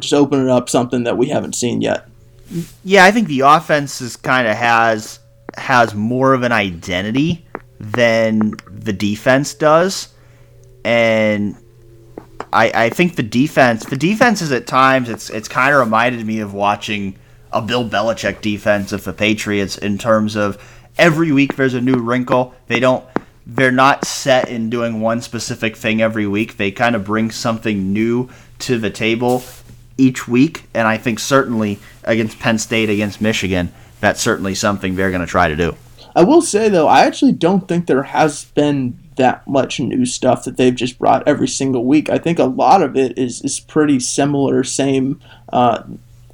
[0.00, 2.06] just opening up something that we haven't seen yet.
[2.84, 5.18] Yeah, I think the offense is kind of has
[5.56, 7.46] has more of an identity
[7.78, 10.12] than the defense does,
[10.84, 11.56] and
[12.52, 16.26] I, I think the defense, the defense is at times, it's it's kind of reminded
[16.26, 17.16] me of watching
[17.52, 20.58] a Bill Belichick defense of the Patriots in terms of
[20.98, 22.54] every week there's a new wrinkle.
[22.66, 23.04] They don't,
[23.46, 26.56] they're not set in doing one specific thing every week.
[26.56, 28.28] They kind of bring something new
[28.60, 29.42] to the table
[29.96, 35.10] each week, and I think certainly against Penn State, against Michigan, that's certainly something they're
[35.10, 35.76] going to try to do.
[36.16, 40.44] I will say though, I actually don't think there has been that much new stuff
[40.44, 42.08] that they've just brought every single week.
[42.08, 45.20] I think a lot of it is is pretty similar, same
[45.52, 45.82] uh,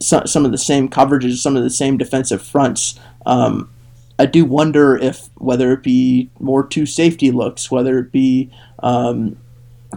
[0.00, 2.98] so, some of the same coverages, some of the same defensive fronts.
[3.24, 3.70] Um,
[4.18, 8.50] I do wonder if whether it be more two safety looks, whether it be
[8.82, 9.36] um,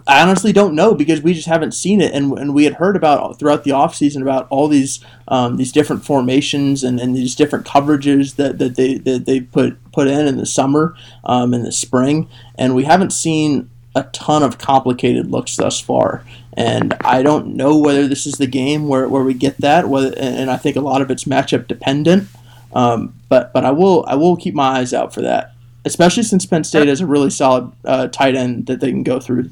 [0.08, 2.96] I honestly don't know because we just haven't seen it, and, and we had heard
[2.96, 7.66] about throughout the offseason about all these um, these different formations and, and these different
[7.66, 11.72] coverages that, that they that they put put in in the summer, um, in the
[11.72, 16.24] spring, and we haven't seen a ton of complicated looks thus far.
[16.54, 19.88] And I don't know whether this is the game where, where we get that.
[19.88, 22.28] Whether, and I think a lot of it's matchup dependent.
[22.74, 25.54] Um, but but I will I will keep my eyes out for that,
[25.86, 29.20] especially since Penn State has a really solid uh, tight end that they can go
[29.20, 29.50] through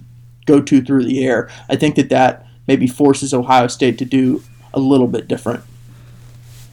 [0.47, 1.49] go to through the air.
[1.69, 4.41] I think that that maybe forces Ohio State to do
[4.73, 5.63] a little bit different.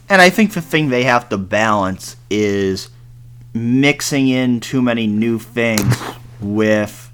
[0.09, 2.89] And I think the thing they have to balance is
[3.53, 5.95] mixing in too many new things
[6.39, 7.11] with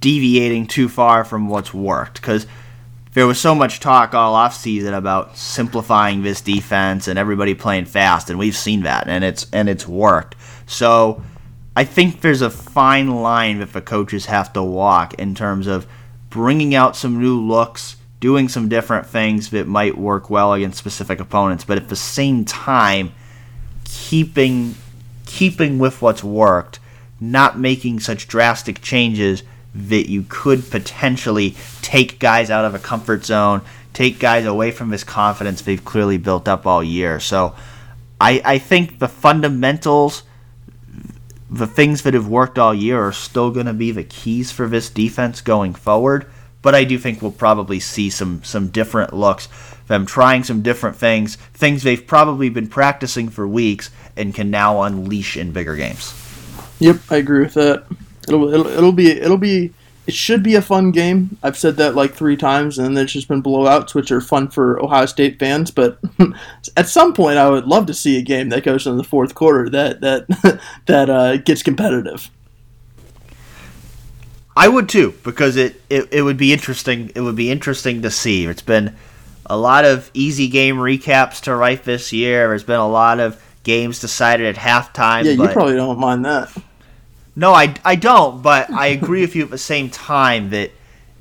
[0.00, 2.46] deviating too far from what's worked because
[3.12, 8.30] there was so much talk all offseason about simplifying this defense and everybody playing fast
[8.30, 10.34] and we've seen that and it's and it's worked.
[10.66, 11.22] So
[11.76, 15.86] I think there's a fine line that the coaches have to walk in terms of
[16.30, 21.20] bringing out some new looks, doing some different things that might work well against specific
[21.20, 23.12] opponents, but at the same time
[23.84, 24.74] keeping
[25.26, 26.78] keeping with what's worked,
[27.20, 29.42] not making such drastic changes
[29.74, 33.60] that you could potentially take guys out of a comfort zone,
[33.92, 37.20] take guys away from this confidence they've clearly built up all year.
[37.20, 37.54] So
[38.20, 40.22] I, I think the fundamentals,
[41.50, 44.66] the things that have worked all year, are still going to be the keys for
[44.66, 46.26] this defense going forward.
[46.62, 49.48] But I do think we'll probably see some some different looks,
[49.86, 54.82] them trying some different things, things they've probably been practicing for weeks and can now
[54.82, 56.12] unleash in bigger games.
[56.80, 57.86] Yep, I agree with that.
[58.26, 59.72] It'll, it'll, it'll be it'll be
[60.06, 61.36] it should be a fun game.
[61.42, 64.82] I've said that like three times, and there's just been blowouts, which are fun for
[64.82, 65.70] Ohio State fans.
[65.70, 65.98] But
[66.76, 69.34] at some point, I would love to see a game that goes in the fourth
[69.34, 72.30] quarter that that that uh, gets competitive.
[74.56, 77.10] I would too, because it, it, it would be interesting.
[77.14, 78.46] It would be interesting to see.
[78.46, 78.96] It's been
[79.44, 82.48] a lot of easy game recaps to write this year.
[82.48, 85.24] There's been a lot of games decided at halftime.
[85.24, 86.56] Yeah, you probably don't mind that.
[87.38, 90.70] No, I, I don't, but I agree with you at the same time that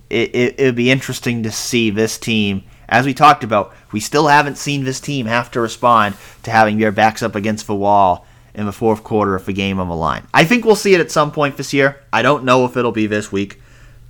[0.09, 2.63] it, it, it would be interesting to see this team.
[2.87, 6.77] As we talked about, we still haven't seen this team have to respond to having
[6.77, 9.95] their backs up against the wall in the fourth quarter of the game on the
[9.95, 10.25] line.
[10.33, 12.01] I think we'll see it at some point this year.
[12.13, 13.59] I don't know if it'll be this week.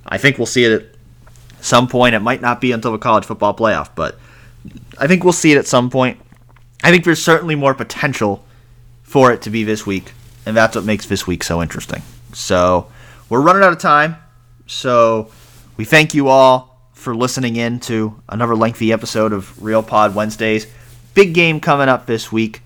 [0.06, 0.84] I think we'll see it at
[1.60, 2.14] some point.
[2.14, 4.16] It might not be until the college football playoff, but
[4.96, 6.20] I think we'll see it at some point.
[6.84, 8.44] I think there's certainly more potential
[9.02, 10.12] for it to be this week
[10.46, 12.02] and that's what makes this week so interesting.
[12.32, 12.86] So
[13.28, 14.16] we're running out of time.
[14.66, 15.30] So
[15.76, 20.66] we thank you all for listening in to another lengthy episode of Real Pod Wednesdays.
[21.14, 22.62] Big game coming up this week.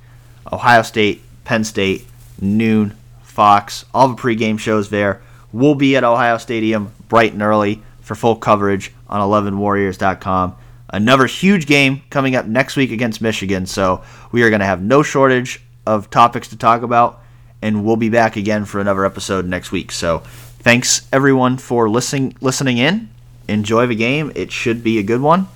[0.52, 2.06] Ohio State, Penn State,
[2.40, 5.22] noon, Fox, all the pregame shows there.
[5.52, 10.56] We'll be at Ohio Stadium bright and early for full coverage on 11warriors.com.
[10.92, 14.02] Another huge game coming up next week against Michigan, so
[14.32, 17.22] we are going to have no shortage of topics to talk about
[17.62, 19.92] and we'll be back again for another episode next week.
[19.92, 20.18] So
[20.60, 23.08] thanks everyone for listening listening in.
[23.48, 24.32] Enjoy the game.
[24.34, 25.48] It should be a good one,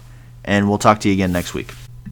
[0.45, 1.73] and we'll talk to you again next week.